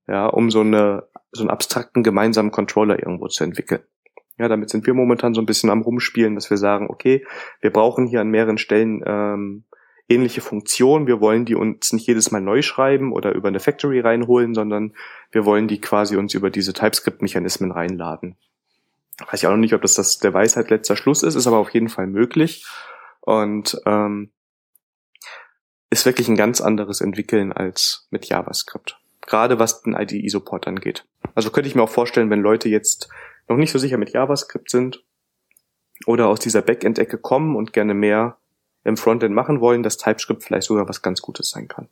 ja, 0.08 0.26
um 0.26 0.50
so 0.50 0.60
eine 0.60 1.04
so 1.32 1.42
einen 1.42 1.50
abstrakten 1.50 2.02
gemeinsamen 2.02 2.50
Controller 2.50 2.98
irgendwo 2.98 3.28
zu 3.28 3.44
entwickeln. 3.44 3.82
Ja, 4.38 4.48
damit 4.48 4.70
sind 4.70 4.86
wir 4.86 4.94
momentan 4.94 5.34
so 5.34 5.40
ein 5.40 5.46
bisschen 5.46 5.70
am 5.70 5.82
rumspielen, 5.82 6.34
dass 6.34 6.50
wir 6.50 6.56
sagen, 6.56 6.88
okay, 6.90 7.24
wir 7.60 7.70
brauchen 7.70 8.06
hier 8.06 8.20
an 8.20 8.30
mehreren 8.30 8.58
Stellen 8.58 9.02
ähm, 9.06 9.64
ähnliche 10.08 10.40
Funktionen. 10.40 11.06
Wir 11.06 11.20
wollen 11.20 11.44
die 11.44 11.54
uns 11.54 11.92
nicht 11.92 12.06
jedes 12.06 12.30
Mal 12.30 12.40
neu 12.40 12.62
schreiben 12.62 13.12
oder 13.12 13.34
über 13.34 13.48
eine 13.48 13.60
Factory 13.60 14.00
reinholen, 14.00 14.54
sondern 14.54 14.94
wir 15.32 15.46
wollen 15.46 15.68
die 15.68 15.80
quasi 15.80 16.16
uns 16.16 16.34
über 16.34 16.50
diese 16.50 16.72
TypeScript-Mechanismen 16.74 17.72
reinladen. 17.72 18.36
Weiß 19.18 19.42
ich 19.42 19.46
auch 19.46 19.52
noch 19.52 19.58
nicht, 19.58 19.74
ob 19.74 19.82
das, 19.82 19.94
das 19.94 20.18
der 20.18 20.34
Weisheit 20.34 20.70
letzter 20.70 20.96
Schluss 20.96 21.22
ist, 21.22 21.34
ist 21.34 21.46
aber 21.46 21.58
auf 21.58 21.70
jeden 21.70 21.88
Fall 21.88 22.06
möglich. 22.06 22.66
Und 23.20 23.80
ähm, 23.86 24.32
ist 25.90 26.06
wirklich 26.06 26.28
ein 26.28 26.36
ganz 26.36 26.60
anderes 26.60 27.00
Entwickeln 27.00 27.52
als 27.52 28.06
mit 28.10 28.26
JavaScript. 28.26 28.98
Gerade 29.22 29.58
was 29.58 29.82
den 29.82 29.94
IDE-Support 29.94 30.66
angeht. 30.68 31.06
Also 31.34 31.50
könnte 31.50 31.68
ich 31.68 31.74
mir 31.74 31.82
auch 31.82 31.90
vorstellen, 31.90 32.30
wenn 32.30 32.40
Leute 32.40 32.68
jetzt 32.68 33.08
noch 33.48 33.56
nicht 33.56 33.72
so 33.72 33.78
sicher 33.78 33.96
mit 33.96 34.10
JavaScript 34.10 34.70
sind 34.70 35.04
oder 36.06 36.28
aus 36.28 36.40
dieser 36.40 36.62
Backend-Ecke 36.62 37.18
kommen 37.18 37.56
und 37.56 37.72
gerne 37.72 37.94
mehr 37.94 38.36
im 38.84 38.96
Frontend 38.96 39.34
machen 39.34 39.60
wollen, 39.60 39.82
dass 39.82 39.96
TypeScript 39.96 40.44
vielleicht 40.44 40.66
sogar 40.66 40.88
was 40.88 41.02
ganz 41.02 41.22
Gutes 41.22 41.50
sein 41.50 41.66
kann. 41.66 41.88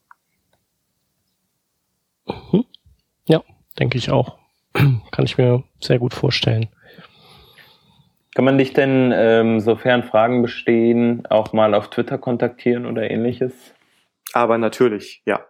Mhm. 2.27 2.65
Ja, 3.27 3.43
denke 3.79 3.99
ich 3.99 4.11
auch. 4.11 4.39
kann 4.73 5.25
ich 5.25 5.39
mir 5.39 5.65
sehr 5.81 5.99
gut 5.99 6.15
vorstellen. 6.15 6.69
Kann 8.35 8.45
man 8.45 8.59
dich 8.59 8.73
denn, 8.73 9.13
ähm, 9.15 9.61
sofern 9.61 10.03
Fragen 10.03 10.43
bestehen, 10.43 11.25
auch 11.27 11.53
mal 11.53 11.73
auf 11.73 11.89
Twitter 11.91 12.19
kontaktieren 12.19 12.85
oder 12.85 13.09
ähnliches? 13.09 13.53
Aber 14.33 14.59
natürlich, 14.59 15.23
ja. 15.25 15.47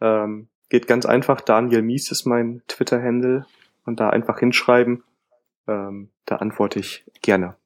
Ähm, 0.00 0.48
geht 0.68 0.86
ganz 0.86 1.04
einfach. 1.04 1.40
Daniel 1.40 1.82
Mies 1.82 2.10
ist 2.12 2.24
mein 2.24 2.62
Twitter-Handle 2.68 3.44
und 3.84 3.98
da 3.98 4.10
einfach 4.10 4.38
hinschreiben. 4.38 5.02
Ähm, 5.66 6.10
da 6.24 6.36
antworte 6.36 6.78
ich 6.78 7.04
gerne. 7.22 7.56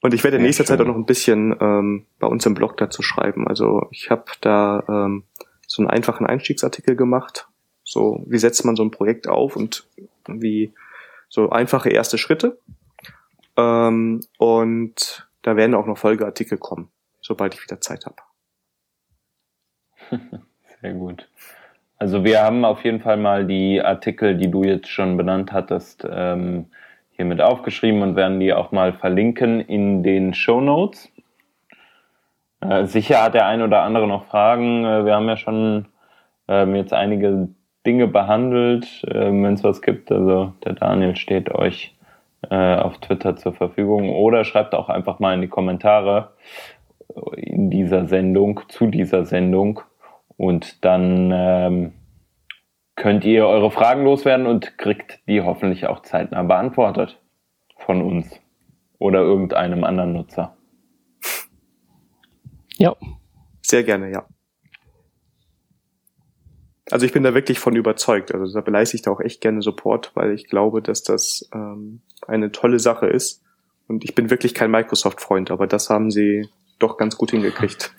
Und 0.00 0.14
ich 0.14 0.24
werde 0.24 0.38
in 0.38 0.44
nächster 0.44 0.64
Zeit 0.64 0.80
auch 0.80 0.86
noch 0.86 0.94
ein 0.94 1.04
bisschen 1.04 1.54
ähm, 1.60 2.06
bei 2.20 2.26
uns 2.26 2.46
im 2.46 2.54
Blog 2.54 2.76
dazu 2.76 3.02
schreiben. 3.02 3.46
Also 3.48 3.88
ich 3.90 4.10
habe 4.10 4.24
da 4.40 4.82
ähm, 4.88 5.24
so 5.66 5.82
einen 5.82 5.90
einfachen 5.90 6.24
Einstiegsartikel 6.24 6.96
gemacht. 6.96 7.48
So, 7.84 8.24
wie 8.26 8.38
setzt 8.38 8.64
man 8.64 8.76
so 8.76 8.84
ein 8.84 8.92
Projekt 8.92 9.28
auf 9.28 9.56
und 9.56 9.86
wie 10.26 10.72
so 11.30 11.48
einfache 11.48 11.88
erste 11.88 12.18
Schritte. 12.18 12.58
Ähm, 13.56 14.20
und 14.36 15.28
da 15.40 15.56
werden 15.56 15.74
auch 15.74 15.86
noch 15.86 15.96
Folgeartikel 15.96 16.58
kommen, 16.58 16.90
sobald 17.22 17.54
ich 17.54 17.62
wieder 17.62 17.80
Zeit 17.80 18.04
habe. 18.04 18.16
Sehr 20.82 20.92
gut. 20.92 21.28
Also 21.96 22.24
wir 22.24 22.42
haben 22.42 22.64
auf 22.64 22.84
jeden 22.84 23.00
Fall 23.00 23.16
mal 23.16 23.46
die 23.46 23.80
Artikel, 23.80 24.36
die 24.36 24.50
du 24.50 24.64
jetzt 24.64 24.88
schon 24.88 25.16
benannt 25.16 25.52
hattest, 25.52 26.06
ähm, 26.10 26.66
hiermit 27.10 27.40
aufgeschrieben 27.40 28.02
und 28.02 28.16
werden 28.16 28.40
die 28.40 28.52
auch 28.52 28.72
mal 28.72 28.92
verlinken 28.94 29.60
in 29.60 30.02
den 30.02 30.34
Show 30.34 30.60
Notes. 30.60 31.12
Äh, 32.60 32.86
sicher 32.86 33.22
hat 33.22 33.34
der 33.34 33.46
ein 33.46 33.62
oder 33.62 33.82
andere 33.82 34.08
noch 34.08 34.24
Fragen. 34.24 34.84
Äh, 34.84 35.04
wir 35.04 35.14
haben 35.14 35.28
ja 35.28 35.36
schon 35.36 35.88
ähm, 36.48 36.74
jetzt 36.74 36.94
einige 36.94 37.48
Dinge 37.90 38.06
behandelt, 38.06 39.02
äh, 39.08 39.32
wenn 39.32 39.54
es 39.54 39.64
was 39.64 39.82
gibt. 39.82 40.12
Also 40.12 40.52
der 40.64 40.74
Daniel 40.74 41.16
steht 41.16 41.50
euch 41.50 41.96
äh, 42.48 42.76
auf 42.76 42.98
Twitter 42.98 43.34
zur 43.34 43.52
Verfügung 43.52 44.10
oder 44.10 44.44
schreibt 44.44 44.76
auch 44.76 44.88
einfach 44.88 45.18
mal 45.18 45.34
in 45.34 45.40
die 45.40 45.48
Kommentare 45.48 46.34
in 47.34 47.68
dieser 47.68 48.06
Sendung, 48.06 48.60
zu 48.68 48.86
dieser 48.86 49.24
Sendung 49.24 49.80
und 50.36 50.84
dann 50.84 51.32
ähm, 51.34 51.92
könnt 52.94 53.24
ihr 53.24 53.44
eure 53.48 53.72
Fragen 53.72 54.04
loswerden 54.04 54.46
und 54.46 54.78
kriegt 54.78 55.26
die 55.26 55.42
hoffentlich 55.42 55.88
auch 55.88 56.02
zeitnah 56.02 56.44
beantwortet 56.44 57.20
von 57.76 58.02
uns 58.02 58.40
oder 59.00 59.22
irgendeinem 59.22 59.82
anderen 59.82 60.12
Nutzer. 60.12 60.56
Ja. 62.78 62.94
Sehr 63.62 63.82
gerne, 63.82 64.12
ja. 64.12 64.26
Also 66.90 67.06
ich 67.06 67.12
bin 67.12 67.22
da 67.22 67.34
wirklich 67.34 67.58
von 67.58 67.76
überzeugt. 67.76 68.34
Also 68.34 68.52
da 68.52 68.60
beleiste 68.60 68.96
ich 68.96 69.02
da 69.02 69.10
auch 69.10 69.20
echt 69.20 69.40
gerne 69.40 69.62
Support, 69.62 70.12
weil 70.14 70.32
ich 70.32 70.48
glaube, 70.48 70.82
dass 70.82 71.02
das 71.02 71.48
ähm, 71.54 72.00
eine 72.26 72.52
tolle 72.52 72.78
Sache 72.78 73.06
ist. 73.06 73.42
Und 73.88 74.04
ich 74.04 74.14
bin 74.14 74.30
wirklich 74.30 74.54
kein 74.54 74.70
Microsoft-Freund, 74.70 75.50
aber 75.50 75.66
das 75.66 75.90
haben 75.90 76.10
sie 76.10 76.48
doch 76.78 76.96
ganz 76.96 77.16
gut 77.16 77.32
hingekriegt. 77.32 77.92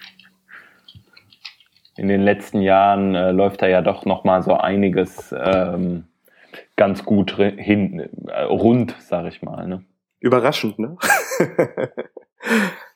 In 1.97 2.07
den 2.07 2.21
letzten 2.21 2.61
Jahren 2.61 3.15
äh, 3.15 3.31
läuft 3.31 3.61
da 3.61 3.67
ja 3.67 3.81
doch 3.81 4.05
noch 4.05 4.23
mal 4.23 4.41
so 4.41 4.53
einiges 4.53 5.35
ähm, 5.37 6.05
ganz 6.77 7.05
gut 7.05 7.35
hin, 7.35 8.09
äh, 8.27 8.43
rund, 8.43 8.95
sag 8.99 9.27
ich 9.27 9.41
mal. 9.41 9.67
Ne? 9.67 9.83
Überraschend, 10.19 10.79
ne? 10.79 10.97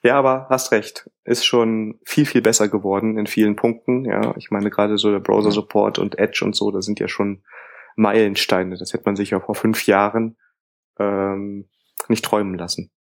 ja, 0.05 0.17
aber 0.17 0.47
hast 0.49 0.71
recht. 0.71 1.09
Ist 1.23 1.45
schon 1.45 1.99
viel, 2.05 2.25
viel 2.25 2.41
besser 2.41 2.69
geworden 2.69 3.17
in 3.17 3.27
vielen 3.27 3.55
Punkten. 3.55 4.05
Ja, 4.05 4.35
ich 4.37 4.51
meine 4.51 4.69
gerade 4.69 4.97
so 4.97 5.11
der 5.11 5.19
Browser-Support 5.19 5.99
und 5.99 6.19
Edge 6.19 6.45
und 6.45 6.55
so, 6.55 6.71
das 6.71 6.85
sind 6.85 6.99
ja 6.99 7.07
schon 7.07 7.43
Meilensteine. 7.95 8.77
Das 8.77 8.93
hätte 8.93 9.05
man 9.05 9.15
sich 9.15 9.31
ja 9.31 9.39
vor 9.39 9.55
fünf 9.55 9.87
Jahren 9.87 10.37
ähm, 10.99 11.67
nicht 12.07 12.23
träumen 12.23 12.55
lassen. 12.55 12.91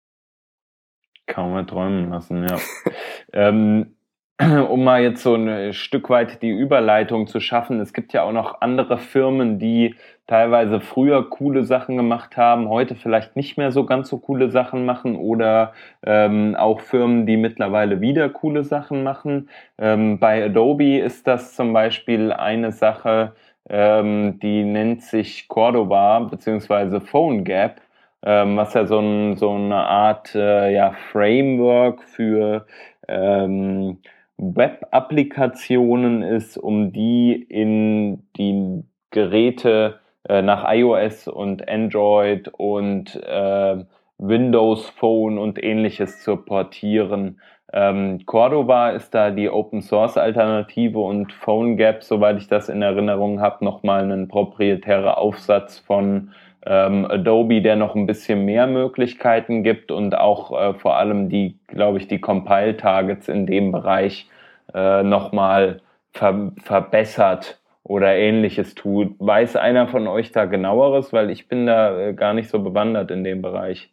Kaum 1.27 1.53
mehr 1.53 1.67
träumen 1.67 2.11
lassen, 2.11 2.47
ja. 2.49 2.59
ähm, 3.33 3.97
um 4.41 4.83
mal 4.83 5.03
jetzt 5.03 5.23
so 5.23 5.35
ein 5.35 5.73
Stück 5.73 6.11
weit 6.11 6.43
die 6.43 6.51
Überleitung 6.51 7.27
zu 7.27 7.41
schaffen, 7.41 7.81
es 7.81 7.93
gibt 7.93 8.13
ja 8.13 8.23
auch 8.23 8.33
noch 8.33 8.61
andere 8.63 8.99
Firmen, 8.99 9.59
die 9.59 9.95
teilweise 10.27 10.81
früher 10.81 11.29
coole 11.29 11.65
Sachen 11.65 11.97
gemacht 11.97 12.37
haben, 12.37 12.69
heute 12.69 12.95
vielleicht 12.95 13.37
nicht 13.37 13.59
mehr 13.59 13.73
so 13.73 13.85
ganz 13.85 14.09
so 14.09 14.19
coole 14.19 14.51
Sachen 14.51 14.85
machen 14.87 15.17
oder 15.17 15.73
ähm, 16.05 16.57
auch 16.57 16.81
Firmen, 16.81 17.27
die 17.27 17.37
mittlerweile 17.37 18.01
wieder 18.01 18.29
coole 18.31 18.65
Sachen 18.65 19.03
machen. 19.03 19.51
Ähm, 19.79 20.19
bei 20.19 20.45
Adobe 20.45 20.99
ist 20.99 21.27
das 21.27 21.55
zum 21.55 21.73
Beispiel 21.73 22.33
eine 22.33 22.73
Sache, 22.73 23.33
ähm, 23.69 24.39
die 24.41 24.65
nennt 24.65 25.03
sich 25.03 25.49
Cordova 25.49 26.21
beziehungsweise 26.21 27.01
PhoneGap, 27.01 27.81
ähm, 28.23 28.57
was 28.57 28.75
ja 28.75 28.87
so, 28.87 28.99
ein, 29.01 29.37
so 29.37 29.53
eine 29.53 29.77
Art 29.77 30.35
äh, 30.35 30.73
ja, 30.73 30.93
Framework 31.13 32.03
für 32.03 32.67
ähm, 33.09 33.99
Web-Applikationen 34.37 36.23
ist, 36.23 36.57
um 36.57 36.93
die 36.93 37.33
in 37.35 38.27
die 38.37 38.85
Geräte 39.11 40.01
äh, 40.29 40.43
nach 40.43 40.65
iOS 40.73 41.29
und 41.29 41.69
Android 41.69 42.49
und 42.49 43.17
äh, 43.17 43.85
Windows 44.19 44.89
Phone 44.91 45.39
und 45.39 45.63
ähnliches 45.63 46.23
zu 46.23 46.37
portieren. 46.37 47.41
Ähm, 47.73 48.25
Cordova 48.25 48.91
ist 48.91 49.15
da 49.15 49.31
die 49.31 49.51
Open 49.51 49.83
Source 49.83 50.17
Alternative 50.17 50.99
und 50.99 51.33
PhoneGap, 51.33 52.05
soweit 52.05 52.39
ich 52.39 52.47
das 52.47 52.69
in 52.69 52.83
Erinnerung 52.83 53.41
habe, 53.41 53.65
nochmal 53.65 54.11
ein 54.11 54.29
proprietärer 54.29 55.19
Aufsatz 55.19 55.81
von 55.81 56.31
ähm, 56.65 57.05
Adobe, 57.11 57.61
der 57.61 57.77
noch 57.77 57.95
ein 57.95 58.07
bisschen 58.07 58.45
mehr 58.45 58.67
Möglichkeiten 58.67 59.63
gibt 59.65 59.91
und 59.91 60.17
auch 60.17 60.53
äh, 60.59 60.75
vor 60.75 60.97
allem 60.97 61.29
die, 61.29 61.59
glaube 61.67 61.99
ich, 61.99 62.07
die 62.07 62.21
Compile-Targets 62.21 63.29
in 63.29 63.47
dem 63.47 63.73
Bereich 63.73 64.29
äh, 64.73 65.03
nochmal 65.03 65.81
ver 66.13 66.53
verbessert 66.63 67.59
oder 67.85 68.17
ähnliches 68.17 68.75
tut. 68.75 69.15
Weiß 69.19 69.57
einer 69.57 69.87
von 69.87 70.09
euch 70.09 70.33
da 70.33 70.47
genaueres? 70.47 71.13
Weil 71.13 71.31
ich 71.31 71.47
bin 71.49 71.67
da 71.67 71.99
äh, 71.99 72.15
gar 72.15 72.35
nicht 72.35 72.49
so 72.49 72.59
bewandert 72.59 73.11
in 73.11 73.23
dem 73.23 73.43
Bereich. 73.43 73.91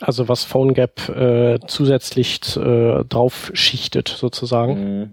Also 0.00 0.28
was 0.28 0.44
PhoneGap 0.44 1.08
äh, 1.08 1.58
zusätzlich 1.66 2.40
äh, 2.56 3.04
drauf 3.04 3.50
schichtet 3.54 4.08
sozusagen. 4.08 4.74
Mhm. 4.74 5.12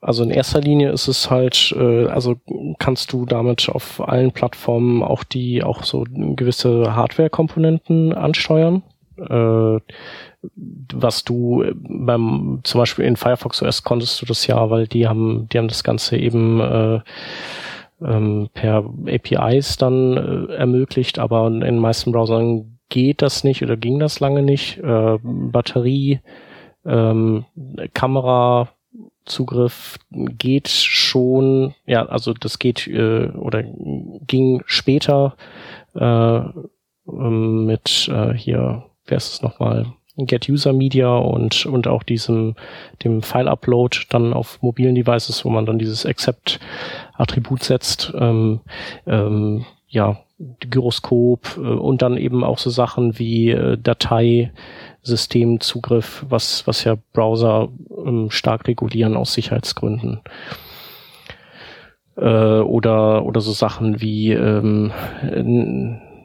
Also 0.00 0.24
in 0.24 0.30
erster 0.30 0.60
Linie 0.60 0.90
ist 0.90 1.08
es 1.08 1.30
halt, 1.30 1.74
äh, 1.76 2.06
also 2.06 2.36
kannst 2.78 3.12
du 3.12 3.26
damit 3.26 3.68
auf 3.68 4.00
allen 4.00 4.32
Plattformen 4.32 5.02
auch 5.02 5.24
die, 5.24 5.62
auch 5.62 5.84
so 5.84 6.04
gewisse 6.10 6.94
Hardware-Komponenten 6.94 8.12
ansteuern. 8.12 8.82
Äh, 9.18 9.80
was 10.92 11.24
du 11.24 11.64
beim, 11.74 12.60
zum 12.62 12.78
Beispiel 12.78 13.04
in 13.04 13.16
Firefox 13.16 13.62
OS 13.62 13.82
konntest 13.82 14.22
du 14.22 14.26
das 14.26 14.46
ja, 14.46 14.70
weil 14.70 14.86
die 14.86 15.08
haben, 15.08 15.48
die 15.48 15.58
haben 15.58 15.68
das 15.68 15.82
Ganze 15.82 16.16
eben 16.16 16.60
äh, 16.60 17.00
ähm, 18.02 18.48
per 18.52 18.84
APIs 19.06 19.76
dann 19.76 20.16
äh, 20.16 20.54
ermöglicht, 20.54 21.18
aber 21.18 21.46
in 21.48 21.60
den 21.60 21.78
meisten 21.78 22.12
Browsern 22.12 22.78
geht 22.88 23.22
das 23.22 23.42
nicht 23.42 23.62
oder 23.62 23.76
ging 23.76 23.98
das 23.98 24.20
lange 24.20 24.42
nicht. 24.42 24.78
Äh, 24.78 25.18
Batterie, 25.22 26.20
ähm, 26.84 27.44
Kamera, 27.94 28.68
Zugriff 29.24 29.98
geht 30.10 30.68
schon, 30.68 31.74
ja, 31.84 32.06
also 32.06 32.32
das 32.32 32.58
geht 32.58 32.86
äh, 32.86 33.28
oder 33.30 33.64
ging 33.64 34.62
später 34.66 35.36
äh, 35.94 36.40
ähm, 37.08 37.66
mit 37.66 38.08
äh, 38.08 38.34
hier, 38.34 38.84
wer 39.06 39.16
ist 39.16 39.34
es 39.34 39.42
nochmal? 39.42 39.86
Get 40.18 40.48
User 40.48 40.72
Media 40.72 41.14
und, 41.14 41.66
und 41.66 41.86
auch 41.86 42.02
diesem, 42.02 42.54
dem 43.04 43.22
File 43.22 43.48
Upload 43.48 43.98
dann 44.08 44.32
auf 44.32 44.62
mobilen 44.62 44.94
Devices, 44.94 45.44
wo 45.44 45.50
man 45.50 45.66
dann 45.66 45.78
dieses 45.78 46.06
Accept 46.06 46.58
Attribut 47.14 47.62
setzt, 47.62 48.14
ähm, 48.18 48.60
ähm, 49.06 49.66
ja, 49.88 50.18
Gyroskop 50.38 51.58
äh, 51.58 51.60
und 51.60 52.02
dann 52.02 52.16
eben 52.16 52.44
auch 52.44 52.58
so 52.58 52.70
Sachen 52.70 53.18
wie 53.18 53.50
äh, 53.50 53.76
Datei, 53.76 54.52
Systemzugriff, 55.02 56.24
was, 56.28 56.66
was 56.66 56.84
ja 56.84 56.96
Browser 57.12 57.68
ähm, 58.04 58.30
stark 58.30 58.66
regulieren 58.66 59.16
aus 59.16 59.34
Sicherheitsgründen. 59.34 60.20
Äh, 62.16 62.60
oder, 62.60 63.24
oder 63.24 63.40
so 63.40 63.52
Sachen 63.52 64.00
wie 64.00 64.32
ähm, 64.32 64.92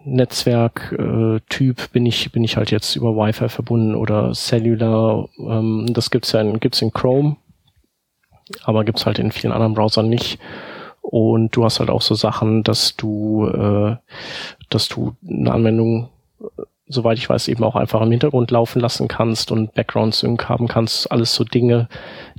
Netzwerktyp 0.03 1.79
äh, 1.79 1.87
bin 1.91 2.05
ich 2.05 2.31
bin 2.31 2.43
ich 2.43 2.57
halt 2.57 2.71
jetzt 2.71 2.95
über 2.95 3.15
Wi-Fi 3.15 3.49
verbunden 3.49 3.95
oder 3.95 4.33
Cellular. 4.33 5.29
Ähm, 5.39 5.87
das 5.93 6.11
gibt's 6.11 6.31
ja 6.31 6.41
in, 6.41 6.59
gibt's 6.59 6.81
in 6.81 6.91
Chrome, 6.91 7.37
aber 8.63 8.83
gibt's 8.83 9.05
halt 9.05 9.19
in 9.19 9.31
vielen 9.31 9.53
anderen 9.53 9.73
Browsern 9.73 10.09
nicht. 10.09 10.39
Und 11.01 11.55
du 11.55 11.63
hast 11.63 11.79
halt 11.79 11.89
auch 11.89 12.01
so 12.01 12.15
Sachen, 12.15 12.63
dass 12.63 12.95
du 12.95 13.47
äh, 13.47 13.95
dass 14.69 14.87
du 14.87 15.15
eine 15.27 15.51
Anwendung 15.51 16.09
soweit 16.91 17.17
ich 17.17 17.29
weiß, 17.29 17.47
eben 17.47 17.63
auch 17.63 17.75
einfach 17.75 18.01
im 18.01 18.11
Hintergrund 18.11 18.51
laufen 18.51 18.79
lassen 18.79 19.07
kannst 19.07 19.51
und 19.51 19.73
Background 19.73 20.13
Sync 20.13 20.47
haben 20.49 20.67
kannst. 20.67 21.11
Alles 21.11 21.33
so 21.33 21.43
Dinge, 21.43 21.87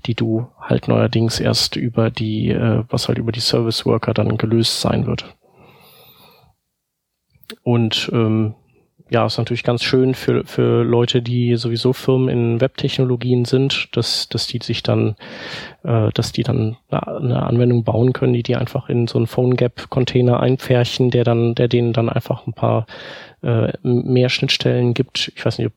die 0.07 0.15
du 0.15 0.47
halt 0.61 0.89
neuerdings 0.89 1.41
erst 1.41 1.77
über 1.77 2.11
die, 2.11 2.51
äh, 2.51 2.85
was 2.89 3.09
halt 3.09 3.19
über 3.19 3.33
die 3.33 3.41
Service 3.41 3.87
Worker 3.87 4.15
dann 4.15 4.37
gelöst 4.37 4.81
sein 4.81 5.07
wird. 5.07 5.35
Und 7.63 8.11
ähm, 8.13 8.55
ja, 9.13 9.27
ist 9.27 9.37
natürlich 9.37 9.63
ganz 9.63 9.83
schön 9.83 10.15
für, 10.15 10.45
für 10.47 10.83
Leute, 10.85 11.21
die 11.21 11.57
sowieso 11.57 11.93
Firmen 11.93 12.31
in 12.31 12.61
Webtechnologien 12.63 13.45
sind, 13.45 13.89
dass, 13.93 14.29
dass 14.31 14.47
die 14.47 14.59
sich 14.63 14.83
dann, 14.83 15.17
äh, 15.83 16.09
dass 16.15 16.33
die 16.33 16.43
dann 16.43 16.79
eine 16.89 17.43
Anwendung 17.43 17.85
bauen 17.85 18.15
können, 18.15 18.33
die 18.33 18.43
die 18.43 18.57
einfach 18.57 18.89
in 18.89 19.07
so 19.07 19.19
einen 19.19 19.27
PhoneGap-Container 19.27 20.41
einpferchen, 20.41 21.11
der 21.11 21.25
dann, 21.25 21.55
der 21.55 21.69
denen 21.69 21.93
dann 21.93 22.09
einfach 22.09 22.47
ein 22.47 22.55
paar 22.55 22.87
äh, 23.43 23.73
mehr 23.83 24.31
Schnittstellen 24.31 24.95
gibt. 24.95 25.31
Ich 25.37 25.45
weiß 25.45 25.59
nicht, 25.59 25.73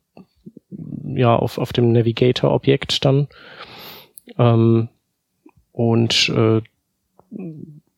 ja, 1.16 1.36
auf, 1.36 1.58
auf 1.58 1.74
dem 1.74 1.92
Navigator-Objekt 1.92 3.04
dann. 3.04 3.28
Ähm, 4.38 4.88
und 5.74 6.30
äh, 6.30 6.62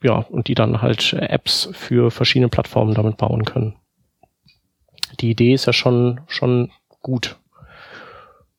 ja, 0.08 0.26
und 0.30 0.47
die 0.47 0.55
dann 0.55 0.82
halt 0.82 1.12
Apps 1.14 1.70
für 1.74 2.12
verschiedene 2.12 2.47
Plattformen 2.47 2.93
damit 2.93 3.18
bauen 3.18 3.43
können. 3.43 3.76
Die 5.20 5.30
Idee 5.30 5.53
ist 5.53 5.66
ja 5.66 5.74
schon, 5.74 6.22
schon 6.28 6.72
gut. 7.01 7.36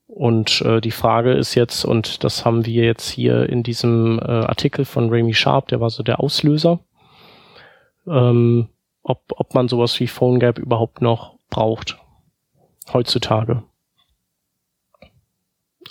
Und 0.07 0.61
äh, 0.61 0.83
die 0.83 0.91
Frage 0.91 1.33
ist 1.33 1.55
jetzt, 1.55 1.87
und 1.87 2.23
das 2.23 2.45
haben 2.45 2.67
wir 2.67 2.85
jetzt 2.85 3.09
hier 3.09 3.49
in 3.49 3.63
diesem 3.63 4.19
äh, 4.19 4.25
Artikel 4.25 4.85
von 4.85 5.09
Remy 5.09 5.33
Sharp, 5.33 5.69
der 5.69 5.81
war 5.81 5.89
so 5.89 6.03
der 6.03 6.21
Auslöser, 6.21 6.81
ähm, 8.07 8.69
ob, 9.03 9.23
ob 9.31 9.55
man 9.55 9.69
sowas 9.69 9.99
wie 10.01 10.07
PhoneGap 10.07 10.59
überhaupt 10.59 11.01
noch 11.01 11.37
braucht 11.49 11.99
heutzutage. 12.93 13.63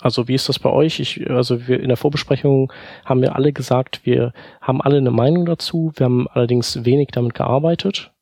Also 0.00 0.28
wie 0.28 0.34
ist 0.34 0.48
das 0.48 0.58
bei 0.58 0.70
euch? 0.70 1.00
Ich, 1.00 1.28
also 1.30 1.66
wir 1.66 1.80
in 1.80 1.88
der 1.88 1.96
Vorbesprechung 1.96 2.72
haben 3.04 3.22
wir 3.22 3.34
alle 3.34 3.52
gesagt, 3.52 4.04
wir 4.04 4.32
haben 4.60 4.80
alle 4.80 4.98
eine 4.98 5.10
Meinung 5.10 5.46
dazu. 5.46 5.92
Wir 5.96 6.04
haben 6.04 6.28
allerdings 6.28 6.84
wenig 6.84 7.08
damit 7.12 7.34
gearbeitet 7.34 8.12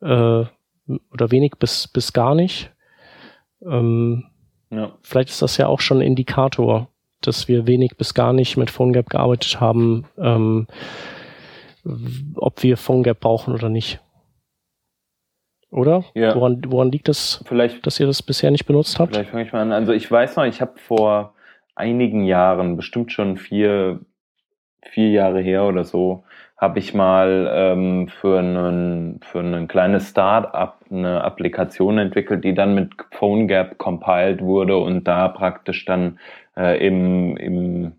äh, 0.00 0.06
oder 0.06 1.30
wenig 1.30 1.52
bis 1.58 1.88
bis 1.88 2.12
gar 2.12 2.34
nicht. 2.34 2.70
Ähm, 3.64 4.24
ja. 4.70 4.92
Vielleicht 5.02 5.28
ist 5.28 5.42
das 5.42 5.56
ja 5.58 5.66
auch 5.68 5.80
schon 5.80 5.98
ein 5.98 6.06
Indikator, 6.06 6.88
dass 7.20 7.46
wir 7.46 7.66
wenig 7.66 7.96
bis 7.96 8.14
gar 8.14 8.32
nicht 8.32 8.56
mit 8.56 8.70
PhoneGap 8.70 9.10
gearbeitet 9.10 9.60
haben, 9.60 10.06
ähm, 10.18 10.66
ob 12.36 12.62
wir 12.62 12.76
PhoneGap 12.76 13.20
brauchen 13.20 13.54
oder 13.54 13.68
nicht. 13.68 14.00
Oder? 15.72 16.04
Ja. 16.14 16.34
Woran, 16.34 16.62
woran 16.68 16.92
liegt 16.92 17.08
es, 17.08 17.42
vielleicht, 17.46 17.86
dass 17.86 17.98
ihr 17.98 18.06
das 18.06 18.22
bisher 18.22 18.50
nicht 18.50 18.66
benutzt 18.66 18.98
habt? 18.98 19.14
Vielleicht 19.14 19.30
fange 19.30 19.44
ich 19.44 19.52
mal 19.52 19.62
an. 19.62 19.72
Also 19.72 19.92
ich 19.92 20.08
weiß 20.08 20.36
noch, 20.36 20.44
ich 20.44 20.60
habe 20.60 20.78
vor 20.78 21.34
einigen 21.74 22.24
Jahren, 22.24 22.76
bestimmt 22.76 23.10
schon 23.10 23.38
vier, 23.38 24.00
vier 24.82 25.10
Jahre 25.10 25.40
her 25.40 25.64
oder 25.64 25.84
so, 25.84 26.24
habe 26.58 26.78
ich 26.78 26.92
mal 26.92 27.50
ähm, 27.52 28.08
für, 28.08 28.38
einen, 28.38 29.20
für 29.22 29.40
ein 29.40 29.66
kleines 29.66 30.10
Start-up 30.10 30.78
eine 30.90 31.24
Applikation 31.24 31.96
entwickelt, 31.98 32.44
die 32.44 32.54
dann 32.54 32.74
mit 32.74 32.92
PhoneGap 33.10 33.78
compiled 33.78 34.42
wurde 34.42 34.76
und 34.76 35.08
da 35.08 35.28
praktisch 35.28 35.86
dann 35.86 36.18
äh, 36.56 36.86
im, 36.86 37.36
im 37.38 37.92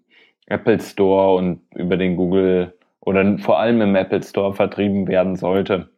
Apple 0.46 0.80
Store 0.80 1.36
und 1.36 1.62
über 1.74 1.98
den 1.98 2.16
Google 2.16 2.74
oder 3.00 3.38
vor 3.40 3.60
allem 3.60 3.82
im 3.82 3.96
Apple 3.96 4.22
Store 4.22 4.54
vertrieben 4.54 5.08
werden 5.08 5.36
sollte. 5.36 5.90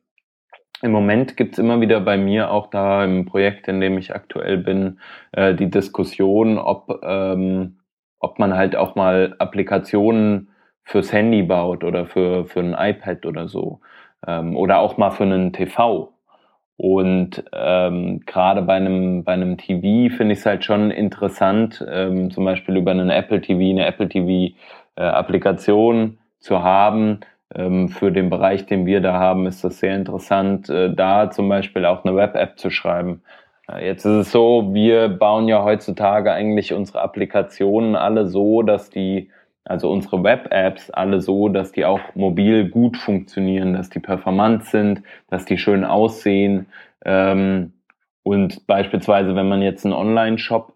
Im 0.82 0.92
Moment 0.92 1.38
gibt's 1.38 1.58
immer 1.58 1.80
wieder 1.82 2.02
bei 2.02 2.18
mir 2.18 2.52
auch 2.52 2.68
da 2.68 3.04
im 3.04 3.26
Projekt, 3.26 3.68
in 3.68 3.80
dem 3.80 3.98
ich 3.98 4.14
aktuell 4.14 4.58
bin, 4.58 5.00
äh, 5.32 5.56
die 5.56 5.70
Diskussion, 5.70 6.58
ob, 6.58 7.02
ähm, 7.04 7.80
ob 8.20 8.40
man 8.40 8.56
halt 8.56 8.76
auch 8.76 8.96
mal 8.96 9.36
Applikationen 9.40 10.50
fürs 10.84 11.12
Handy 11.14 11.44
baut 11.44 11.84
oder 11.84 12.06
für, 12.06 12.46
für 12.46 12.60
ein 12.60 12.76
iPad 12.78 13.26
oder 13.26 13.48
so. 13.48 13.80
Ähm, 14.28 14.56
oder 14.58 14.80
auch 14.80 14.98
mal 14.98 15.12
für 15.12 15.24
einen 15.24 15.54
TV. 15.54 16.14
Und 16.78 17.44
ähm, 17.54 18.22
gerade 18.26 18.62
bei 18.62 18.74
einem, 18.76 19.24
bei 19.24 19.34
einem 19.34 19.58
TV 19.58 20.14
finde 20.16 20.34
ich 20.34 20.40
es 20.40 20.46
halt 20.46 20.66
schon 20.66 20.92
interessant, 20.92 21.84
ähm, 21.90 22.32
zum 22.32 22.44
Beispiel 22.44 22.76
über 22.76 22.92
einen 22.92 23.10
Apple 23.10 23.40
TV, 23.42 23.62
eine 23.62 23.86
Apple 23.86 24.10
TV-Applikation 24.10 26.04
äh, 26.06 26.12
zu 26.40 26.62
haben. 26.64 27.22
Ähm, 27.56 27.90
für 27.90 28.12
den 28.12 28.30
Bereich, 28.30 28.66
den 28.66 28.86
wir 28.86 29.02
da 29.02 29.14
haben, 29.14 29.48
ist 29.48 29.64
das 29.64 29.80
sehr 29.80 29.96
interessant, 29.96 30.70
äh, 30.70 30.94
da 30.94 31.32
zum 31.32 31.48
Beispiel 31.50 31.86
auch 31.86 32.04
eine 32.04 32.16
Web-App 32.16 32.60
zu 32.60 32.70
schreiben. 32.70 33.24
Äh, 33.72 33.86
jetzt 33.86 34.06
ist 34.06 34.28
es 34.28 34.32
so, 34.32 34.74
wir 34.74 35.08
bauen 35.10 35.48
ja 35.48 35.64
heutzutage 35.64 36.32
eigentlich 36.34 36.74
unsere 36.74 37.02
Applikationen 37.02 37.96
alle 37.96 38.28
so, 38.28 38.62
dass 38.62 38.90
die 38.90 39.30
also 39.66 39.92
unsere 39.92 40.24
Web-Apps 40.24 40.92
alle 40.92 41.22
so, 41.22 41.50
dass 41.50 41.72
die 41.72 41.86
auch 41.86 42.00
mobil 42.14 42.70
gut 42.70 42.98
funktionieren, 42.98 43.74
dass 43.74 43.90
die 43.90 44.00
performant 44.00 44.66
sind, 44.66 45.02
dass 45.30 45.46
die 45.46 45.58
schön 45.58 45.84
aussehen. 45.84 46.68
Ähm, 47.04 47.74
und 48.22 48.68
beispielsweise, 48.68 49.36
wenn 49.36 49.50
man 49.50 49.64
jetzt 49.64 49.84
einen 49.84 49.96
Online-Shop 49.96 50.74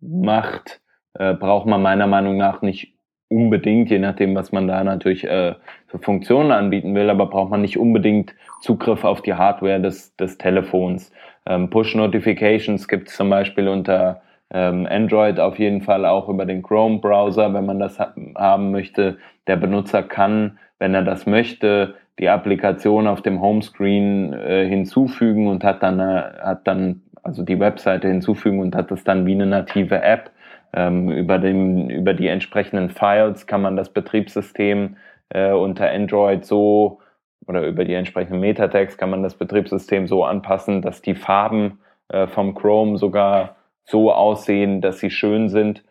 macht, 0.00 0.80
äh, 1.14 1.32
braucht 1.32 1.66
man 1.66 1.80
meiner 1.80 2.06
Meinung 2.06 2.36
nach 2.36 2.60
nicht 2.60 2.94
unbedingt, 3.28 3.90
je 3.90 3.98
nachdem, 3.98 4.34
was 4.34 4.52
man 4.52 4.68
da 4.68 4.84
natürlich 4.84 5.24
äh, 5.24 5.54
für 5.90 5.98
Funktionen 5.98 6.52
anbieten 6.52 6.94
will, 6.94 7.10
aber 7.10 7.26
braucht 7.26 7.50
man 7.50 7.62
nicht 7.62 7.78
unbedingt 7.78 8.34
Zugriff 8.60 9.04
auf 9.04 9.22
die 9.22 9.34
Hardware 9.34 9.80
des, 9.80 10.14
des 10.16 10.38
Telefons. 10.38 11.12
Ähm, 11.46 11.68
Push-Notifications 11.70 12.86
gibt 12.86 13.08
es 13.08 13.16
zum 13.16 13.28
Beispiel 13.28 13.68
unter 13.68 14.22
ähm, 14.52 14.86
Android 14.88 15.40
auf 15.40 15.58
jeden 15.58 15.80
Fall 15.80 16.06
auch 16.06 16.28
über 16.28 16.46
den 16.46 16.62
Chrome-Browser, 16.62 17.52
wenn 17.54 17.66
man 17.66 17.78
das 17.78 17.98
ha 17.98 18.14
haben 18.36 18.70
möchte. 18.70 19.18
Der 19.46 19.56
Benutzer 19.56 20.02
kann, 20.02 20.58
wenn 20.78 20.94
er 20.94 21.02
das 21.02 21.26
möchte, 21.26 21.94
die 22.18 22.28
Applikation 22.28 23.06
auf 23.06 23.22
dem 23.22 23.40
Homescreen 23.40 24.32
äh, 24.32 24.68
hinzufügen 24.68 25.48
und 25.48 25.64
hat 25.64 25.82
dann, 25.82 25.98
äh, 25.98 26.22
hat 26.42 26.66
dann 26.66 27.02
also 27.22 27.42
die 27.42 27.58
Webseite 27.58 28.08
hinzufügen 28.08 28.60
und 28.60 28.74
hat 28.76 28.90
das 28.90 29.04
dann 29.04 29.26
wie 29.26 29.32
eine 29.32 29.46
native 29.46 30.02
App. 30.02 30.30
Ähm, 30.72 31.10
über, 31.10 31.38
den, 31.38 31.90
über 31.90 32.14
die 32.14 32.28
entsprechenden 32.28 32.90
Files 32.90 33.46
kann 33.46 33.62
man 33.62 33.76
das 33.76 33.88
Betriebssystem 33.88 34.96
äh, 35.30 35.52
unter 35.52 35.90
Android 35.90 36.44
so 36.44 37.00
oder 37.46 37.66
über 37.66 37.84
die 37.84 37.94
entsprechenden 37.94 38.40
Metatext 38.40 38.98
kann 38.98 39.10
man 39.10 39.22
das 39.22 39.34
Betriebssystem 39.34 40.06
so 40.06 40.24
anpassen, 40.24 40.82
dass 40.82 41.02
die 41.02 41.14
Farben 41.14 41.80
äh, 42.08 42.26
vom 42.26 42.54
Chrome 42.54 42.98
sogar 42.98 43.56
so 43.84 44.12
aussehen, 44.12 44.80
dass 44.80 45.00
sie 45.00 45.10
schön 45.10 45.48
sind. 45.48 45.82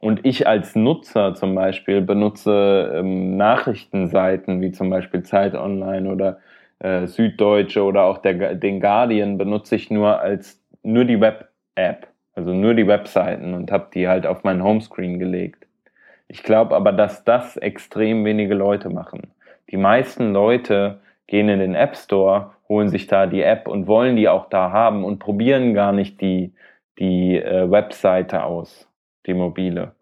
Und 0.00 0.26
ich 0.26 0.46
als 0.46 0.74
Nutzer 0.74 1.34
zum 1.34 1.54
Beispiel 1.54 2.00
benutze 2.00 2.92
ähm, 2.94 3.36
Nachrichtenseiten 3.36 4.60
wie 4.60 4.72
zum 4.72 4.90
Beispiel 4.90 5.22
Zeit 5.22 5.54
Online 5.54 6.10
oder 6.10 6.38
äh, 6.80 7.06
Süddeutsche 7.06 7.82
oder 7.82 8.04
auch 8.04 8.18
der, 8.18 8.54
den 8.54 8.80
Guardian 8.80 9.38
benutze 9.38 9.76
ich 9.76 9.90
nur 9.90 10.20
als 10.20 10.60
nur 10.82 11.04
die 11.04 11.20
Web-App, 11.20 12.08
also 12.34 12.52
nur 12.52 12.74
die 12.74 12.86
Webseiten 12.86 13.54
und 13.54 13.72
habe 13.72 13.88
die 13.94 14.08
halt 14.08 14.26
auf 14.26 14.44
meinen 14.44 14.62
Homescreen 14.62 15.18
gelegt. 15.18 15.63
Ich 16.34 16.42
glaube 16.42 16.74
aber, 16.74 16.90
dass 16.90 17.22
das 17.22 17.56
extrem 17.56 18.24
wenige 18.24 18.56
Leute 18.56 18.90
machen. 18.90 19.32
Die 19.70 19.76
meisten 19.76 20.32
Leute 20.32 20.98
gehen 21.28 21.48
in 21.48 21.60
den 21.60 21.76
App 21.76 21.94
Store, 21.94 22.54
holen 22.68 22.88
sich 22.88 23.06
da 23.06 23.26
die 23.26 23.42
App 23.42 23.68
und 23.68 23.86
wollen 23.86 24.16
die 24.16 24.28
auch 24.28 24.48
da 24.48 24.72
haben 24.72 25.04
und 25.04 25.20
probieren 25.20 25.74
gar 25.74 25.92
nicht 25.92 26.20
die 26.20 26.52
die 26.98 27.36
äh, 27.36 27.70
Webseite 27.70 28.42
aus, 28.42 28.90
die 29.26 29.34
mobile. 29.34 29.92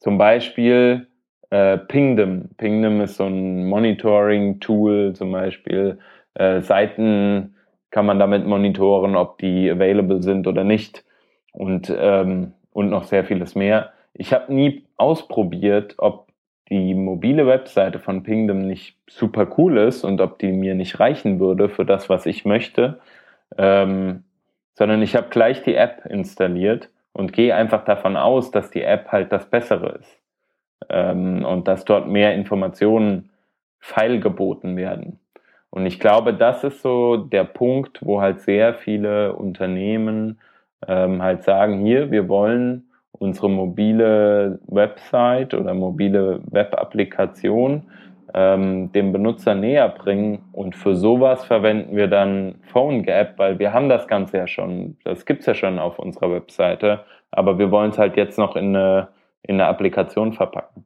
Zum 0.00 0.18
Beispiel 0.18 1.06
äh, 1.48 1.78
Pingdom. 1.78 2.50
Pingdom 2.58 3.00
ist 3.00 3.16
so 3.16 3.24
ein 3.24 3.66
Monitoring-Tool, 3.70 5.14
zum 5.14 5.32
Beispiel 5.32 5.98
äh, 6.34 6.60
Seiten 6.60 7.56
kann 7.90 8.04
man 8.04 8.18
damit 8.18 8.44
monitoren, 8.46 9.16
ob 9.16 9.38
die 9.38 9.70
available 9.70 10.22
sind 10.22 10.46
oder 10.46 10.62
nicht 10.62 11.06
und, 11.52 11.90
ähm, 11.98 12.52
und 12.70 12.90
noch 12.90 13.04
sehr 13.04 13.24
vieles 13.24 13.54
mehr. 13.54 13.92
Ich 14.18 14.32
habe 14.32 14.52
nie 14.52 14.84
ausprobiert, 14.96 15.94
ob 15.98 16.28
die 16.68 16.94
mobile 16.94 17.46
Webseite 17.46 17.98
von 17.98 18.22
Pingdom 18.22 18.66
nicht 18.66 18.96
super 19.08 19.46
cool 19.56 19.78
ist 19.78 20.04
und 20.04 20.20
ob 20.20 20.38
die 20.38 20.52
mir 20.52 20.74
nicht 20.74 20.98
reichen 20.98 21.38
würde 21.38 21.68
für 21.68 21.84
das, 21.84 22.08
was 22.08 22.26
ich 22.26 22.44
möchte. 22.44 22.98
Ähm, 23.56 24.24
sondern 24.74 25.02
ich 25.02 25.14
habe 25.14 25.28
gleich 25.30 25.62
die 25.62 25.74
App 25.74 26.04
installiert 26.06 26.90
und 27.12 27.32
gehe 27.32 27.54
einfach 27.54 27.84
davon 27.84 28.16
aus, 28.16 28.50
dass 28.50 28.70
die 28.70 28.82
App 28.82 29.12
halt 29.12 29.32
das 29.32 29.48
Bessere 29.48 29.98
ist 30.00 30.20
ähm, 30.88 31.44
und 31.44 31.68
dass 31.68 31.84
dort 31.84 32.08
mehr 32.08 32.34
Informationen 32.34 33.30
feilgeboten 33.78 34.76
werden. 34.76 35.20
Und 35.70 35.86
ich 35.86 36.00
glaube, 36.00 36.34
das 36.34 36.64
ist 36.64 36.82
so 36.82 37.16
der 37.16 37.44
Punkt, 37.44 38.04
wo 38.04 38.20
halt 38.20 38.40
sehr 38.40 38.74
viele 38.74 39.34
Unternehmen 39.34 40.40
ähm, 40.86 41.22
halt 41.22 41.44
sagen, 41.44 41.84
hier, 41.84 42.10
wir 42.10 42.28
wollen 42.28 42.85
unsere 43.18 43.48
mobile 43.48 44.58
Website 44.66 45.54
oder 45.54 45.74
mobile 45.74 46.40
Web-Applikation 46.50 47.82
ähm, 48.34 48.92
dem 48.92 49.12
Benutzer 49.12 49.54
näher 49.54 49.88
bringen. 49.88 50.44
Und 50.52 50.76
für 50.76 50.94
sowas 50.94 51.44
verwenden 51.44 51.96
wir 51.96 52.08
dann 52.08 52.56
PhoneGap, 52.72 53.38
weil 53.38 53.58
wir 53.58 53.72
haben 53.72 53.88
das 53.88 54.06
Ganze 54.06 54.36
ja 54.38 54.46
schon, 54.46 54.96
das 55.04 55.24
gibt's 55.24 55.46
ja 55.46 55.54
schon 55.54 55.78
auf 55.78 55.98
unserer 55.98 56.30
Webseite, 56.32 57.04
aber 57.30 57.58
wir 57.58 57.70
wollen 57.70 57.90
es 57.90 57.98
halt 57.98 58.16
jetzt 58.16 58.38
noch 58.38 58.56
in 58.56 58.76
eine, 58.76 59.08
in 59.42 59.54
eine 59.54 59.66
Applikation 59.66 60.32
verpacken. 60.32 60.84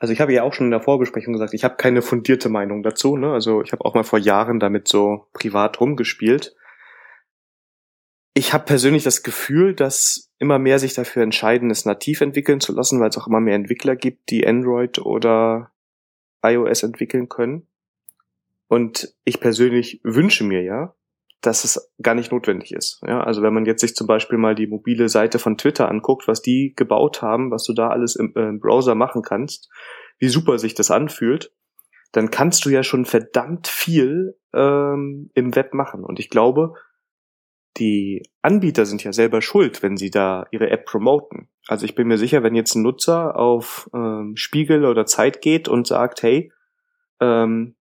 Also 0.00 0.12
ich 0.12 0.20
habe 0.20 0.32
ja 0.32 0.42
auch 0.42 0.52
schon 0.52 0.66
in 0.66 0.72
der 0.72 0.80
Vorbesprechung 0.80 1.32
gesagt, 1.32 1.54
ich 1.54 1.62
habe 1.62 1.76
keine 1.76 2.02
fundierte 2.02 2.48
Meinung 2.48 2.82
dazu. 2.82 3.16
Ne? 3.16 3.32
Also 3.32 3.62
ich 3.62 3.70
habe 3.70 3.84
auch 3.84 3.94
mal 3.94 4.02
vor 4.02 4.18
Jahren 4.18 4.58
damit 4.58 4.88
so 4.88 5.26
privat 5.32 5.80
rumgespielt 5.80 6.56
ich 8.34 8.52
habe 8.52 8.64
persönlich 8.64 9.04
das 9.04 9.22
Gefühl, 9.22 9.74
dass 9.74 10.30
immer 10.38 10.58
mehr 10.58 10.78
sich 10.78 10.94
dafür 10.94 11.22
entscheiden, 11.22 11.70
es 11.70 11.84
nativ 11.84 12.20
entwickeln 12.20 12.60
zu 12.60 12.72
lassen, 12.72 13.00
weil 13.00 13.10
es 13.10 13.18
auch 13.18 13.26
immer 13.26 13.40
mehr 13.40 13.54
Entwickler 13.54 13.94
gibt, 13.94 14.30
die 14.30 14.46
Android 14.46 14.98
oder 14.98 15.70
iOS 16.42 16.82
entwickeln 16.82 17.28
können. 17.28 17.66
Und 18.68 19.14
ich 19.24 19.38
persönlich 19.38 20.00
wünsche 20.02 20.44
mir 20.44 20.62
ja, 20.62 20.94
dass 21.42 21.64
es 21.64 21.92
gar 22.00 22.14
nicht 22.14 22.32
notwendig 22.32 22.72
ist. 22.72 23.00
Ja, 23.06 23.20
also 23.20 23.42
wenn 23.42 23.52
man 23.52 23.66
jetzt 23.66 23.80
sich 23.80 23.94
zum 23.94 24.06
Beispiel 24.06 24.38
mal 24.38 24.54
die 24.54 24.68
mobile 24.68 25.08
Seite 25.08 25.38
von 25.38 25.58
Twitter 25.58 25.88
anguckt, 25.88 26.26
was 26.26 26.40
die 26.40 26.72
gebaut 26.74 27.20
haben, 27.20 27.50
was 27.50 27.64
du 27.64 27.74
da 27.74 27.88
alles 27.88 28.16
im, 28.16 28.32
äh, 28.36 28.48
im 28.48 28.60
Browser 28.60 28.94
machen 28.94 29.22
kannst, 29.22 29.68
wie 30.18 30.28
super 30.28 30.58
sich 30.58 30.74
das 30.74 30.90
anfühlt, 30.90 31.52
dann 32.12 32.30
kannst 32.30 32.64
du 32.64 32.70
ja 32.70 32.82
schon 32.82 33.04
verdammt 33.04 33.66
viel 33.66 34.36
ähm, 34.54 35.30
im 35.34 35.54
Web 35.54 35.74
machen. 35.74 36.04
Und 36.04 36.20
ich 36.20 36.30
glaube, 36.30 36.74
die 37.78 38.22
Anbieter 38.42 38.84
sind 38.86 39.02
ja 39.04 39.12
selber 39.12 39.40
schuld, 39.40 39.82
wenn 39.82 39.96
sie 39.96 40.10
da 40.10 40.46
ihre 40.50 40.70
App 40.70 40.84
promoten. 40.84 41.48
Also 41.68 41.84
ich 41.84 41.94
bin 41.94 42.08
mir 42.08 42.18
sicher, 42.18 42.42
wenn 42.42 42.54
jetzt 42.54 42.74
ein 42.74 42.82
Nutzer 42.82 43.36
auf 43.36 43.88
ähm, 43.94 44.36
Spiegel 44.36 44.84
oder 44.84 45.06
Zeit 45.06 45.40
geht 45.40 45.68
und 45.68 45.86
sagt, 45.86 46.22
hey, 46.22 46.52
ähm, 47.20 47.76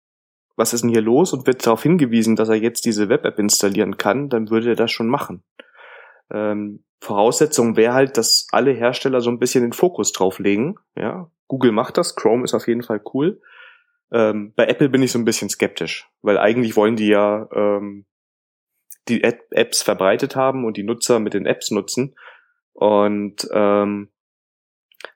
was 0.56 0.74
ist 0.74 0.82
denn 0.82 0.90
hier 0.90 1.02
los 1.02 1.34
und 1.34 1.48
wird 1.48 1.66
darauf 1.66 1.84
hingewiesen, 1.84 2.36
dass 2.36 2.50
er 2.50 2.56
jetzt 2.56 2.86
diese 2.86 3.10
Web-App 3.10 3.40
installieren 3.40 3.98
kann, 3.98 4.30
dann 4.30 4.50
würde 4.50 4.70
er 4.70 4.76
das 4.76 4.92
schon 4.92 5.08
machen. 5.08 5.44
Ähm, 6.32 6.84
Voraussetzung 7.00 7.76
wäre 7.76 7.94
halt, 7.94 8.18
dass 8.18 8.48
alle 8.52 8.72
Hersteller 8.72 9.22
so 9.22 9.32
ein 9.32 9.40
bisschen 9.40 9.64
den 9.64 9.74
Fokus 9.74 10.12
drauf 10.12 10.40
legen. 10.40 10.76
Ja, 10.96 11.32
Google 11.48 11.72
macht 11.72 11.98
das, 11.98 12.16
Chrome 12.16 12.44
ist 12.44 12.54
auf 12.54 12.68
jeden 12.68 12.84
Fall 12.84 13.02
cool. 13.14 13.42
Ähm, 14.12 14.54
bei 14.56 14.68
Apple 14.68 14.90
bin 14.90 15.02
ich 15.02 15.12
so 15.12 15.20
ein 15.20 15.26
bisschen 15.26 15.50
skeptisch, 15.50 16.10
weil 16.22 16.38
eigentlich 16.38 16.76
wollen 16.76 16.96
die 16.96 17.08
ja 17.08 17.48
ähm, 17.54 18.06
die 19.08 19.24
Apps 19.24 19.82
verbreitet 19.82 20.36
haben 20.36 20.66
und 20.66 20.78
die 20.78 20.84
Nutzer 20.84 21.20
mit 21.20 21.34
den 21.34 21.46
Apps 21.46 21.72
nutzen. 21.72 22.16
Und 22.74 23.48
ähm, 23.52 24.10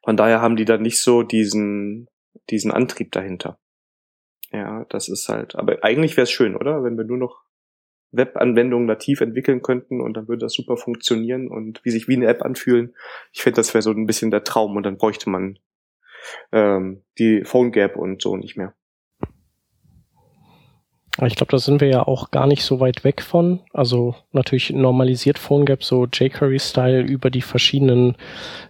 von 0.03 0.17
daher 0.17 0.41
haben 0.41 0.55
die 0.55 0.65
dann 0.65 0.81
nicht 0.81 1.01
so 1.01 1.23
diesen, 1.23 2.09
diesen 2.49 2.71
Antrieb 2.71 3.11
dahinter. 3.11 3.59
Ja, 4.51 4.85
das 4.89 5.09
ist 5.09 5.29
halt. 5.29 5.55
Aber 5.55 5.83
eigentlich 5.83 6.17
wäre 6.17 6.23
es 6.23 6.31
schön, 6.31 6.55
oder? 6.55 6.83
Wenn 6.83 6.97
wir 6.97 7.03
nur 7.03 7.17
noch 7.17 7.45
Web-Anwendungen 8.11 8.85
nativ 8.85 9.21
entwickeln 9.21 9.61
könnten 9.61 10.01
und 10.01 10.15
dann 10.15 10.27
würde 10.27 10.45
das 10.45 10.53
super 10.53 10.77
funktionieren 10.77 11.47
und 11.47 11.83
wie 11.83 11.91
sich 11.91 12.07
wie 12.07 12.15
eine 12.15 12.27
App 12.27 12.43
anfühlen. 12.43 12.95
Ich 13.33 13.41
finde, 13.41 13.57
das 13.57 13.73
wäre 13.73 13.81
so 13.81 13.91
ein 13.91 14.05
bisschen 14.05 14.31
der 14.31 14.43
Traum 14.43 14.75
und 14.75 14.83
dann 14.83 14.97
bräuchte 14.97 15.29
man 15.29 15.59
ähm, 16.51 17.03
die 17.17 17.43
Phone 17.43 17.71
Gap 17.71 17.97
und 17.97 18.21
so 18.21 18.37
nicht 18.37 18.57
mehr. 18.57 18.73
Ich 21.23 21.35
glaube, 21.35 21.51
da 21.51 21.59
sind 21.59 21.79
wir 21.79 21.87
ja 21.87 22.05
auch 22.05 22.31
gar 22.31 22.45
nicht 22.45 22.63
so 22.63 22.81
weit 22.81 23.05
weg 23.05 23.21
von. 23.21 23.61
Also 23.71 24.15
natürlich 24.33 24.71
normalisiert 24.71 25.39
PhoneGap 25.39 25.83
so 25.83 26.05
jQuery-Style 26.05 27.01
über 27.01 27.29
die 27.29 27.41
verschiedenen 27.41 28.15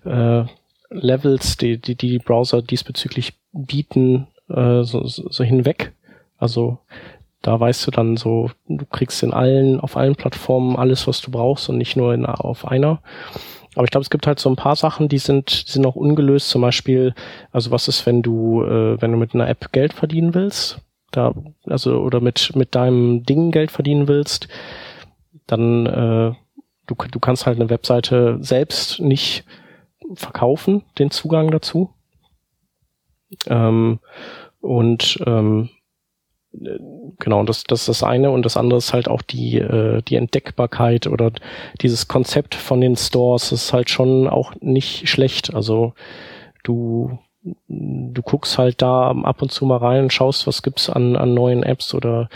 äh, 0.03 0.43
Levels, 0.91 1.57
die, 1.57 1.79
die 1.79 1.95
die 1.95 2.19
Browser 2.19 2.61
diesbezüglich 2.61 3.33
bieten, 3.51 4.27
äh, 4.49 4.83
so, 4.83 5.07
so 5.07 5.43
hinweg. 5.43 5.93
Also 6.37 6.77
da 7.41 7.59
weißt 7.59 7.87
du 7.87 7.91
dann 7.91 8.15
so, 8.15 8.51
du 8.67 8.85
kriegst 8.85 9.23
in 9.23 9.33
allen, 9.33 9.79
auf 9.79 9.97
allen 9.97 10.15
Plattformen 10.15 10.75
alles, 10.75 11.07
was 11.07 11.21
du 11.21 11.31
brauchst 11.31 11.69
und 11.69 11.77
nicht 11.77 11.95
nur 11.95 12.13
in, 12.13 12.27
auf 12.27 12.67
einer. 12.67 13.01
Aber 13.75 13.85
ich 13.85 13.91
glaube, 13.91 14.03
es 14.03 14.09
gibt 14.09 14.27
halt 14.27 14.39
so 14.39 14.49
ein 14.49 14.55
paar 14.55 14.75
Sachen, 14.75 15.09
die 15.09 15.17
sind, 15.17 15.67
die 15.67 15.71
sind 15.71 15.81
noch 15.81 15.95
ungelöst. 15.95 16.49
Zum 16.49 16.61
Beispiel, 16.61 17.13
also 17.51 17.71
was 17.71 17.87
ist, 17.87 18.05
wenn 18.05 18.21
du, 18.21 18.63
äh, 18.63 19.01
wenn 19.01 19.11
du 19.11 19.17
mit 19.17 19.33
einer 19.33 19.49
App 19.49 19.71
Geld 19.71 19.93
verdienen 19.93 20.33
willst? 20.33 20.79
Da, 21.15 21.33
also, 21.65 21.99
oder 21.99 22.19
mit, 22.19 22.55
mit 22.55 22.75
deinem 22.75 23.23
Ding 23.23 23.51
Geld 23.51 23.71
verdienen 23.71 24.07
willst, 24.07 24.47
dann, 25.47 25.85
äh, 25.85 26.33
du, 26.87 26.95
du 27.11 27.19
kannst 27.19 27.45
halt 27.45 27.59
eine 27.59 27.69
Webseite 27.69 28.37
selbst 28.41 28.99
nicht 28.99 29.45
verkaufen, 30.13 30.83
den 30.99 31.11
Zugang 31.11 31.51
dazu. 31.51 31.93
Ähm, 33.47 33.99
und 34.61 35.19
ähm, 35.25 35.69
genau, 37.19 37.43
das, 37.43 37.63
das 37.63 37.81
ist 37.81 37.89
das 37.89 38.03
eine 38.03 38.31
und 38.31 38.45
das 38.45 38.57
andere 38.57 38.77
ist 38.77 38.93
halt 38.93 39.07
auch 39.07 39.21
die, 39.21 39.57
äh, 39.57 40.01
die 40.01 40.15
Entdeckbarkeit 40.15 41.07
oder 41.07 41.31
dieses 41.81 42.07
Konzept 42.07 42.55
von 42.55 42.81
den 42.81 42.95
Stores 42.95 43.51
ist 43.51 43.73
halt 43.73 43.89
schon 43.89 44.27
auch 44.27 44.53
nicht 44.61 45.09
schlecht. 45.09 45.53
Also 45.53 45.93
du, 46.63 47.19
du 47.67 48.21
guckst 48.21 48.57
halt 48.57 48.81
da 48.81 49.11
ab 49.11 49.41
und 49.41 49.51
zu 49.51 49.65
mal 49.65 49.77
rein 49.77 50.03
und 50.03 50.13
schaust, 50.13 50.47
was 50.47 50.63
gibt's 50.63 50.89
an, 50.89 51.15
an 51.15 51.33
neuen 51.33 51.63
Apps 51.63 51.93
oder 51.93 52.29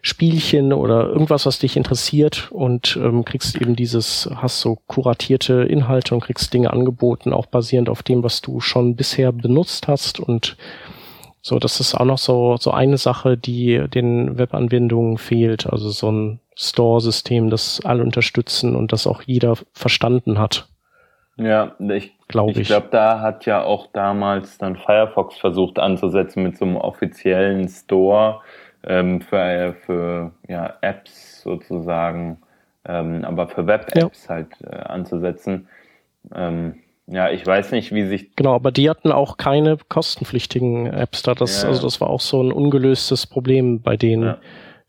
Spielchen 0.00 0.72
oder 0.72 1.08
irgendwas, 1.08 1.44
was 1.44 1.58
dich 1.58 1.76
interessiert 1.76 2.50
und 2.52 2.98
ähm, 3.02 3.24
kriegst 3.24 3.56
eben 3.60 3.76
dieses, 3.76 4.28
hast 4.36 4.60
so 4.60 4.78
kuratierte 4.86 5.64
Inhalte 5.64 6.14
und 6.14 6.20
kriegst 6.20 6.54
Dinge 6.54 6.72
angeboten, 6.72 7.32
auch 7.32 7.46
basierend 7.46 7.88
auf 7.88 8.02
dem, 8.02 8.22
was 8.22 8.40
du 8.40 8.60
schon 8.60 8.96
bisher 8.96 9.32
benutzt 9.32 9.88
hast 9.88 10.20
und 10.20 10.56
so, 11.40 11.58
das 11.58 11.80
ist 11.80 11.94
auch 11.94 12.04
noch 12.04 12.18
so, 12.18 12.56
so 12.58 12.72
eine 12.72 12.98
Sache, 12.98 13.38
die 13.38 13.86
den 13.88 14.38
Webanwendungen 14.38 15.18
fehlt. 15.18 15.66
Also 15.66 15.88
so 15.90 16.10
ein 16.10 16.40
Store-System, 16.56 17.48
das 17.48 17.80
alle 17.84 18.02
unterstützen 18.02 18.74
und 18.74 18.92
das 18.92 19.06
auch 19.06 19.22
jeder 19.22 19.56
verstanden 19.72 20.38
hat. 20.38 20.68
Ja, 21.36 21.76
ich 21.78 22.17
glaube, 22.28 22.52
ich, 22.52 22.58
ich 22.58 22.68
glaube, 22.68 22.88
da 22.90 23.20
hat 23.20 23.46
ja 23.46 23.62
auch 23.62 23.88
damals 23.92 24.58
dann 24.58 24.76
Firefox 24.76 25.36
versucht 25.38 25.78
anzusetzen 25.78 26.42
mit 26.42 26.56
so 26.56 26.64
einem 26.64 26.76
offiziellen 26.76 27.68
Store 27.68 28.40
ähm, 28.84 29.20
für, 29.20 29.74
für 29.84 30.32
ja, 30.48 30.74
Apps 30.80 31.42
sozusagen, 31.42 32.38
ähm, 32.86 33.24
aber 33.24 33.48
für 33.48 33.66
Web-Apps 33.66 34.24
ja. 34.24 34.34
halt 34.34 34.48
äh, 34.62 34.76
anzusetzen. 34.76 35.68
Ähm, 36.34 36.76
ja, 37.06 37.30
ich 37.30 37.44
weiß 37.46 37.72
nicht, 37.72 37.92
wie 37.92 38.06
sich. 38.06 38.36
Genau, 38.36 38.54
aber 38.54 38.70
die 38.70 38.90
hatten 38.90 39.12
auch 39.12 39.38
keine 39.38 39.78
kostenpflichtigen 39.88 40.86
Apps 40.86 41.22
da. 41.22 41.34
Das, 41.34 41.62
ja. 41.62 41.68
Also 41.68 41.82
das 41.82 42.00
war 42.02 42.10
auch 42.10 42.20
so 42.20 42.42
ein 42.42 42.52
ungelöstes 42.52 43.26
Problem 43.26 43.80
bei 43.80 43.96
denen. 43.96 44.24
Ja. 44.24 44.38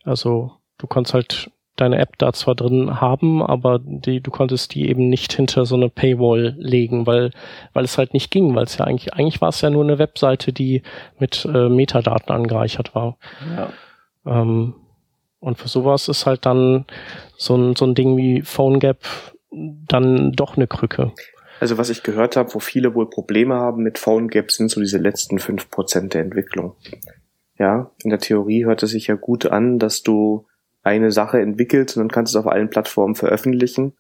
Also 0.04 0.52
du 0.78 0.88
konntest 0.88 1.14
halt 1.14 1.52
deine 1.80 2.00
App 2.00 2.18
da 2.18 2.34
zwar 2.34 2.56
drin 2.56 3.00
haben, 3.02 3.42
aber 3.42 3.80
die, 3.80 4.22
du 4.22 4.32
konntest 4.32 4.74
die 4.76 4.90
eben 4.90 5.10
nicht 5.10 5.34
hinter 5.34 5.66
so 5.66 5.76
eine 5.76 5.90
Paywall 5.90 6.56
legen, 6.58 7.06
weil, 7.06 7.32
weil 7.74 7.86
es 7.86 7.98
halt 7.98 8.14
nicht 8.14 8.32
ging, 8.32 8.56
weil 8.56 8.66
es 8.66 8.78
ja 8.78 8.86
eigentlich, 8.86 9.14
eigentlich 9.14 9.42
war 9.42 9.50
es 9.50 9.62
ja 9.62 9.70
nur 9.70 9.84
eine 9.84 10.00
Webseite, 10.00 10.54
die 10.54 10.84
mit 11.18 11.46
äh, 11.46 11.70
Metadaten 11.70 12.34
angereichert 12.34 12.96
war. 12.96 13.18
Ja. 13.56 13.70
Ähm, 14.26 14.76
und 15.40 15.58
für 15.58 15.70
sowas 15.70 16.08
ist 16.08 16.26
halt 16.26 16.46
dann 16.46 16.86
so 17.38 17.56
ein, 17.56 17.76
so 17.76 17.86
ein 17.86 17.96
Ding 17.96 18.18
wie 18.18 18.42
PhoneGap 18.42 19.00
dann 19.52 20.34
doch 20.34 20.58
eine 20.58 20.68
Krücke. 20.68 21.14
Also 21.60 21.78
was 21.78 21.90
ich 21.90 22.04
gehört 22.04 22.36
habe, 22.36 22.54
wo 22.54 22.60
viele 22.60 22.96
wohl 22.96 23.10
Probleme 23.10 23.56
haben 23.56 23.84
mit 23.84 23.98
PhoneGap, 23.98 24.52
sind 24.52 24.70
so 24.70 24.80
diese 24.80 24.98
letzten 24.98 25.40
fünf 25.40 25.70
Prozent 25.70 26.14
der 26.14 26.22
Entwicklung. 26.22 26.76
Ja, 27.58 27.92
in 28.04 28.10
der 28.10 28.20
Theorie 28.20 28.66
hört 28.66 28.84
es 28.84 28.92
sich 28.92 29.08
ja 29.08 29.16
gut 29.16 29.46
an, 29.46 29.80
dass 29.80 30.02
du 30.02 30.46
eine 30.90 31.12
Sache 31.12 31.40
entwickelst 31.40 31.96
und 31.96 32.02
dann 32.02 32.12
kannst 32.12 32.34
du 32.34 32.40
es 32.40 32.46
auf 32.46 32.52
allen 32.52 32.70
Plattformen 32.70 33.16
veröffentlichen. 33.16 33.94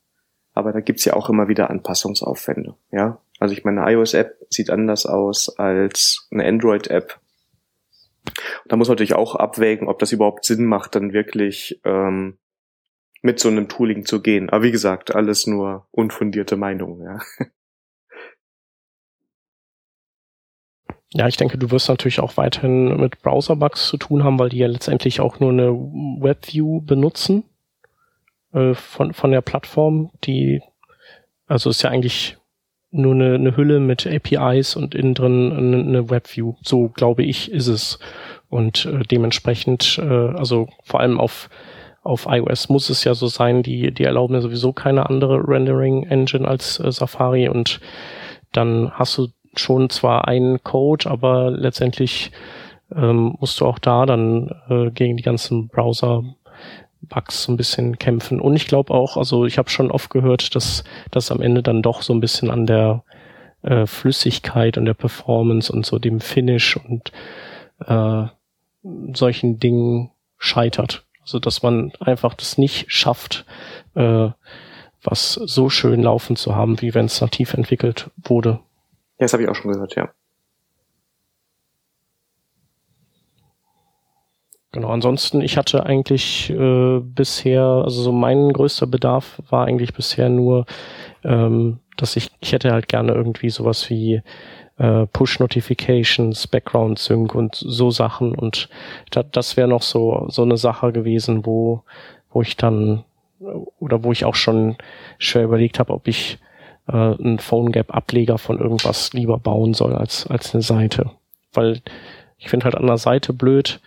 Aber 0.53 0.73
da 0.73 0.79
gibt's 0.79 1.05
ja 1.05 1.13
auch 1.13 1.29
immer 1.29 1.47
wieder 1.47 1.69
Anpassungsaufwände. 1.69 2.75
Ja, 2.91 3.21
also 3.39 3.53
ich 3.53 3.63
meine, 3.63 3.83
eine 3.83 3.93
iOS-App 3.93 4.35
sieht 4.49 4.69
anders 4.69 5.05
aus 5.05 5.57
als 5.57 6.27
eine 6.31 6.45
Android-App. 6.45 7.19
Da 8.67 8.75
muss 8.75 8.87
man 8.87 8.95
natürlich 8.95 9.15
auch 9.15 9.35
abwägen, 9.35 9.87
ob 9.87 9.99
das 9.99 10.11
überhaupt 10.11 10.45
Sinn 10.45 10.65
macht, 10.65 10.95
dann 10.95 11.13
wirklich 11.13 11.79
ähm, 11.85 12.37
mit 13.21 13.39
so 13.39 13.49
einem 13.49 13.69
Tooling 13.69 14.05
zu 14.05 14.21
gehen. 14.21 14.49
Aber 14.49 14.63
wie 14.63 14.71
gesagt, 14.71 15.15
alles 15.15 15.47
nur 15.47 15.87
unfundierte 15.91 16.57
Meinungen, 16.57 17.03
ja. 17.03 17.19
Ja, 21.14 21.28
ich 21.28 21.38
denke, 21.38 21.57
du 21.57 21.72
wirst 21.72 21.89
natürlich 21.89 22.20
auch 22.20 22.38
weiterhin 22.38 22.97
mit 22.97 23.22
Browser-Bugs 23.22 23.88
zu 23.88 23.97
tun 23.97 24.24
haben, 24.24 24.38
weil 24.38 24.49
die 24.49 24.60
ja 24.60 24.68
letztendlich 24.68 25.22
auch 25.22 25.39
nur 25.39 25.51
eine 25.51 25.72
WebView 25.72 26.82
benutzen 26.82 27.43
äh, 28.53 28.76
von, 28.76 29.14
von 29.14 29.32
der 29.32 29.41
Plattform, 29.41 30.12
die 30.24 30.62
also 31.47 31.72
ist 31.72 31.82
ja 31.82 31.89
eigentlich 31.89 32.38
nur 32.91 33.14
eine, 33.14 33.36
eine 33.36 33.57
Hülle 33.57 33.80
mit 33.80 34.05
APIs 34.05 34.76
und 34.76 34.93
innen 34.93 35.16
drin 35.16 35.51
eine, 35.51 35.78
eine 35.78 36.10
WebView. 36.10 36.55
So 36.62 36.89
glaube 36.89 37.24
ich, 37.24 37.51
ist 37.51 37.68
es. 37.68 37.99
Und 38.49 38.86
äh, 38.86 38.99
dementsprechend, 38.99 39.99
äh, 39.99 40.03
also 40.03 40.70
vor 40.84 40.99
allem 40.99 41.20
auf 41.20 41.49
auf 42.01 42.28
iOS 42.28 42.70
muss 42.70 42.89
es 42.89 43.03
ja 43.03 43.14
so 43.14 43.28
sein, 43.28 43.62
die, 43.62 43.93
die 43.93 44.05
erlauben 44.05 44.34
ja 44.34 44.41
sowieso 44.41 44.72
keine 44.72 45.10
andere 45.10 45.45
Rendering-Engine 45.45 46.47
als 46.47 46.80
äh, 46.80 46.91
Safari 46.91 47.49
und 47.49 47.82
dann 48.51 48.91
hast 48.91 49.18
du 49.18 49.28
schon 49.60 49.89
zwar 49.89 50.28
einen 50.28 50.64
Code, 50.64 51.10
aber 51.10 51.51
letztendlich 51.51 52.32
ähm, 52.95 53.36
musst 53.39 53.60
du 53.62 53.66
auch 53.66 53.80
da 53.80 54.05
dann 54.05 54.49
äh, 54.70 54.91
gegen 54.91 55.18
die 55.18 55.24
ganzen 55.24 55.68
Browser 55.68 56.24
Bugs 57.01 57.43
so 57.43 57.51
ein 57.51 57.57
bisschen 57.57 57.97
kämpfen. 57.97 58.41
Und 58.41 58.55
ich 58.55 58.68
glaube 58.68 58.93
auch, 58.93 59.18
also 59.18 59.45
ich 59.45 59.57
habe 59.57 59.70
schon 59.70 59.91
oft 59.91 60.10
gehört, 60.10 60.55
dass 60.55 60.84
das 61.12 61.32
am 61.32 61.41
Ende 61.41 61.64
dann 61.64 61.82
doch 61.82 62.01
so 62.01 62.14
ein 62.14 62.20
bisschen 62.20 62.49
an 62.49 62.66
der 62.66 63.03
äh, 63.62 63.86
Flüssigkeit 63.86 64.78
und 64.78 64.86
der 64.86 64.93
Performance 64.93 65.72
und 65.72 65.86
so 65.86 65.99
dem 65.99 66.20
Finish 66.20 66.78
und 66.78 67.12
äh, 67.86 68.26
solchen 69.14 69.60
Dingen 69.60 70.12
scheitert. 70.38 71.05
Also 71.22 71.39
dass 71.39 71.64
man 71.64 71.91
einfach 71.99 72.34
das 72.34 72.57
nicht 72.57 72.91
schafft, 72.91 73.45
äh, 73.95 74.30
was 75.03 75.34
so 75.34 75.70
schön 75.70 76.03
laufen 76.03 76.36
zu 76.36 76.55
haben, 76.55 76.82
wie 76.82 76.93
wenn 76.93 77.05
es 77.05 77.22
nativ 77.22 77.53
entwickelt 77.53 78.10
wurde. 78.18 78.60
Ja, 79.20 79.26
das 79.26 79.34
habe 79.34 79.43
ich 79.43 79.49
auch 79.49 79.55
schon 79.55 79.72
gehört, 79.72 79.95
ja. 79.95 80.11
Genau, 84.72 84.89
ansonsten, 84.89 85.41
ich 85.41 85.57
hatte 85.57 85.84
eigentlich 85.86 86.51
äh, 86.51 86.99
bisher, 86.99 87.61
also 87.63 88.03
so 88.03 88.11
mein 88.11 88.53
größter 88.53 88.86
Bedarf 88.86 89.41
war 89.49 89.65
eigentlich 89.65 89.93
bisher 89.95 90.30
nur, 90.30 90.65
ähm, 91.24 91.80
dass 91.97 92.15
ich, 92.15 92.30
ich 92.39 92.53
hätte 92.53 92.72
halt 92.72 92.88
gerne 92.88 93.13
irgendwie 93.13 93.49
sowas 93.49 93.89
wie 93.89 94.22
äh, 94.78 95.07
Push-Notifications, 95.07 96.47
Background-Sync 96.47 97.36
und 97.36 97.55
so 97.55 97.91
Sachen. 97.91 98.36
Und 98.36 98.70
da, 99.11 99.24
das 99.24 99.57
wäre 99.57 99.67
noch 99.70 99.84
so, 99.84 100.26
so 100.30 100.43
eine 100.43 100.57
Sache 100.57 100.91
gewesen, 100.93 101.45
wo, 101.45 101.84
wo 102.32 102.41
ich 102.43 102.57
dann 102.57 103.05
oder 103.80 104.03
wo 104.03 104.11
ich 104.11 104.26
auch 104.26 104.36
schon 104.36 104.78
schwer 105.20 105.45
überlegt 105.45 105.80
habe, 105.80 105.93
ob 105.93 106.07
ich 106.07 106.39
äh, 106.91 107.23
einen 107.23 107.39
PhoneGap-Ableger 107.39 108.37
von 108.37 108.59
irgendwas 108.59 109.13
lieber 109.13 109.37
bauen 109.37 109.73
soll 109.73 109.95
als, 109.95 110.27
als 110.27 110.53
eine 110.53 110.61
Seite. 110.61 111.11
Weil 111.53 111.81
ich 112.37 112.49
finde 112.49 112.65
halt 112.65 112.75
an 112.75 112.87
der 112.87 112.97
Seite 112.97 113.33
blöd, 113.33 113.79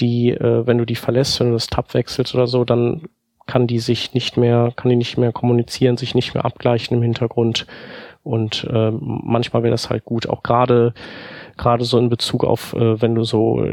die, 0.00 0.30
äh, 0.30 0.66
wenn 0.66 0.78
du 0.78 0.84
die 0.84 0.96
verlässt, 0.96 1.40
wenn 1.40 1.48
du 1.48 1.54
das 1.54 1.66
Tab 1.66 1.94
wechselst 1.94 2.34
oder 2.34 2.46
so, 2.46 2.64
dann 2.64 3.08
kann 3.46 3.66
die 3.66 3.80
sich 3.80 4.14
nicht 4.14 4.36
mehr, 4.36 4.72
kann 4.76 4.88
die 4.88 4.96
nicht 4.96 5.18
mehr 5.18 5.32
kommunizieren, 5.32 5.96
sich 5.96 6.14
nicht 6.14 6.34
mehr 6.34 6.44
abgleichen 6.44 6.96
im 6.96 7.02
Hintergrund. 7.02 7.66
Und 8.22 8.64
äh, 8.72 8.92
manchmal 8.92 9.62
wäre 9.62 9.72
das 9.72 9.90
halt 9.90 10.04
gut, 10.04 10.28
auch 10.28 10.42
gerade 10.42 10.94
gerade 11.56 11.84
so 11.84 11.98
in 11.98 12.08
Bezug 12.08 12.44
auf, 12.44 12.72
äh, 12.74 13.00
wenn 13.02 13.14
du 13.14 13.24
so 13.24 13.64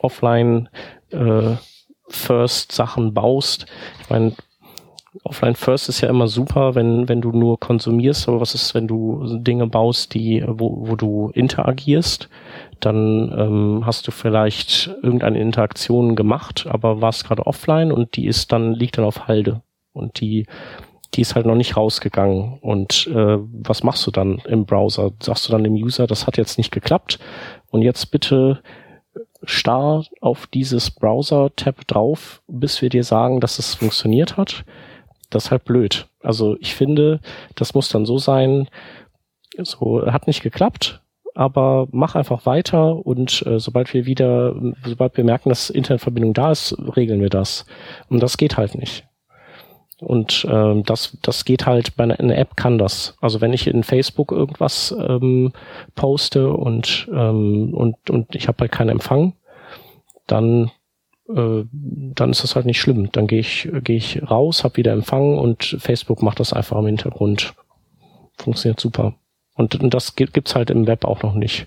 offline 0.00 0.68
äh, 1.10 1.56
First 2.08 2.72
Sachen 2.72 3.14
baust. 3.14 3.66
Ich 4.02 4.10
meine, 4.10 4.32
Offline 5.22 5.54
First 5.54 5.88
ist 5.88 6.00
ja 6.00 6.08
immer 6.08 6.26
super, 6.26 6.74
wenn, 6.74 7.08
wenn 7.08 7.20
du 7.20 7.30
nur 7.30 7.60
konsumierst, 7.60 8.28
aber 8.28 8.40
was 8.40 8.54
ist, 8.54 8.74
wenn 8.74 8.88
du 8.88 9.38
Dinge 9.38 9.66
baust, 9.68 10.12
die, 10.14 10.44
wo, 10.46 10.88
wo 10.88 10.96
du 10.96 11.30
interagierst? 11.34 12.28
dann 12.84 13.32
ähm, 13.36 13.86
hast 13.86 14.06
du 14.06 14.10
vielleicht 14.10 14.88
irgendeine 15.02 15.38
Interaktion 15.38 16.16
gemacht, 16.16 16.66
aber 16.68 17.00
warst 17.00 17.26
gerade 17.26 17.46
offline 17.46 17.92
und 17.92 18.16
die 18.16 18.26
ist 18.26 18.52
dann, 18.52 18.74
liegt 18.74 18.98
dann 18.98 19.04
auf 19.04 19.26
Halde. 19.26 19.62
Und 19.92 20.20
die, 20.20 20.46
die 21.14 21.20
ist 21.20 21.34
halt 21.34 21.46
noch 21.46 21.54
nicht 21.54 21.76
rausgegangen. 21.76 22.58
Und 22.60 23.06
äh, 23.06 23.38
was 23.38 23.82
machst 23.82 24.06
du 24.06 24.10
dann 24.10 24.38
im 24.46 24.66
Browser? 24.66 25.12
Sagst 25.20 25.48
du 25.48 25.52
dann 25.52 25.64
dem 25.64 25.74
User, 25.74 26.06
das 26.06 26.26
hat 26.26 26.36
jetzt 26.36 26.58
nicht 26.58 26.72
geklappt 26.72 27.18
und 27.70 27.82
jetzt 27.82 28.10
bitte 28.10 28.60
starr 29.44 30.04
auf 30.20 30.46
dieses 30.46 30.90
Browser-Tab 30.90 31.86
drauf, 31.86 32.42
bis 32.48 32.82
wir 32.82 32.88
dir 32.88 33.04
sagen, 33.04 33.40
dass 33.40 33.58
es 33.58 33.74
funktioniert 33.74 34.36
hat. 34.36 34.64
Das 35.34 35.46
ist 35.46 35.50
halt 35.50 35.64
blöd. 35.64 36.06
Also 36.22 36.56
ich 36.60 36.74
finde, 36.74 37.20
das 37.54 37.74
muss 37.74 37.88
dann 37.88 38.06
so 38.06 38.18
sein, 38.18 38.68
so 39.58 40.06
hat 40.06 40.26
nicht 40.26 40.42
geklappt, 40.42 41.00
aber 41.34 41.88
mach 41.90 42.14
einfach 42.14 42.46
weiter 42.46 43.04
und 43.04 43.44
äh, 43.46 43.58
sobald 43.58 43.92
wir 43.92 44.06
wieder, 44.06 44.54
sobald 44.84 45.16
wir 45.16 45.24
merken, 45.24 45.48
dass 45.48 45.70
Internetverbindung 45.70 46.32
da 46.32 46.52
ist, 46.52 46.76
regeln 46.96 47.20
wir 47.20 47.30
das. 47.30 47.66
Und 48.08 48.22
das 48.22 48.36
geht 48.36 48.56
halt 48.56 48.76
nicht. 48.76 49.04
Und 50.00 50.46
ähm, 50.50 50.82
das, 50.84 51.16
das 51.22 51.44
geht 51.44 51.66
halt 51.66 51.96
bei 51.96 52.04
einer, 52.04 52.18
einer 52.20 52.36
App 52.36 52.56
kann 52.56 52.78
das. 52.78 53.16
Also 53.20 53.40
wenn 53.40 53.52
ich 53.52 53.66
in 53.66 53.82
Facebook 53.82 54.32
irgendwas 54.32 54.94
ähm, 54.98 55.52
poste 55.94 56.50
und, 56.50 57.08
ähm, 57.12 57.74
und, 57.74 58.10
und 58.10 58.34
ich 58.34 58.48
habe 58.48 58.58
halt 58.60 58.72
keinen 58.72 58.90
Empfang, 58.90 59.34
dann, 60.26 60.70
äh, 61.28 61.64
dann 61.72 62.30
ist 62.30 62.42
das 62.42 62.54
halt 62.56 62.66
nicht 62.66 62.80
schlimm. 62.80 63.10
Dann 63.12 63.26
gehe 63.26 63.40
ich, 63.40 63.68
geh 63.82 63.96
ich 63.96 64.22
raus, 64.30 64.64
habe 64.64 64.76
wieder 64.76 64.92
Empfang 64.92 65.38
und 65.38 65.76
Facebook 65.78 66.22
macht 66.22 66.40
das 66.40 66.52
einfach 66.52 66.78
im 66.78 66.86
Hintergrund. 66.86 67.54
Funktioniert 68.36 68.80
super. 68.80 69.14
Und, 69.54 69.80
und 69.80 69.94
das 69.94 70.16
gibt's 70.16 70.54
halt 70.54 70.70
im 70.70 70.86
Web 70.86 71.04
auch 71.04 71.22
noch 71.22 71.34
nicht. 71.34 71.66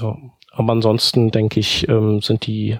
Ja. 0.00 0.16
Aber 0.52 0.72
ansonsten 0.72 1.30
denke 1.30 1.60
ich, 1.60 1.86
ähm, 1.88 2.22
sind 2.22 2.46
die 2.46 2.78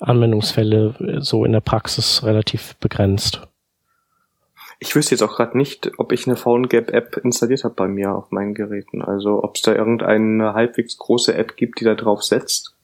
Anwendungsfälle 0.00 1.20
so 1.20 1.44
in 1.44 1.52
der 1.52 1.60
Praxis 1.60 2.24
relativ 2.24 2.74
begrenzt. 2.76 3.46
Ich 4.80 4.96
wüsste 4.96 5.14
jetzt 5.14 5.22
auch 5.22 5.36
gerade 5.36 5.56
nicht, 5.56 5.92
ob 5.98 6.10
ich 6.10 6.26
eine 6.26 6.36
PhoneGap-App 6.36 7.18
installiert 7.18 7.62
habe 7.62 7.74
bei 7.74 7.86
mir 7.86 8.12
auf 8.14 8.32
meinen 8.32 8.54
Geräten. 8.54 9.02
Also 9.02 9.42
ob 9.42 9.54
es 9.54 9.62
da 9.62 9.74
irgendeine 9.74 10.54
halbwegs 10.54 10.98
große 10.98 11.34
App 11.34 11.56
gibt, 11.56 11.80
die 11.80 11.84
da 11.84 11.94
drauf 11.94 12.22
setzt. 12.24 12.74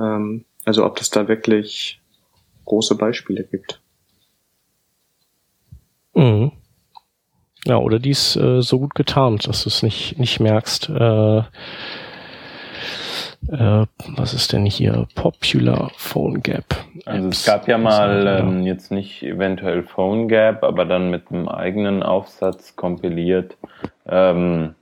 Ähm, 0.00 0.44
also 0.64 0.84
ob 0.84 1.00
es 1.00 1.10
da 1.10 1.28
wirklich 1.28 2.00
große 2.64 2.96
Beispiele 2.96 3.44
gibt. 3.44 3.80
Mhm. 6.14 6.52
Ja, 7.66 7.76
oder 7.76 7.98
die 7.98 8.10
ist 8.10 8.36
äh, 8.36 8.62
so 8.62 8.78
gut 8.78 8.94
getarnt, 8.94 9.46
dass 9.46 9.64
du 9.64 9.68
es 9.68 9.82
nicht, 9.82 10.18
nicht 10.18 10.40
merkst. 10.40 10.88
Äh, 10.88 11.42
äh, 13.48 13.86
was 14.16 14.34
ist 14.34 14.52
denn 14.52 14.64
hier? 14.64 15.06
Popular 15.14 15.90
Phone 15.96 16.42
Gap. 16.42 16.76
Also 17.04 17.28
es 17.28 17.44
gab 17.44 17.68
ja 17.68 17.78
mal 17.78 18.26
ähm, 18.26 18.62
jetzt 18.62 18.90
nicht 18.90 19.22
eventuell 19.22 19.82
Phone 19.82 20.28
Gap, 20.28 20.62
aber 20.62 20.84
dann 20.84 21.10
mit 21.10 21.30
einem 21.30 21.48
eigenen 21.48 22.02
Aufsatz 22.02 22.76
kompiliert 22.76 23.56
ähm, 24.06 24.74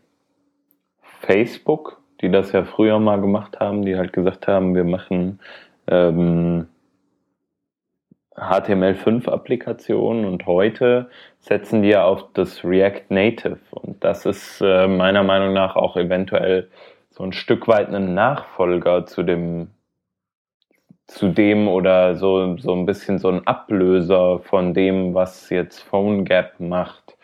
Facebook, 1.20 1.97
die 2.20 2.30
das 2.30 2.52
ja 2.52 2.64
früher 2.64 2.98
mal 2.98 3.20
gemacht 3.20 3.60
haben, 3.60 3.84
die 3.84 3.96
halt 3.96 4.12
gesagt 4.12 4.48
haben, 4.48 4.74
wir 4.74 4.84
machen 4.84 5.40
ähm, 5.86 6.68
HTML5-Applikationen 8.36 10.24
und 10.24 10.46
heute 10.46 11.10
setzen 11.40 11.82
die 11.82 11.88
ja 11.88 12.04
auf 12.04 12.32
das 12.34 12.64
React 12.64 13.06
Native 13.08 13.58
und 13.70 14.02
das 14.04 14.26
ist 14.26 14.60
äh, 14.60 14.86
meiner 14.86 15.24
Meinung 15.24 15.52
nach 15.52 15.76
auch 15.76 15.96
eventuell 15.96 16.70
so 17.10 17.24
ein 17.24 17.32
Stück 17.32 17.66
weit 17.66 17.92
ein 17.92 18.14
Nachfolger 18.14 19.06
zu 19.06 19.22
dem 19.22 19.68
zu 21.08 21.28
dem 21.28 21.68
oder 21.68 22.16
so, 22.16 22.56
so 22.58 22.74
ein 22.74 22.86
bisschen 22.86 23.18
so 23.18 23.28
ein 23.28 23.46
Ablöser 23.46 24.40
von 24.40 24.74
dem, 24.74 25.14
was 25.14 25.48
jetzt 25.50 25.80
PhoneGap 25.80 26.60
macht. 26.60 27.16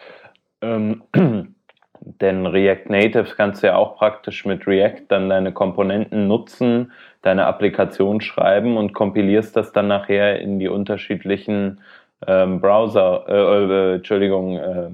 Ähm, 0.63 1.03
denn 2.05 2.47
React 2.47 2.91
Native 2.91 3.35
kannst 3.37 3.63
du 3.63 3.69
ja 3.69 3.77
auch 3.77 3.97
praktisch 3.97 4.45
mit 4.45 4.67
React 4.67 5.07
dann 5.09 5.29
deine 5.29 5.53
Komponenten 5.53 6.27
nutzen, 6.27 6.93
deine 7.23 7.47
Applikation 7.47 8.21
schreiben 8.21 8.77
und 8.77 8.93
kompilierst 8.93 9.57
das 9.57 9.73
dann 9.73 9.89
nachher 9.89 10.41
in 10.41 10.59
die 10.59 10.69
unterschiedlichen 10.69 11.81
ähm, 12.27 12.61
Browser, 12.61 13.25
äh, 13.29 13.65
äh, 13.65 13.95
Entschuldigung, 13.97 14.57
äh, 14.57 14.91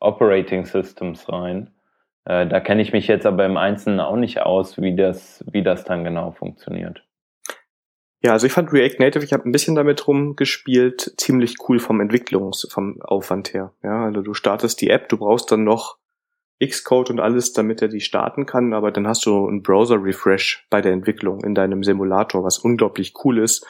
Operating 0.00 0.64
Systems 0.64 1.30
rein. 1.30 1.70
Äh, 2.24 2.46
da 2.46 2.60
kenne 2.60 2.82
ich 2.82 2.92
mich 2.92 3.08
jetzt 3.08 3.26
aber 3.26 3.44
im 3.46 3.56
Einzelnen 3.56 4.00
auch 4.00 4.16
nicht 4.16 4.40
aus, 4.40 4.80
wie 4.80 4.94
das, 4.94 5.44
wie 5.50 5.62
das 5.62 5.84
dann 5.84 6.04
genau 6.04 6.30
funktioniert. 6.30 7.02
Ja, 8.20 8.32
also 8.32 8.46
ich 8.46 8.52
fand 8.52 8.72
React 8.72 8.98
Native, 8.98 9.24
ich 9.24 9.32
habe 9.32 9.48
ein 9.48 9.52
bisschen 9.52 9.76
damit 9.76 10.08
rumgespielt, 10.08 11.14
ziemlich 11.18 11.56
cool 11.68 11.78
vom 11.78 12.00
Entwicklungs, 12.00 12.66
vom 12.68 13.00
Aufwand 13.00 13.54
her. 13.54 13.74
Ja, 13.82 14.06
also 14.06 14.22
du 14.22 14.34
startest 14.34 14.80
die 14.80 14.90
App, 14.90 15.08
du 15.08 15.18
brauchst 15.18 15.52
dann 15.52 15.62
noch 15.62 15.98
Xcode 16.60 17.10
und 17.10 17.20
alles, 17.20 17.52
damit 17.52 17.80
er 17.80 17.86
die 17.86 18.00
starten 18.00 18.44
kann, 18.44 18.72
aber 18.72 18.90
dann 18.90 19.06
hast 19.06 19.24
du 19.24 19.46
einen 19.46 19.62
Browser-Refresh 19.62 20.66
bei 20.68 20.80
der 20.80 20.92
Entwicklung 20.92 21.44
in 21.44 21.54
deinem 21.54 21.84
Simulator, 21.84 22.42
was 22.42 22.58
unglaublich 22.58 23.14
cool 23.24 23.38
ist. 23.38 23.64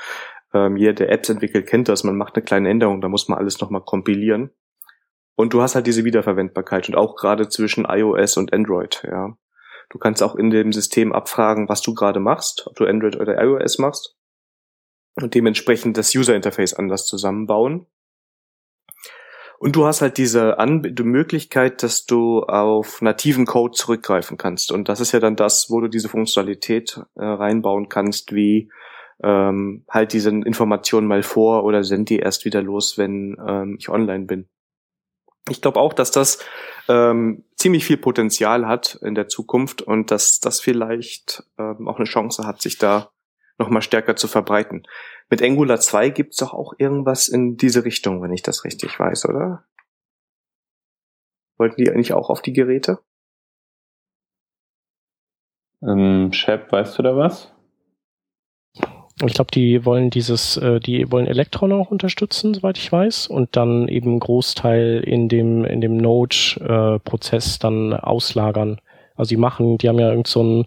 Ähm, 0.55 0.79
jeder, 0.79 0.95
der 0.95 1.13
Apps 1.13 1.29
entwickelt, 1.29 1.67
kennt 1.67 1.91
das. 1.91 2.03
Man 2.05 2.17
macht 2.17 2.35
eine 2.35 2.45
kleine 2.45 2.71
Änderung, 2.71 3.03
da 3.03 3.09
muss 3.11 3.29
man 3.29 3.39
alles 3.39 3.61
nochmal 3.61 3.83
kompilieren. 3.83 4.51
Und 5.35 5.53
du 5.53 5.61
hast 5.61 5.75
halt 5.75 5.87
diese 5.87 6.07
Wiederverwendbarkeit 6.07 6.89
und 6.89 6.95
auch 6.95 7.17
gerade 7.17 7.51
zwischen 7.51 7.85
iOS 7.85 8.39
und 8.39 8.55
Android, 8.55 9.03
ja. 9.07 9.37
Du 9.91 9.99
kannst 9.99 10.23
auch 10.23 10.37
in 10.37 10.51
dem 10.51 10.73
System 10.73 11.13
abfragen, 11.13 11.69
was 11.69 11.81
du 11.83 11.95
gerade 11.95 12.21
machst, 12.21 12.67
ob 12.67 12.77
du 12.77 12.87
Android 12.87 13.17
oder 13.17 13.43
iOS 13.43 13.79
machst 13.79 14.18
und 15.23 15.35
dementsprechend 15.35 15.97
das 15.97 16.15
User 16.15 16.35
Interface 16.35 16.75
anders 16.75 17.07
zusammenbauen. 17.07 17.87
Und 19.59 19.75
du 19.75 19.87
hast 19.87 20.03
halt 20.03 20.19
diese 20.19 20.59
An 20.59 20.83
die 20.83 21.03
Möglichkeit, 21.03 21.83
dass 21.83 22.07
du 22.07 22.43
auf 22.43 23.03
nativen 23.03 23.45
Code 23.45 23.73
zurückgreifen 23.73 24.39
kannst. 24.39 24.71
Und 24.71 24.89
das 24.89 25.01
ist 25.01 25.11
ja 25.11 25.19
dann 25.19 25.35
das, 25.35 25.67
wo 25.69 25.81
du 25.81 25.89
diese 25.89 26.09
Funktionalität 26.09 27.01
äh, 27.17 27.25
reinbauen 27.25 27.89
kannst, 27.89 28.33
wie 28.33 28.71
ähm, 29.23 29.85
halt 29.89 30.13
diese 30.13 30.31
Informationen 30.31 31.09
mal 31.09 31.25
vor 31.25 31.65
oder 31.65 31.83
send 31.83 32.09
die 32.09 32.21
erst 32.21 32.45
wieder 32.45 32.63
los, 32.63 32.99
wenn 32.99 33.37
ähm, 33.45 33.77
ich 33.81 33.89
online 33.89 34.27
bin. 34.27 34.49
Ich 35.51 35.61
glaube 35.61 35.81
auch, 35.81 35.93
dass 35.93 36.13
das 36.13 36.39
ähm, 36.89 37.43
ziemlich 37.57 37.85
viel 37.85 37.97
Potenzial 37.97 38.69
hat 38.69 38.99
in 39.03 39.17
der 39.17 39.27
Zukunft 39.27 39.83
und 39.83 40.13
dass 40.13 40.39
das 40.39 40.61
vielleicht 40.61 41.43
ähm, 41.59 41.89
auch 41.89 41.97
eine 41.97 42.05
Chance 42.05 42.47
hat, 42.47 42.63
sich 42.63 42.79
da 42.79 43.11
nochmal 43.59 43.83
stärker 43.83 44.17
zu 44.17 44.29
verbreiten. 44.29 44.87
Mit 45.31 45.43
Angular 45.43 45.81
2 45.81 46.11
gibt's 46.11 46.39
doch 46.39 46.55
auch 46.55 46.75
irgendwas 46.79 47.29
in 47.29 47.57
diese 47.57 47.85
Richtung, 47.85 48.23
wenn 48.23 48.33
ich 48.33 48.43
das 48.43 48.65
richtig 48.65 48.99
weiß, 48.99 49.27
oder? 49.27 49.65
Wollten 51.59 51.83
die 51.83 51.91
eigentlich 51.91 52.13
auch 52.13 52.31
auf 52.31 52.41
die 52.41 52.53
Geräte? 52.53 53.01
Ähm, 55.83 56.33
Shep, 56.33 56.71
weißt 56.73 56.99
du 56.99 57.03
da 57.03 57.17
was? 57.17 57.53
Ich 59.25 59.35
glaube, 59.35 59.51
die 59.53 59.85
wollen 59.85 60.11
dieses, 60.11 60.57
äh, 60.59 60.79
die 60.79 61.11
wollen 61.11 61.27
Electron 61.27 61.73
auch 61.73 61.91
unterstützen, 61.91 62.55
soweit 62.55 62.79
ich 62.79 62.91
weiß, 62.91 63.27
und 63.27 63.57
dann 63.57 63.89
eben 63.89 64.21
Großteil 64.21 65.03
in 65.05 65.29
dem 65.29 65.65
in 65.65 65.81
dem 65.81 65.97
Node-Prozess 65.97 67.57
äh, 67.57 67.59
dann 67.59 67.95
auslagern. 67.95 68.81
Also 69.19 69.31
die 69.31 69.37
machen, 69.37 69.79
die 69.79 69.89
haben 69.89 69.99
ja 69.99 70.11
irgend 70.11 70.27
so 70.27 70.43
ein 70.43 70.67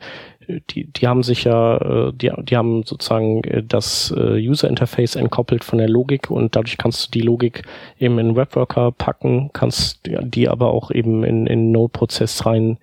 die, 0.69 0.91
die 0.91 1.07
haben 1.07 1.23
sich 1.23 1.43
ja, 1.43 1.77
äh, 1.77 2.13
die, 2.13 2.31
die 2.43 2.57
haben 2.57 2.83
sozusagen 2.83 3.43
äh, 3.43 3.63
das 3.63 4.13
äh, 4.15 4.37
User 4.37 4.67
Interface 4.67 5.15
entkoppelt 5.15 5.63
von 5.63 5.79
der 5.79 5.89
Logik 5.89 6.29
und 6.29 6.55
dadurch 6.55 6.77
kannst 6.77 7.07
du 7.07 7.11
die 7.11 7.25
Logik 7.25 7.63
eben 7.99 8.19
in 8.19 8.35
Webworker 8.35 8.91
packen, 8.91 9.51
kannst 9.53 10.01
die 10.05 10.49
aber 10.49 10.71
auch 10.71 10.91
eben 10.91 11.23
in, 11.23 11.47
in 11.47 11.71
Node-Prozess 11.71 12.45
rein 12.45 12.77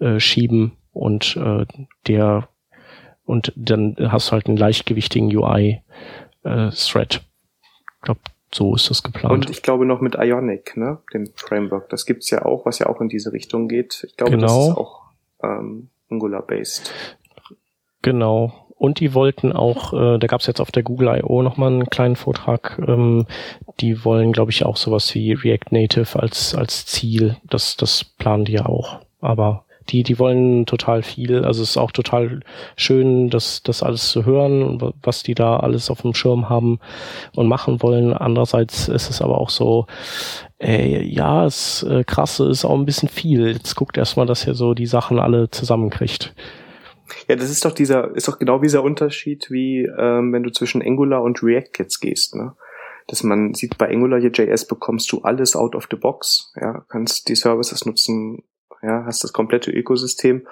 äh, 0.00 0.18
schieben 0.20 0.72
und 0.92 1.36
äh, 1.36 1.66
der 2.06 2.48
und 3.26 3.52
dann 3.56 3.96
hast 3.98 4.28
du 4.28 4.32
halt 4.32 4.48
einen 4.48 4.58
leichtgewichtigen 4.58 5.34
UI 5.34 5.80
äh, 6.42 6.70
Thread. 6.70 7.22
Ich 7.96 8.02
glaube, 8.02 8.20
so 8.54 8.74
ist 8.74 8.90
das 8.90 9.02
geplant. 9.02 9.32
Und 9.32 9.50
ich 9.50 9.62
glaube 9.62 9.86
noch 9.86 10.00
mit 10.00 10.14
Ionic, 10.14 10.76
ne, 10.76 10.98
dem 11.12 11.30
Framework. 11.34 11.88
Das 11.88 12.06
gibt's 12.06 12.30
ja 12.30 12.44
auch, 12.44 12.66
was 12.66 12.78
ja 12.78 12.86
auch 12.86 13.00
in 13.00 13.08
diese 13.08 13.32
Richtung 13.32 13.68
geht. 13.68 14.04
Ich 14.06 14.16
glaube, 14.16 14.32
genau. 14.32 14.46
das 14.46 14.68
ist 14.68 14.76
auch 14.76 15.02
ähm, 15.42 15.88
Angular-based. 16.10 16.92
Genau. 18.02 18.52
Und 18.76 19.00
die 19.00 19.14
wollten 19.14 19.52
auch, 19.52 19.92
äh, 19.92 20.18
da 20.18 20.26
gab 20.26 20.40
es 20.40 20.46
jetzt 20.46 20.60
auf 20.60 20.70
der 20.70 20.82
Google 20.82 21.08
I.O. 21.18 21.42
nochmal 21.42 21.72
einen 21.72 21.86
kleinen 21.86 22.16
Vortrag, 22.16 22.78
ähm, 22.86 23.26
die 23.80 24.04
wollen, 24.04 24.32
glaube 24.32 24.50
ich, 24.50 24.64
auch 24.64 24.76
sowas 24.76 25.14
wie 25.14 25.32
React 25.32 25.70
Native 25.70 26.20
als, 26.20 26.54
als 26.54 26.84
Ziel. 26.86 27.36
Das, 27.44 27.76
das 27.76 28.04
planen 28.04 28.44
die 28.44 28.52
ja 28.52 28.66
auch. 28.66 29.00
Aber 29.20 29.63
die, 29.88 30.02
die 30.02 30.18
wollen 30.18 30.66
total 30.66 31.02
viel. 31.02 31.44
Also 31.44 31.62
es 31.62 31.70
ist 31.70 31.76
auch 31.76 31.92
total 31.92 32.40
schön, 32.76 33.30
das, 33.30 33.62
das 33.62 33.82
alles 33.82 34.10
zu 34.10 34.24
hören, 34.24 34.92
was 35.02 35.22
die 35.22 35.34
da 35.34 35.58
alles 35.58 35.90
auf 35.90 36.02
dem 36.02 36.14
Schirm 36.14 36.48
haben 36.48 36.78
und 37.34 37.48
machen 37.48 37.82
wollen. 37.82 38.12
Andererseits 38.12 38.88
ist 38.88 39.10
es 39.10 39.20
aber 39.20 39.38
auch 39.38 39.50
so, 39.50 39.86
ey, 40.58 41.02
ja, 41.02 41.44
es 41.44 41.82
äh, 41.82 42.04
krasse 42.04 42.48
ist 42.48 42.64
auch 42.64 42.78
ein 42.78 42.86
bisschen 42.86 43.08
viel. 43.08 43.48
Jetzt 43.52 43.74
guckt 43.74 43.96
erstmal, 43.96 44.26
dass 44.26 44.46
ihr 44.46 44.54
so 44.54 44.74
die 44.74 44.86
Sachen 44.86 45.18
alle 45.18 45.50
zusammenkriegt. 45.50 46.34
Ja, 47.28 47.36
das 47.36 47.50
ist 47.50 47.64
doch 47.64 47.72
dieser, 47.72 48.14
ist 48.14 48.28
doch 48.28 48.38
genau 48.38 48.58
dieser 48.58 48.82
Unterschied, 48.82 49.50
wie 49.50 49.84
ähm, 49.98 50.32
wenn 50.32 50.42
du 50.42 50.50
zwischen 50.50 50.82
Angular 50.82 51.22
und 51.22 51.42
React 51.42 51.78
jetzt 51.78 52.00
gehst, 52.00 52.34
ne? 52.34 52.54
Dass 53.06 53.22
man 53.22 53.52
sieht, 53.52 53.76
bei 53.76 53.90
AngularJS 53.90 54.66
bekommst 54.66 55.12
du 55.12 55.20
alles 55.20 55.56
out 55.56 55.74
of 55.74 55.86
the 55.90 55.96
box, 55.96 56.52
ja, 56.58 56.86
kannst 56.88 57.28
die 57.28 57.34
Services 57.34 57.84
nutzen, 57.84 58.42
ja, 58.84 59.04
hast 59.04 59.24
das 59.24 59.32
komplette 59.32 59.70
Ökosystem. 59.70 60.46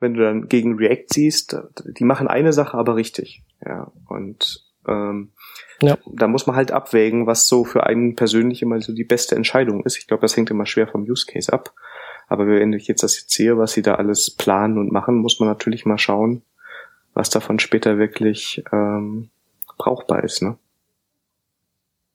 Wenn 0.00 0.14
du 0.14 0.22
dann 0.22 0.48
gegen 0.48 0.76
React 0.76 1.06
siehst, 1.12 1.56
die 1.98 2.04
machen 2.04 2.28
eine 2.28 2.52
Sache 2.52 2.76
aber 2.76 2.96
richtig, 2.96 3.42
ja, 3.64 3.90
und 4.08 4.64
ähm, 4.86 5.32
ja. 5.80 5.98
da 6.06 6.28
muss 6.28 6.46
man 6.46 6.56
halt 6.56 6.72
abwägen, 6.72 7.26
was 7.26 7.46
so 7.46 7.64
für 7.64 7.84
einen 7.84 8.16
persönlich 8.16 8.62
immer 8.62 8.80
so 8.80 8.92
die 8.92 9.04
beste 9.04 9.36
Entscheidung 9.36 9.84
ist. 9.84 9.98
Ich 9.98 10.06
glaube, 10.06 10.22
das 10.22 10.36
hängt 10.36 10.50
immer 10.50 10.66
schwer 10.66 10.88
vom 10.88 11.02
Use 11.02 11.26
Case 11.26 11.52
ab. 11.52 11.74
Aber 12.28 12.46
wenn 12.46 12.72
ich 12.72 12.86
jetzt 12.88 13.02
das 13.02 13.18
jetzt 13.18 13.30
sehe, 13.30 13.56
was 13.58 13.72
sie 13.72 13.82
da 13.82 13.94
alles 13.94 14.30
planen 14.30 14.78
und 14.78 14.92
machen, 14.92 15.18
muss 15.18 15.40
man 15.40 15.48
natürlich 15.48 15.86
mal 15.86 15.98
schauen, 15.98 16.42
was 17.14 17.30
davon 17.30 17.58
später 17.58 17.98
wirklich 17.98 18.62
ähm, 18.72 19.30
brauchbar 19.78 20.24
ist. 20.24 20.42
Ne? 20.42 20.58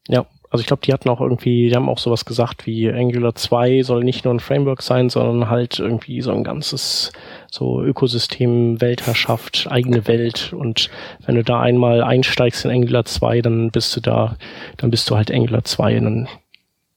Ja, 0.07 0.25
also 0.53 0.61
ich 0.61 0.67
glaube, 0.67 0.83
die 0.85 0.93
hatten 0.93 1.09
auch 1.09 1.19
irgendwie, 1.19 1.67
die 1.67 1.75
haben 1.75 1.89
auch 1.89 1.97
sowas 1.97 2.25
gesagt 2.25 2.67
wie 2.67 2.87
Angular 2.87 3.33
2 3.33 3.81
soll 3.81 4.03
nicht 4.03 4.23
nur 4.23 4.35
ein 4.35 4.39
Framework 4.39 4.83
sein, 4.83 5.09
sondern 5.09 5.49
halt 5.49 5.79
irgendwie 5.79 6.21
so 6.21 6.31
ein 6.31 6.43
ganzes 6.43 7.11
so 7.49 7.81
Ökosystem, 7.81 8.79
Weltherrschaft, 8.79 9.67
eigene 9.71 10.07
Welt 10.07 10.53
und 10.53 10.91
wenn 11.25 11.33
du 11.33 11.43
da 11.43 11.59
einmal 11.59 12.03
einsteigst 12.03 12.65
in 12.65 12.71
Angular 12.71 13.03
2, 13.03 13.41
dann 13.41 13.71
bist 13.71 13.95
du 13.95 13.99
da, 13.99 14.37
dann 14.77 14.91
bist 14.91 15.09
du 15.09 15.15
halt 15.15 15.31
Angular 15.31 15.63
2 15.63 15.97
und 15.97 16.03
dann, 16.03 16.27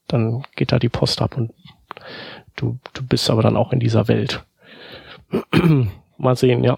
dann 0.07 0.43
geht 0.55 0.71
da 0.71 0.77
die 0.77 0.89
Post 0.89 1.23
ab 1.23 1.35
und 1.35 1.51
du, 2.57 2.77
du 2.93 3.07
bist 3.07 3.27
aber 3.31 3.41
dann 3.41 3.57
auch 3.57 3.73
in 3.73 3.79
dieser 3.79 4.07
Welt. 4.07 4.45
mal 6.19 6.35
sehen, 6.35 6.63
ja. 6.63 6.77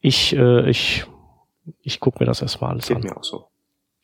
Ich, 0.00 0.34
äh, 0.34 0.70
ich, 0.70 1.04
ich 1.82 2.00
guck 2.00 2.20
mir 2.20 2.26
das 2.26 2.40
erstmal 2.40 2.70
alles 2.70 2.88
Geht 2.88 2.96
an. 2.96 3.02
Mir 3.02 3.18
auch 3.18 3.24
so. 3.24 3.47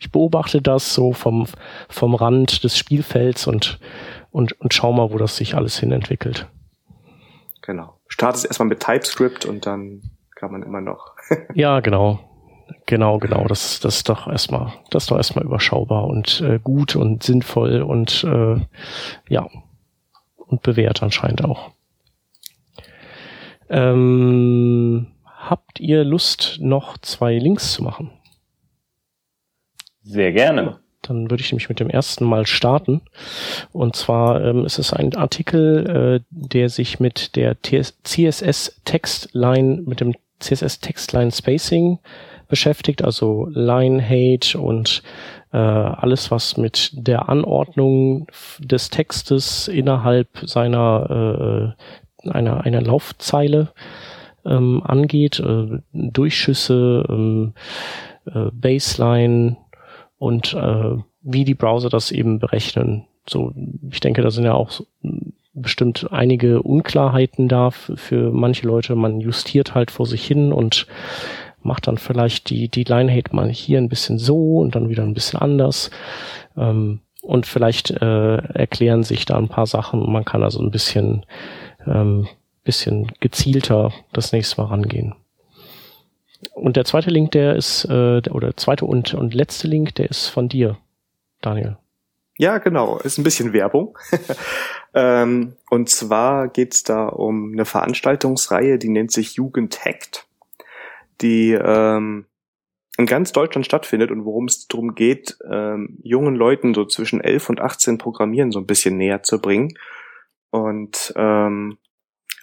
Ich 0.05 0.13
beobachte 0.13 0.61
das 0.61 0.93
so 0.93 1.15
vom, 1.15 1.47
vom 1.89 2.15
Rand 2.15 2.63
des 2.63 2.77
Spielfelds 2.77 3.47
und, 3.47 3.79
und, 4.31 4.53
und 4.61 4.75
schau 4.75 4.93
mal, 4.93 5.11
wo 5.11 5.17
das 5.17 5.39
sich 5.39 5.55
alles 5.55 5.79
hin 5.79 5.93
entwickelt. 5.93 6.47
Genau. 7.63 7.99
Startest 8.07 8.45
erstmal 8.45 8.69
mit 8.69 8.81
TypeScript 8.81 9.47
und 9.47 9.65
dann 9.65 10.03
kann 10.37 10.53
man 10.53 10.63
immer 10.63 10.83
noch. 10.83 11.15
ja, 11.55 11.81
genau. 11.81 12.21
Genau, 12.85 13.19
genau. 13.19 13.47
Das, 13.49 13.81
das 13.81 13.97
ist 13.97 14.09
doch 14.11 14.29
erstmal, 14.29 14.75
das 14.91 15.05
ist 15.05 15.11
doch 15.11 15.17
erstmal 15.17 15.47
überschaubar 15.47 16.05
und 16.05 16.43
äh, 16.43 16.59
gut 16.63 16.97
und 16.97 17.23
sinnvoll 17.23 17.81
und 17.81 18.25
äh, 18.25 18.61
ja, 19.31 19.49
und 20.37 20.61
bewährt 20.61 21.03
anscheinend 21.03 21.43
auch. 21.43 21.71
Ähm, 23.71 25.07
habt 25.25 25.81
ihr 25.81 26.05
Lust, 26.05 26.59
noch 26.61 26.99
zwei 26.99 27.39
Links 27.39 27.73
zu 27.73 27.83
machen? 27.83 28.11
Sehr 30.05 30.33
gerne. 30.33 30.79
Dann 31.03 31.31
würde 31.31 31.43
ich 31.43 31.51
nämlich 31.51 31.69
mit 31.69 31.81
dem 31.81 31.91
ersten 31.91 32.25
Mal 32.25 32.47
starten. 32.47 33.03
Und 33.73 33.97
zwar 33.97 34.43
ähm, 34.43 34.65
ist 34.65 34.79
es 34.79 34.93
ein 34.93 35.15
Artikel, 35.17 36.21
äh, 36.21 36.21
der 36.31 36.69
sich 36.69 37.01
mit 37.01 37.37
der 37.37 37.57
CSS 37.63 38.81
Textline, 38.85 39.83
mit 39.85 40.01
dem 40.01 40.15
CSS 40.41 40.81
Textline 40.81 41.31
Spacing 41.31 41.99
beschäftigt, 42.49 43.03
also 43.03 43.49
Line 43.51 44.03
Hate 44.03 44.59
und 44.59 45.03
äh, 45.53 45.57
alles, 45.57 46.31
was 46.31 46.57
mit 46.57 46.91
der 46.93 47.29
Anordnung 47.29 48.27
des 48.59 48.91
Textes 48.91 49.69
innerhalb 49.69 50.29
seiner 50.43 51.75
äh, 52.25 52.31
einer, 52.31 52.65
einer 52.65 52.81
Laufzeile 52.81 53.73
ähm, 54.45 54.83
angeht, 54.85 55.41
äh, 55.41 55.79
Durchschüsse, 55.93 57.05
ähm, 57.09 57.55
äh, 58.27 58.51
Baseline 58.53 59.57
und 60.19 60.55
äh, 60.55 60.97
wie 61.23 61.45
die 61.45 61.55
Browser 61.55 61.89
das 61.89 62.11
eben 62.11 62.39
berechnen. 62.39 63.07
So, 63.27 63.53
ich 63.91 64.01
denke, 64.01 64.23
da 64.23 64.31
sind 64.31 64.45
ja 64.45 64.55
auch 64.55 64.81
bestimmt 65.55 66.09
einige 66.11 66.63
Unklarheiten 66.63 67.49
da 67.49 67.71
für 67.71 68.31
manche 68.33 68.67
Leute. 68.67 68.95
Man 68.97 69.21
justiert 69.21 69.75
halt 69.75 69.91
vor 69.91 70.07
sich 70.07 70.27
hin 70.27 70.53
und 70.53 70.87
macht 71.63 71.87
dann 71.87 71.97
vielleicht 71.97 72.51
die, 72.51 72.69
die 72.69 72.85
Line-Hate 72.85 73.35
mal 73.35 73.49
hier 73.51 73.79
ein 73.79 73.89
bisschen 73.89 74.19
so 74.19 74.59
und 74.59 74.75
dann 74.75 74.89
wieder 74.89 75.03
ein 75.03 75.15
bisschen 75.15 75.41
anders. 75.41 75.91
Ähm, 76.57 77.01
und 77.23 77.47
vielleicht 77.47 77.91
äh, 77.91 78.37
erklären 78.37 79.03
sich 79.03 79.25
da 79.25 79.39
ein 79.39 79.49
paar 79.49 79.67
Sachen 79.67 80.03
und 80.03 80.13
man 80.13 80.27
kann 80.27 80.43
also 80.43 80.61
ein 80.61 80.71
bisschen, 80.71 81.25
ähm, 81.87 82.29
bisschen 82.65 83.11
gezielter 83.21 83.93
das 84.13 84.33
nächste 84.33 84.61
Mal 84.61 84.69
rangehen. 84.69 85.15
Und 86.53 86.77
der 86.77 86.85
zweite 86.85 87.11
Link, 87.11 87.33
der 87.33 87.57
ist, 87.57 87.85
äh, 87.87 88.23
oder 88.31 88.57
zweite 88.57 88.85
und, 88.85 89.15
und 89.15 89.35
letzte 89.35 89.69
Link, 89.69 89.95
der 89.95 90.11
ist 90.11 90.29
von 90.29 90.49
dir, 90.49 90.79
Daniel. 91.41 91.77
Ja, 92.37 92.59
genau. 92.59 92.99
Ist 92.99 93.19
ein 93.19 93.25
bisschen 93.25 93.53
Werbung. 93.53 93.97
ähm, 94.95 95.55
und 95.71 95.89
zwar 95.89 96.49
geht's 96.49 96.83
da 96.83 97.07
um 97.07 97.53
eine 97.53 97.65
Veranstaltungsreihe, 97.65 98.79
die 98.79 98.89
nennt 98.89 99.13
sich 99.13 99.35
Jugend 99.35 99.85
Hackt 99.85 100.27
die 101.21 101.53
ähm, 101.53 102.27
in 102.97 103.07
ganz 103.07 103.33
Deutschland 103.33 103.67
stattfindet 103.67 104.11
und 104.11 104.25
worum 104.25 104.47
es 104.47 104.69
darum 104.69 104.95
geht, 104.95 105.37
ähm, 105.51 105.99
jungen 106.03 106.37
Leuten 106.37 106.75
so 106.75 106.85
zwischen 106.85 107.21
11 107.21 107.51
und 107.51 107.61
18 107.61 107.99
Programmieren 107.99 108.53
so 108.53 108.61
ein 108.61 108.67
bisschen 108.67 108.97
näher 108.97 109.23
zu 109.23 109.41
bringen 109.41 109.77
und 110.51 111.13
ähm, 111.17 111.79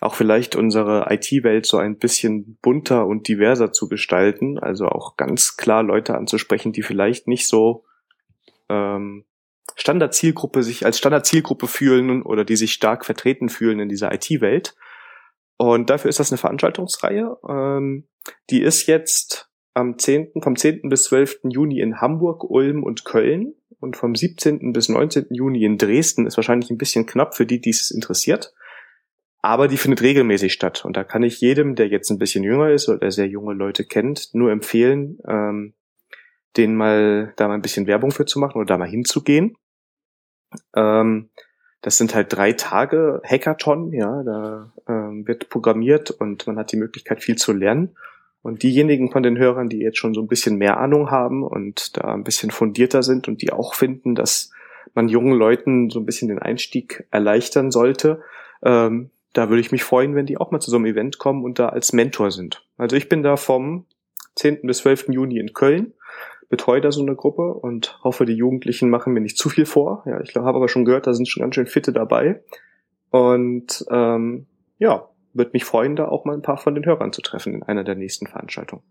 auch 0.02 0.16
vielleicht 0.16 0.56
unsere 0.56 1.06
IT-Welt 1.10 1.68
so 1.68 1.78
ein 1.78 1.98
bisschen 1.98 2.58
bunter 2.62 3.06
und 3.06 3.28
diverser 3.28 3.72
zu 3.72 3.88
gestalten, 3.88 4.58
also 4.58 4.88
auch 4.88 5.16
ganz 5.16 5.58
klar 5.58 5.84
Leute 5.84 6.16
anzusprechen, 6.16 6.72
die 6.72 6.82
vielleicht 6.82 7.28
nicht 7.28 7.48
so 7.48 7.86
ähm, 8.68 9.26
Standardzielgruppe 9.76 10.64
sich 10.64 10.86
als 10.86 10.98
Standardzielgruppe 10.98 11.68
fühlen 11.68 12.24
oder 12.24 12.44
die 12.44 12.56
sich 12.56 12.74
stark 12.74 13.06
vertreten 13.06 13.48
fühlen 13.48 13.80
in 13.80 13.90
dieser 13.90 14.12
IT-Welt. 14.12 14.76
Und 15.58 15.92
dafür 15.92 16.10
ist 16.10 16.20
das 16.20 16.32
eine 16.32 16.40
Veranstaltungsreihe. 16.40 17.38
Ähm, 17.48 18.08
die 18.50 18.64
ist 18.64 18.88
jetzt 18.88 19.52
am 19.76 20.00
10., 20.00 20.32
vom 20.42 20.56
10. 20.56 20.90
bis 20.90 21.04
12. 21.04 21.42
Juni 21.44 21.80
in 21.80 22.02
Hamburg, 22.02 22.44
Ulm 22.44 22.84
und 22.84 23.06
Köln 23.06 23.54
und 23.80 23.98
vom 23.98 24.16
17. 24.16 24.74
bis 24.74 24.90
19. 24.90 25.28
Juni 25.30 25.64
in 25.64 25.78
Dresden 25.78 26.26
ist 26.26 26.38
wahrscheinlich 26.38 26.72
ein 26.72 26.80
bisschen 26.80 27.06
knapp 27.06 27.36
für 27.36 27.46
die, 27.46 27.62
die 27.62 27.70
es 27.70 27.92
interessiert. 27.92 28.52
Aber 29.42 29.68
die 29.68 29.78
findet 29.78 30.02
regelmäßig 30.02 30.54
statt. 30.54 30.86
Und 30.86 30.96
da 30.98 31.04
kann 31.04 31.24
ich 31.24 31.42
jedem, 31.42 31.76
der 31.76 31.88
jetzt 31.88 32.12
ein 32.12 32.20
bisschen 32.20 32.44
jünger 32.44 32.70
ist 32.70 32.90
oder 32.90 33.12
sehr 33.12 33.28
junge 33.28 33.54
Leute 33.54 33.86
kennt, 33.86 34.30
nur 34.34 34.52
empfehlen, 34.52 35.18
ähm, 35.28 35.74
den 36.58 36.76
mal 36.76 37.34
da 37.38 37.48
mal 37.48 37.56
ein 37.56 37.62
bisschen 37.62 37.88
Werbung 37.88 38.12
für 38.12 38.26
zu 38.26 38.40
machen 38.40 38.58
oder 38.58 38.66
da 38.66 38.78
mal 38.78 38.88
hinzugehen. 38.88 39.56
Ähm, 40.76 41.30
das 41.82 41.98
sind 41.98 42.14
halt 42.14 42.32
drei 42.32 42.54
Tage 42.54 43.22
Hackathon, 43.26 43.92
ja, 43.94 44.22
da 44.24 44.74
ähm, 44.88 45.28
wird 45.28 45.50
programmiert 45.50 46.12
und 46.12 46.46
man 46.46 46.58
hat 46.58 46.72
die 46.72 46.78
Möglichkeit, 46.78 47.24
viel 47.24 47.38
zu 47.38 47.54
lernen. 47.54 47.96
Und 48.44 48.64
diejenigen 48.64 49.12
von 49.12 49.24
den 49.24 49.38
Hörern, 49.38 49.70
die 49.70 49.80
jetzt 49.80 49.98
schon 49.98 50.14
so 50.14 50.22
ein 50.22 50.28
bisschen 50.28 50.58
mehr 50.58 50.78
Ahnung 50.78 51.12
haben 51.12 51.44
und 51.44 51.98
da 51.98 52.14
ein 52.14 52.24
bisschen 52.24 52.52
fundierter 52.52 53.04
sind 53.04 53.28
und 53.28 53.42
die 53.42 53.52
auch 53.52 53.76
finden, 53.76 54.16
dass 54.16 54.52
man 54.94 55.10
jungen 55.10 55.34
Leuten 55.34 55.90
so 55.90 56.00
ein 56.00 56.06
bisschen 56.06 56.28
den 56.28 56.40
Einstieg 56.40 57.08
erleichtern 57.12 57.72
sollte, 57.72 58.22
ähm, 58.64 59.12
da 59.34 59.50
würde 59.50 59.62
ich 59.62 59.72
mich 59.72 59.84
freuen, 59.84 60.16
wenn 60.16 60.26
die 60.26 60.38
auch 60.38 60.52
mal 60.52 60.60
zu 60.60 60.72
so 60.72 60.78
einem 60.78 60.86
Event 60.86 61.18
kommen 61.18 61.44
und 61.44 61.60
da 61.60 61.70
als 61.70 61.94
Mentor 61.94 62.32
sind. 62.32 62.66
Also 62.78 62.96
ich 62.96 63.10
bin 63.10 63.24
da 63.24 63.38
vom 63.38 63.86
10. 64.36 64.62
bis 64.64 64.80
12. 64.80 65.10
Juni 65.10 65.40
in 65.40 65.54
Köln 65.54 65.94
betreue 66.52 66.82
da 66.82 66.92
so 66.92 67.02
eine 67.02 67.16
Gruppe 67.16 67.54
und 67.54 67.98
hoffe, 68.04 68.26
die 68.26 68.36
Jugendlichen 68.36 68.90
machen 68.90 69.14
mir 69.14 69.22
nicht 69.22 69.38
zu 69.38 69.50
viel 69.50 69.66
vor. 69.66 70.04
Ja, 70.06 70.20
ich 70.20 70.36
habe 70.36 70.50
aber 70.50 70.68
schon 70.68 70.86
gehört, 70.86 71.08
da 71.08 71.14
sind 71.14 71.28
schon 71.28 71.42
ganz 71.42 71.56
schön 71.56 71.66
Fitte 71.66 71.94
dabei. 71.94 72.44
Und 73.10 73.86
ähm, 73.90 74.48
ja, 74.78 75.08
würde 75.34 75.52
mich 75.54 75.64
freuen, 75.64 75.96
da 75.96 76.10
auch 76.10 76.26
mal 76.26 76.34
ein 76.34 76.42
paar 76.42 76.58
von 76.58 76.76
den 76.76 76.86
Hörern 76.86 77.14
zu 77.14 77.22
treffen 77.22 77.54
in 77.54 77.64
einer 77.64 77.86
der 77.86 77.96
nächsten 77.96 78.28
Veranstaltungen. 78.28 78.84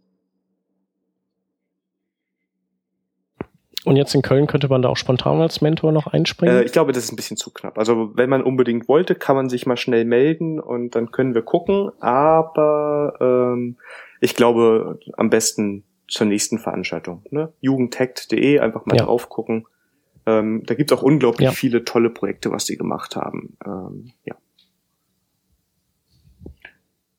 Und 3.85 3.97
jetzt 3.97 4.15
in 4.15 4.23
Köln 4.23 4.47
könnte 4.47 4.69
man 4.69 4.83
da 4.83 4.91
auch 4.91 4.97
spontan 4.97 5.41
als 5.41 5.63
Mentor 5.63 5.93
noch 5.93 6.07
einspringen? 6.07 6.55
Äh, 6.55 6.63
ich 6.65 6.73
glaube, 6.73 6.93
das 6.93 7.05
ist 7.05 7.13
ein 7.13 7.17
bisschen 7.17 7.37
zu 7.37 7.51
knapp. 7.51 7.79
Also 7.79 8.11
wenn 8.15 8.29
man 8.29 8.43
unbedingt 8.43 8.89
wollte, 8.89 9.15
kann 9.15 9.37
man 9.37 9.49
sich 9.49 9.67
mal 9.67 9.79
schnell 9.79 10.05
melden 10.05 10.61
und 10.61 10.95
dann 10.95 11.11
können 11.11 11.35
wir 11.35 11.43
gucken. 11.43 11.91
Aber 12.01 13.15
ähm, 13.21 13.79
ich 14.21 14.35
glaube, 14.35 14.99
am 15.17 15.31
besten 15.31 15.85
zur 16.09 16.27
nächsten 16.27 16.59
Veranstaltung. 16.59 17.23
Ne? 17.31 17.53
Jugendhackt.de, 17.61 18.59
einfach 18.59 18.85
mal 18.85 18.97
ja. 18.97 19.05
drauf 19.05 19.29
gucken. 19.29 19.67
Ähm, 20.27 20.63
da 20.67 20.75
gibt 20.75 20.93
es 20.93 20.99
auch 20.99 21.03
unglaublich 21.03 21.47
ja. 21.47 21.53
viele 21.53 21.85
tolle 21.85 22.11
Projekte, 22.11 22.51
was 22.51 22.67
die 22.67 22.77
gemacht 22.77 23.17
haben. 23.17 23.57
Ähm, 23.65 24.13
ja. 24.25 24.37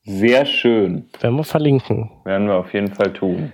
Sehr 0.04 0.46
schön. 0.46 1.10
Werden 1.20 1.36
wir 1.38 1.44
verlinken. 1.44 2.12
Werden 2.26 2.48
wir 2.48 2.56
auf 2.56 2.74
jeden 2.74 2.94
Fall 2.94 3.14
tun. 3.14 3.54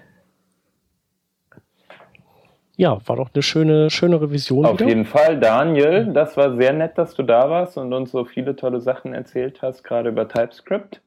Ja, 2.80 3.00
war 3.08 3.16
doch 3.16 3.32
eine 3.34 3.42
schöne, 3.42 3.90
schöne 3.90 4.22
Revision. 4.22 4.64
Auf 4.64 4.80
wieder. 4.80 4.88
jeden 4.88 5.06
Fall, 5.06 5.40
Daniel, 5.40 6.14
das 6.14 6.38
war 6.38 6.56
sehr 6.56 6.74
nett, 6.74 6.96
dass 7.00 7.16
du 7.16 7.24
da 7.24 7.50
warst 7.50 7.76
und 7.76 7.92
uns 7.92 8.12
so 8.12 8.24
viele 8.24 8.56
tolle 8.56 8.80
Sachen 8.82 9.16
erzählt 9.16 9.64
hast, 9.64 9.84
gerade 9.84 10.10
über 10.10 10.28
TypeScript. 10.28 11.02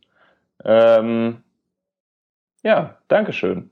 Ähm, 0.65 1.45
ja, 2.65 2.99
Dankeschön. 3.07 3.71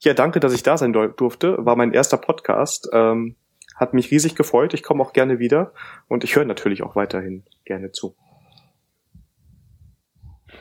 Ja, 0.00 0.12
danke, 0.12 0.40
dass 0.40 0.52
ich 0.52 0.62
da 0.62 0.76
sein 0.76 0.92
durfte. 0.92 1.56
War 1.64 1.74
mein 1.74 1.92
erster 1.92 2.18
Podcast. 2.18 2.88
Ähm, 2.92 3.34
hat 3.74 3.94
mich 3.94 4.10
riesig 4.10 4.34
gefreut. 4.34 4.74
Ich 4.74 4.82
komme 4.82 5.02
auch 5.02 5.14
gerne 5.14 5.38
wieder 5.38 5.72
und 6.06 6.22
ich 6.22 6.36
höre 6.36 6.44
natürlich 6.44 6.82
auch 6.82 6.96
weiterhin 6.96 7.44
gerne 7.64 7.92
zu. 7.92 8.14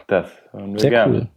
Das 0.08 0.32
hören 0.52 0.72
wir 0.72 0.80
Sehr 0.80 0.90
gerne. 0.90 1.18
cool. 1.18 1.28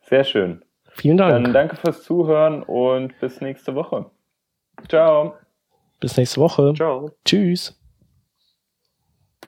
Sehr 0.00 0.24
schön. 0.24 0.65
Vielen 0.96 1.18
Dank. 1.18 1.44
Dann 1.44 1.52
danke 1.52 1.76
fürs 1.76 2.02
Zuhören 2.02 2.62
und 2.62 3.18
bis 3.20 3.42
nächste 3.42 3.74
Woche. 3.74 4.06
Ciao. 4.88 5.34
Bis 6.00 6.16
nächste 6.16 6.40
Woche. 6.40 6.72
Ciao. 6.74 7.10
Tschüss. 7.26 7.78